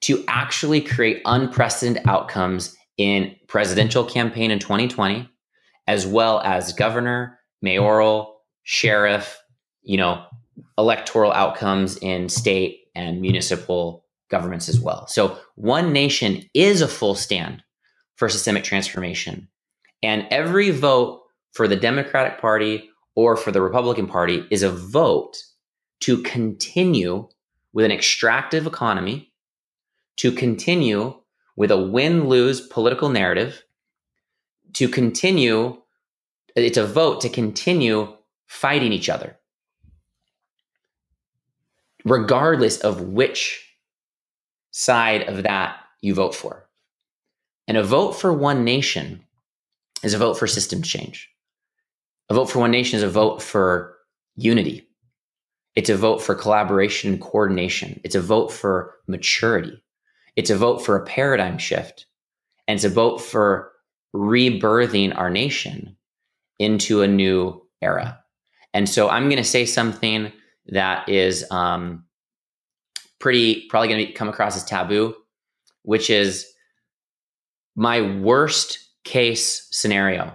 to 0.01 0.23
actually 0.29 0.79
create 0.79 1.21
unprecedented 1.25 2.07
outcomes 2.07 2.73
in 2.97 3.35
presidential 3.49 4.05
campaign 4.05 4.49
in 4.49 4.59
2020 4.59 5.29
as 5.87 6.07
well 6.07 6.39
as 6.41 6.71
governor 6.71 7.39
mayoral 7.65 8.37
sheriff 8.63 9.37
you 9.83 9.97
know 9.97 10.23
electoral 10.77 11.31
outcomes 11.31 11.97
in 11.97 12.29
state 12.29 12.85
and 12.95 13.21
municipal 13.21 14.05
governments 14.29 14.69
as 14.69 14.79
well. 14.79 15.07
So, 15.07 15.37
One 15.55 15.93
Nation 15.93 16.43
is 16.53 16.81
a 16.81 16.87
full 16.87 17.15
stand 17.15 17.63
for 18.15 18.29
systemic 18.29 18.63
transformation. 18.63 19.47
And 20.01 20.27
every 20.31 20.71
vote 20.71 21.21
for 21.51 21.67
the 21.67 21.75
Democratic 21.75 22.39
Party 22.39 22.89
or 23.15 23.35
for 23.35 23.51
the 23.51 23.61
Republican 23.61 24.07
Party 24.07 24.45
is 24.49 24.63
a 24.63 24.69
vote 24.69 25.37
to 26.01 26.21
continue 26.23 27.27
with 27.73 27.85
an 27.85 27.91
extractive 27.91 28.67
economy, 28.67 29.31
to 30.17 30.31
continue 30.31 31.15
with 31.55 31.71
a 31.71 31.81
win 31.81 32.27
lose 32.27 32.61
political 32.61 33.09
narrative, 33.09 33.63
to 34.73 34.89
continue, 34.89 35.81
it's 36.63 36.77
a 36.77 36.85
vote 36.85 37.21
to 37.21 37.29
continue 37.29 38.15
fighting 38.47 38.93
each 38.93 39.09
other, 39.09 39.37
regardless 42.05 42.77
of 42.79 43.01
which 43.01 43.77
side 44.71 45.23
of 45.23 45.43
that 45.43 45.77
you 46.01 46.13
vote 46.13 46.33
for. 46.33 46.67
And 47.67 47.77
a 47.77 47.83
vote 47.83 48.13
for 48.13 48.31
one 48.31 48.63
nation 48.63 49.23
is 50.03 50.13
a 50.13 50.17
vote 50.17 50.37
for 50.37 50.47
system 50.47 50.81
change. 50.81 51.29
A 52.29 52.33
vote 52.33 52.49
for 52.49 52.59
one 52.59 52.71
nation 52.71 52.97
is 52.97 53.03
a 53.03 53.09
vote 53.09 53.41
for 53.41 53.97
unity. 54.35 54.87
It's 55.75 55.89
a 55.89 55.97
vote 55.97 56.21
for 56.21 56.35
collaboration 56.35 57.11
and 57.11 57.21
coordination. 57.21 57.99
It's 58.03 58.15
a 58.15 58.21
vote 58.21 58.51
for 58.51 58.95
maturity. 59.07 59.83
It's 60.35 60.49
a 60.49 60.57
vote 60.57 60.85
for 60.85 60.95
a 60.95 61.05
paradigm 61.05 61.57
shift. 61.57 62.05
And 62.67 62.75
it's 62.75 62.85
a 62.85 62.89
vote 62.89 63.19
for 63.19 63.71
rebirthing 64.15 65.17
our 65.17 65.29
nation 65.29 65.97
into 66.59 67.01
a 67.01 67.07
new 67.07 67.61
era. 67.81 68.19
And 68.73 68.89
so 68.89 69.09
I'm 69.09 69.25
going 69.25 69.37
to 69.37 69.43
say 69.43 69.65
something 69.65 70.31
that 70.67 71.07
is 71.07 71.49
um, 71.51 72.05
pretty, 73.19 73.67
probably 73.69 73.87
going 73.87 74.05
to 74.05 74.13
come 74.13 74.29
across 74.29 74.55
as 74.55 74.63
taboo, 74.63 75.15
which 75.83 76.09
is 76.09 76.45
my 77.75 78.01
worst 78.01 78.79
case 79.03 79.67
scenario 79.71 80.33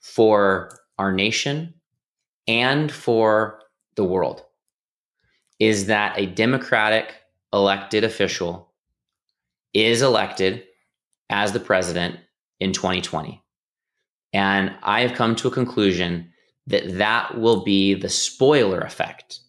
for 0.00 0.78
our 0.98 1.12
nation 1.12 1.74
and 2.46 2.90
for 2.90 3.60
the 3.96 4.04
world 4.04 4.44
is 5.58 5.86
that 5.86 6.18
a 6.18 6.26
democratic 6.26 7.14
elected 7.52 8.04
official 8.04 8.72
is 9.74 10.02
elected 10.02 10.64
as 11.30 11.52
the 11.52 11.60
president 11.60 12.18
in 12.60 12.72
2020. 12.72 13.42
And 14.32 14.74
I 14.82 15.00
have 15.00 15.16
come 15.16 15.34
to 15.36 15.48
a 15.48 15.52
conclusion 15.52 16.30
that 16.66 16.98
that 16.98 17.38
will 17.38 17.64
be 17.64 17.94
the 17.94 18.08
spoiler 18.08 18.80
effect 18.80 19.40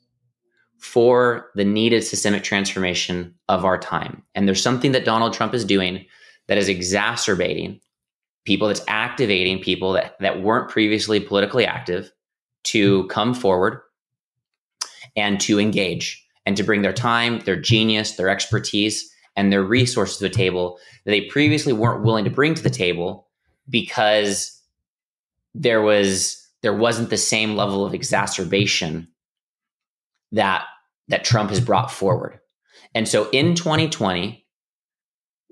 for 0.80 1.50
the 1.56 1.64
needed 1.64 2.04
systemic 2.04 2.44
transformation 2.44 3.34
of 3.48 3.64
our 3.64 3.78
time. 3.78 4.24
And 4.36 4.48
there's 4.48 4.62
something 4.62 4.92
that 4.92 5.06
Donald 5.06 5.34
Trump 5.34 5.54
is 5.54 5.64
doing 5.64 6.06
that 6.48 6.58
is 6.58 6.68
exacerbating 6.68 7.80
people, 8.46 8.68
that's 8.68 8.84
activating 8.88 9.60
people 9.60 9.94
that, 9.94 10.20
that 10.20 10.42
weren't 10.42 10.70
previously 10.70 11.20
politically 11.20 11.66
active 11.66 12.12
to 12.64 13.04
hmm. 13.04 13.08
come 13.08 13.34
forward 13.34 13.80
and 15.16 15.40
to 15.42 15.60
engage 15.60 16.26
and 16.46 16.58
to 16.58 16.64
bring 16.64 16.82
their 16.82 16.94
time, 16.94 17.40
their 17.42 17.60
genius, 17.60 18.16
their 18.16 18.30
expertise, 18.30 19.10
and 19.36 19.52
their 19.52 19.64
resources 19.64 20.18
to 20.18 20.24
the 20.24 20.30
table 20.30 20.78
that 21.06 21.12
they 21.12 21.22
previously 21.22 21.74
weren't 21.74 22.04
willing 22.04 22.26
to 22.26 22.30
bring 22.30 22.54
to 22.54 22.64
the 22.64 22.70
table 22.70 23.28
because 23.70 24.62
there 25.54 25.82
was 25.82 26.40
there 26.62 26.74
wasn't 26.74 27.10
the 27.10 27.18
same 27.18 27.56
level 27.56 27.86
of 27.86 27.94
exacerbation 27.94 29.08
that 30.32 30.66
that 31.10 31.24
Trump 31.24 31.50
has 31.50 31.60
brought 31.60 31.92
forward. 31.92 32.40
And 32.96 33.08
so 33.08 33.30
in 33.32 33.56
2020, 33.56 34.46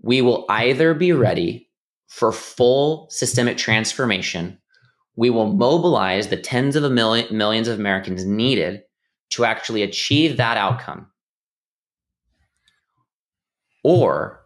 we 0.01 0.21
will 0.21 0.45
either 0.49 0.93
be 0.93 1.11
ready 1.11 1.69
for 2.07 2.31
full 2.31 3.07
systemic 3.09 3.57
transformation. 3.57 4.57
We 5.15 5.29
will 5.29 5.53
mobilize 5.53 6.27
the 6.27 6.37
tens 6.37 6.75
of 6.75 6.89
million, 6.91 7.35
millions 7.35 7.67
of 7.67 7.79
Americans 7.79 8.25
needed 8.25 8.81
to 9.31 9.45
actually 9.45 9.83
achieve 9.83 10.37
that 10.37 10.57
outcome. 10.57 11.07
Or 13.83 14.41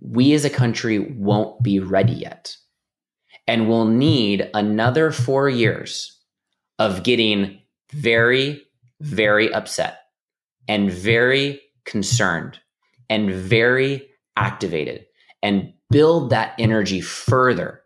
we 0.00 0.34
as 0.34 0.44
a 0.44 0.50
country 0.50 0.98
won't 0.98 1.62
be 1.62 1.80
ready 1.80 2.12
yet. 2.12 2.56
And 3.46 3.68
we'll 3.68 3.86
need 3.86 4.50
another 4.54 5.12
four 5.12 5.48
years 5.48 6.18
of 6.78 7.04
getting 7.04 7.60
very, 7.92 8.62
very 9.00 9.52
upset 9.52 10.00
and 10.68 10.90
very 10.90 11.60
concerned 11.84 12.58
and 13.08 13.30
very 13.30 14.08
activated 14.36 15.06
and 15.42 15.72
build 15.90 16.30
that 16.30 16.54
energy 16.58 17.00
further. 17.00 17.82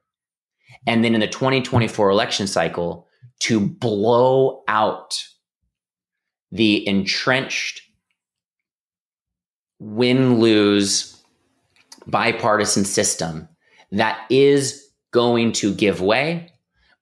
And 0.87 1.05
then 1.05 1.15
in 1.15 1.21
the 1.21 1.29
2024 1.29 2.11
election 2.11 2.47
cycle, 2.47 3.07
to 3.41 3.61
blow 3.61 4.63
out 4.69 5.23
the 6.53 6.87
entrenched 6.87 7.83
win 9.79 10.39
lose 10.39 11.23
bipartisan 12.07 12.85
system 12.85 13.49
that 13.93 14.21
is 14.31 14.90
going 15.11 15.53
to 15.53 15.75
give 15.75 16.01
way. 16.01 16.53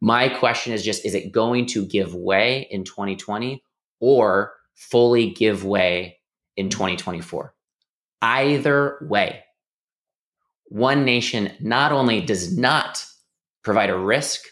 My 0.00 0.28
question 0.28 0.72
is 0.72 0.84
just 0.84 1.04
is 1.04 1.14
it 1.14 1.32
going 1.32 1.66
to 1.66 1.84
give 1.84 2.14
way 2.14 2.68
in 2.70 2.84
2020 2.84 3.62
or 4.00 4.54
fully 4.74 5.30
give 5.30 5.64
way 5.64 6.18
in 6.56 6.68
2024? 6.68 7.54
Either 8.22 8.98
way, 9.02 9.44
one 10.66 11.04
nation 11.04 11.52
not 11.60 11.92
only 11.92 12.20
does 12.20 12.56
not 12.56 13.04
provide 13.62 13.90
a 13.90 13.98
risk 13.98 14.42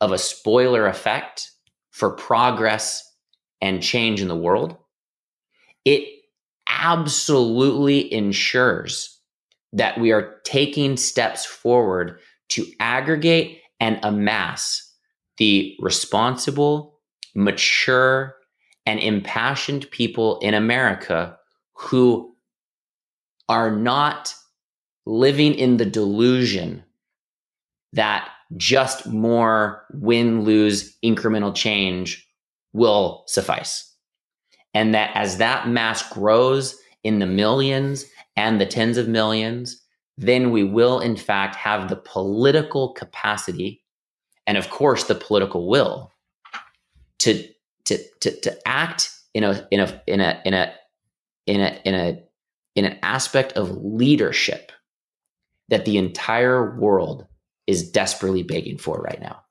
of 0.00 0.12
a 0.12 0.18
spoiler 0.18 0.86
effect 0.86 1.50
for 1.90 2.10
progress 2.10 3.06
and 3.60 3.82
change 3.82 4.20
in 4.20 4.28
the 4.28 4.36
world, 4.36 4.76
it 5.84 6.04
absolutely 6.68 8.12
ensures 8.12 9.18
that 9.72 10.00
we 10.00 10.12
are 10.12 10.40
taking 10.44 10.96
steps 10.96 11.44
forward 11.44 12.18
to 12.50 12.66
aggregate 12.80 13.60
and 13.80 13.98
amass 14.02 14.86
the 15.38 15.76
responsible, 15.80 17.00
mature, 17.34 18.36
and 18.86 19.00
impassioned 19.00 19.90
people 19.90 20.38
in 20.40 20.54
America 20.54 21.36
who 21.74 22.34
are 23.48 23.70
not 23.74 24.34
living 25.06 25.54
in 25.54 25.76
the 25.76 25.86
delusion 25.86 26.84
that 27.92 28.28
just 28.56 29.06
more 29.06 29.84
win 29.92 30.44
lose 30.44 30.96
incremental 31.04 31.54
change 31.54 32.26
will 32.72 33.24
suffice. 33.26 33.86
And 34.74 34.94
that 34.94 35.10
as 35.14 35.38
that 35.38 35.68
mass 35.68 36.08
grows 36.12 36.76
in 37.02 37.18
the 37.18 37.26
millions 37.26 38.04
and 38.36 38.60
the 38.60 38.66
tens 38.66 38.96
of 38.96 39.08
millions, 39.08 39.82
then 40.20 40.50
we 40.50 40.64
will, 40.64 41.00
in 41.00 41.16
fact, 41.16 41.56
have 41.56 41.88
the 41.88 41.96
political 41.96 42.92
capacity 42.92 43.82
and, 44.46 44.58
of 44.58 44.70
course, 44.70 45.04
the 45.04 45.14
political 45.14 45.68
will 45.68 46.12
to, 47.20 47.46
to, 47.84 47.98
to, 48.20 48.40
to 48.40 48.68
act 48.68 49.10
in 49.34 49.44
a, 49.44 49.66
in 49.70 49.80
a, 49.80 50.02
in 50.06 50.20
a, 50.20 50.42
in 50.44 50.54
a, 50.54 50.74
in 51.46 51.60
a, 51.60 51.80
in 51.84 52.22
in 52.76 52.84
an 52.84 52.98
aspect 53.02 53.52
of 53.54 53.76
leadership 53.82 54.72
that 55.68 55.84
the 55.84 55.98
entire 55.98 56.78
world 56.78 57.26
is 57.66 57.90
desperately 57.90 58.42
begging 58.42 58.78
for 58.78 59.00
right 59.00 59.20
now. 59.20 59.42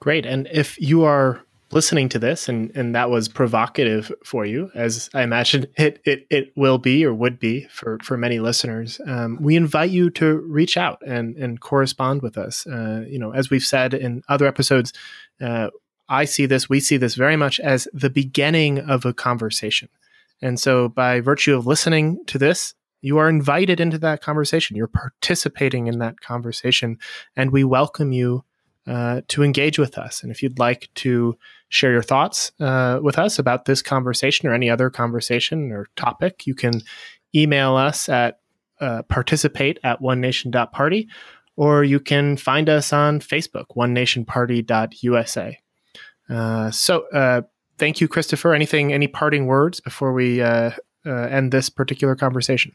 Great. 0.00 0.26
And 0.26 0.48
if 0.52 0.80
you 0.80 1.04
are 1.04 1.42
listening 1.70 2.08
to 2.08 2.18
this 2.18 2.48
and, 2.48 2.74
and 2.74 2.94
that 2.94 3.10
was 3.10 3.28
provocative 3.28 4.10
for 4.24 4.46
you, 4.46 4.70
as 4.74 5.10
I 5.14 5.22
imagine 5.22 5.66
it, 5.76 6.00
it, 6.04 6.26
it 6.30 6.52
will 6.56 6.78
be 6.78 7.04
or 7.04 7.12
would 7.12 7.38
be 7.38 7.66
for, 7.70 7.98
for 8.02 8.16
many 8.16 8.40
listeners, 8.40 9.00
um, 9.06 9.38
we 9.40 9.56
invite 9.56 9.90
you 9.90 10.10
to 10.10 10.38
reach 10.38 10.76
out 10.76 11.00
and, 11.06 11.36
and 11.36 11.60
correspond 11.60 12.22
with 12.22 12.38
us. 12.38 12.66
Uh, 12.66 13.04
you 13.06 13.18
know, 13.18 13.32
as 13.32 13.50
we've 13.50 13.64
said 13.64 13.94
in 13.94 14.22
other 14.28 14.46
episodes, 14.46 14.92
uh, 15.40 15.68
I 16.08 16.24
see 16.24 16.46
this, 16.46 16.68
we 16.68 16.80
see 16.80 16.96
this 16.96 17.14
very 17.14 17.36
much 17.36 17.60
as 17.60 17.86
the 17.92 18.10
beginning 18.10 18.78
of 18.78 19.04
a 19.04 19.12
conversation. 19.12 19.90
And 20.40 20.58
so, 20.58 20.88
by 20.88 21.20
virtue 21.20 21.56
of 21.56 21.66
listening 21.66 22.24
to 22.26 22.38
this, 22.38 22.74
you 23.00 23.18
are 23.18 23.28
invited 23.28 23.80
into 23.80 23.98
that 23.98 24.22
conversation. 24.22 24.76
You're 24.76 24.86
participating 24.86 25.86
in 25.88 25.98
that 25.98 26.20
conversation, 26.20 26.98
and 27.36 27.50
we 27.50 27.64
welcome 27.64 28.12
you 28.12 28.44
uh, 28.86 29.20
to 29.28 29.42
engage 29.42 29.78
with 29.78 29.98
us. 29.98 30.22
And 30.22 30.32
if 30.32 30.42
you'd 30.42 30.58
like 30.58 30.88
to 30.96 31.36
share 31.68 31.92
your 31.92 32.02
thoughts 32.02 32.52
uh, 32.60 32.98
with 33.02 33.18
us 33.18 33.38
about 33.38 33.66
this 33.66 33.82
conversation 33.82 34.48
or 34.48 34.54
any 34.54 34.70
other 34.70 34.90
conversation 34.90 35.70
or 35.70 35.86
topic, 35.96 36.46
you 36.46 36.54
can 36.54 36.82
email 37.34 37.76
us 37.76 38.08
at 38.08 38.40
uh, 38.80 39.02
participate 39.02 39.78
at 39.82 40.00
onenation.party, 40.00 41.08
or 41.56 41.82
you 41.82 41.98
can 41.98 42.36
find 42.36 42.68
us 42.68 42.92
on 42.92 43.20
Facebook, 43.20 43.64
One 43.74 43.92
Nation 43.92 44.24
onenationparty.usa. 44.24 45.58
Uh, 46.30 46.70
so, 46.70 47.08
uh, 47.08 47.42
thank 47.78 48.00
you, 48.00 48.08
Christopher. 48.08 48.54
Anything, 48.54 48.92
any 48.92 49.08
parting 49.08 49.46
words 49.46 49.80
before 49.80 50.12
we 50.12 50.40
uh, 50.40 50.70
end 51.04 51.52
this 51.52 51.68
particular 51.68 52.14
conversation? 52.14 52.72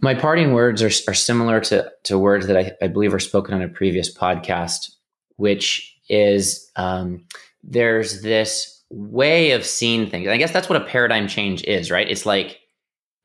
My 0.00 0.14
parting 0.14 0.52
words 0.52 0.82
are, 0.82 1.10
are 1.10 1.14
similar 1.14 1.60
to, 1.60 1.90
to 2.04 2.18
words 2.18 2.46
that 2.46 2.56
I, 2.56 2.72
I 2.82 2.88
believe 2.88 3.12
are 3.14 3.18
spoken 3.18 3.54
on 3.54 3.62
a 3.62 3.68
previous 3.68 4.14
podcast, 4.14 4.94
which 5.36 5.96
is 6.08 6.70
um, 6.76 7.24
there's 7.62 8.22
this 8.22 8.82
way 8.90 9.52
of 9.52 9.64
seeing 9.64 10.08
things. 10.08 10.28
I 10.28 10.36
guess 10.36 10.52
that's 10.52 10.68
what 10.68 10.80
a 10.80 10.86
paradigm 10.86 11.28
change 11.28 11.62
is, 11.64 11.90
right? 11.90 12.08
It's 12.08 12.26
like 12.26 12.60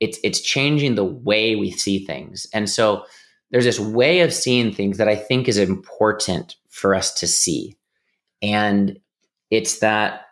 it's 0.00 0.18
it's 0.22 0.40
changing 0.40 0.94
the 0.94 1.04
way 1.04 1.56
we 1.56 1.70
see 1.70 2.04
things. 2.04 2.46
And 2.52 2.68
so 2.68 3.04
there's 3.50 3.64
this 3.64 3.80
way 3.80 4.20
of 4.20 4.32
seeing 4.32 4.72
things 4.72 4.98
that 4.98 5.08
I 5.08 5.16
think 5.16 5.48
is 5.48 5.58
important 5.58 6.56
for 6.68 6.94
us 6.94 7.14
to 7.14 7.26
see. 7.26 7.76
And 8.42 8.98
it's 9.50 9.78
that 9.78 10.26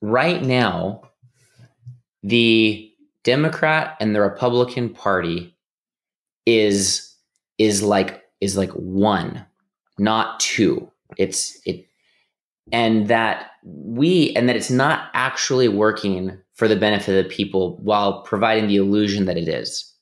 right 0.00 0.42
now 0.42 1.02
the 2.22 2.92
Democrat 3.24 3.96
and 4.00 4.14
the 4.14 4.20
Republican 4.20 4.90
Party 4.90 5.56
is 6.46 7.16
is 7.58 7.82
like 7.82 8.22
is 8.40 8.56
like 8.56 8.70
one, 8.72 9.46
not 9.98 10.38
two. 10.40 10.90
It's 11.16 11.60
it 11.64 11.86
and 12.70 13.08
that 13.08 13.50
we 13.64 14.32
and 14.36 14.48
that 14.48 14.56
it's 14.56 14.70
not 14.70 15.10
actually 15.14 15.68
working 15.68 16.38
for 16.54 16.68
the 16.68 16.76
benefit 16.76 17.16
of 17.16 17.24
the 17.24 17.34
people 17.34 17.78
while 17.78 18.22
providing 18.22 18.68
the 18.68 18.76
illusion 18.76 19.24
that 19.24 19.36
it 19.36 19.48
is. 19.48 19.92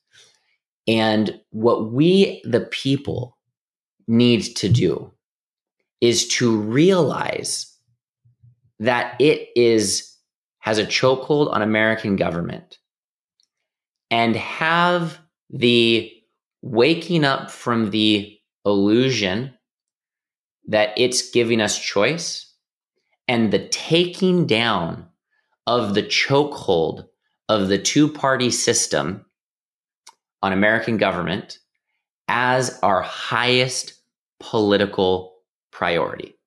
And 0.87 1.39
what 1.51 1.91
we 1.91 2.41
the 2.43 2.61
people 2.61 3.37
need 4.07 4.41
to 4.57 4.69
do 4.69 5.11
is 6.01 6.27
to 6.27 6.55
realize 6.57 7.67
that 8.79 9.15
it 9.19 9.49
is 9.55 10.07
has 10.59 10.77
a 10.77 10.85
chokehold 10.85 11.51
on 11.51 11.61
American 11.61 12.15
government 12.15 12.77
and 14.09 14.35
have 14.35 15.19
the 15.49 16.11
waking 16.61 17.23
up 17.23 17.49
from 17.49 17.89
the 17.89 18.37
illusion 18.65 19.53
that 20.67 20.93
it's 20.97 21.31
giving 21.31 21.59
us 21.59 21.77
choice 21.79 22.50
and 23.31 23.49
the 23.49 23.65
taking 23.69 24.45
down 24.45 25.07
of 25.65 25.93
the 25.93 26.03
chokehold 26.03 27.05
of 27.47 27.69
the 27.69 27.77
two 27.77 28.09
party 28.09 28.51
system 28.51 29.25
on 30.43 30.51
American 30.51 30.97
government 30.97 31.57
as 32.27 32.77
our 32.83 33.01
highest 33.01 33.93
political 34.41 35.33
priority. 35.71 36.37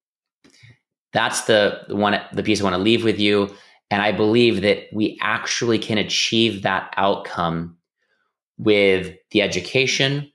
That's 1.15 1.47
the, 1.47 1.81
one 1.89 2.21
the 2.35 2.43
piece 2.43 2.61
I 2.61 2.65
want 2.65 2.77
to 2.77 2.83
leave 2.83 3.03
with 3.03 3.19
you. 3.19 3.55
And 3.91 4.03
I 4.03 4.13
believe 4.13 4.61
that 4.61 4.89
we 4.93 5.19
actually 5.23 5.79
can 5.79 5.97
achieve 5.97 6.65
that 6.65 6.93
outcome 6.99 7.79
with 8.59 9.17
the 9.31 9.41
education, 9.41 10.31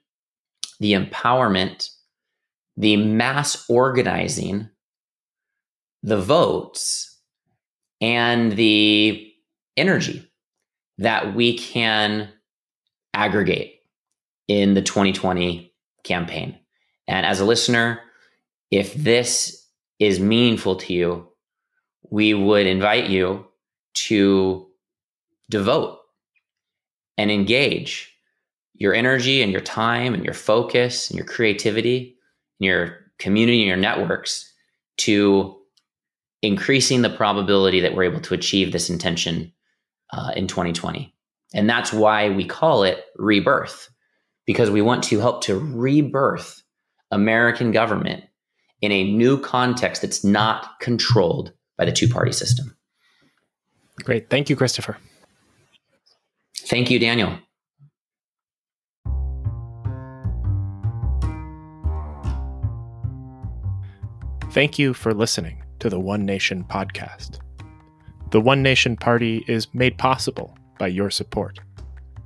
the 0.79 0.93
empowerment, 0.93 1.89
the 2.75 2.97
mass 2.97 3.69
organizing, 3.69 4.67
the 6.03 6.19
votes, 6.19 7.17
and 8.01 8.53
the 8.53 9.31
energy 9.75 10.29
that 10.97 11.35
we 11.35 11.57
can 11.57 12.29
aggregate 13.13 13.81
in 14.47 14.73
the 14.73 14.81
2020 14.81 15.73
campaign. 16.03 16.57
And 17.07 17.25
as 17.25 17.39
a 17.39 17.45
listener, 17.45 18.01
if 18.71 18.93
this 18.93 19.65
is 19.99 20.19
meaningful 20.19 20.75
to 20.77 20.93
you, 20.93 21.27
we 22.09 22.33
would 22.33 22.65
invite 22.65 23.09
you 23.09 23.45
to 23.93 24.67
devote 25.49 25.99
and 27.17 27.29
engage 27.29 28.15
your 28.75 28.93
energy 28.93 29.41
and 29.41 29.51
your 29.51 29.61
time 29.61 30.13
and 30.13 30.23
your 30.23 30.33
focus 30.33 31.09
and 31.09 31.17
your 31.17 31.25
creativity 31.25 32.17
and 32.59 32.67
your 32.67 32.97
community 33.17 33.59
and 33.59 33.67
your 33.67 33.77
networks 33.77 34.51
to 34.97 35.58
increasing 36.41 37.01
the 37.01 37.09
probability 37.09 37.81
that 37.81 37.95
we're 37.95 38.03
able 38.03 38.21
to 38.21 38.33
achieve 38.33 38.71
this 38.71 38.89
intention 38.89 39.51
uh, 40.11 40.31
in 40.35 40.47
2020. 40.47 41.13
And 41.53 41.69
that's 41.69 41.91
why 41.91 42.29
we 42.29 42.45
call 42.45 42.83
it 42.83 43.05
rebirth, 43.15 43.89
because 44.45 44.69
we 44.69 44.81
want 44.81 45.03
to 45.05 45.19
help 45.19 45.43
to 45.43 45.57
rebirth 45.57 46.61
American 47.11 47.71
government 47.71 48.23
in 48.81 48.91
a 48.91 49.11
new 49.11 49.39
context 49.39 50.01
that's 50.01 50.23
not 50.23 50.79
controlled 50.79 51.51
by 51.77 51.85
the 51.85 51.91
two 51.91 52.07
party 52.07 52.31
system. 52.31 52.75
Great. 54.03 54.29
Thank 54.29 54.49
you, 54.49 54.55
Christopher. 54.55 54.97
Thank 56.57 56.89
you, 56.89 56.99
Daniel. 56.99 57.37
Thank 64.51 64.79
you 64.79 64.93
for 64.93 65.13
listening 65.13 65.61
to 65.79 65.89
the 65.89 65.99
One 65.99 66.25
Nation 66.25 66.63
podcast. 66.63 67.39
The 68.31 68.41
One 68.41 68.61
Nation 68.61 68.95
Party 68.95 69.43
is 69.47 69.73
made 69.73 69.97
possible 69.97 70.55
by 70.77 70.87
your 70.87 71.09
support. 71.09 71.59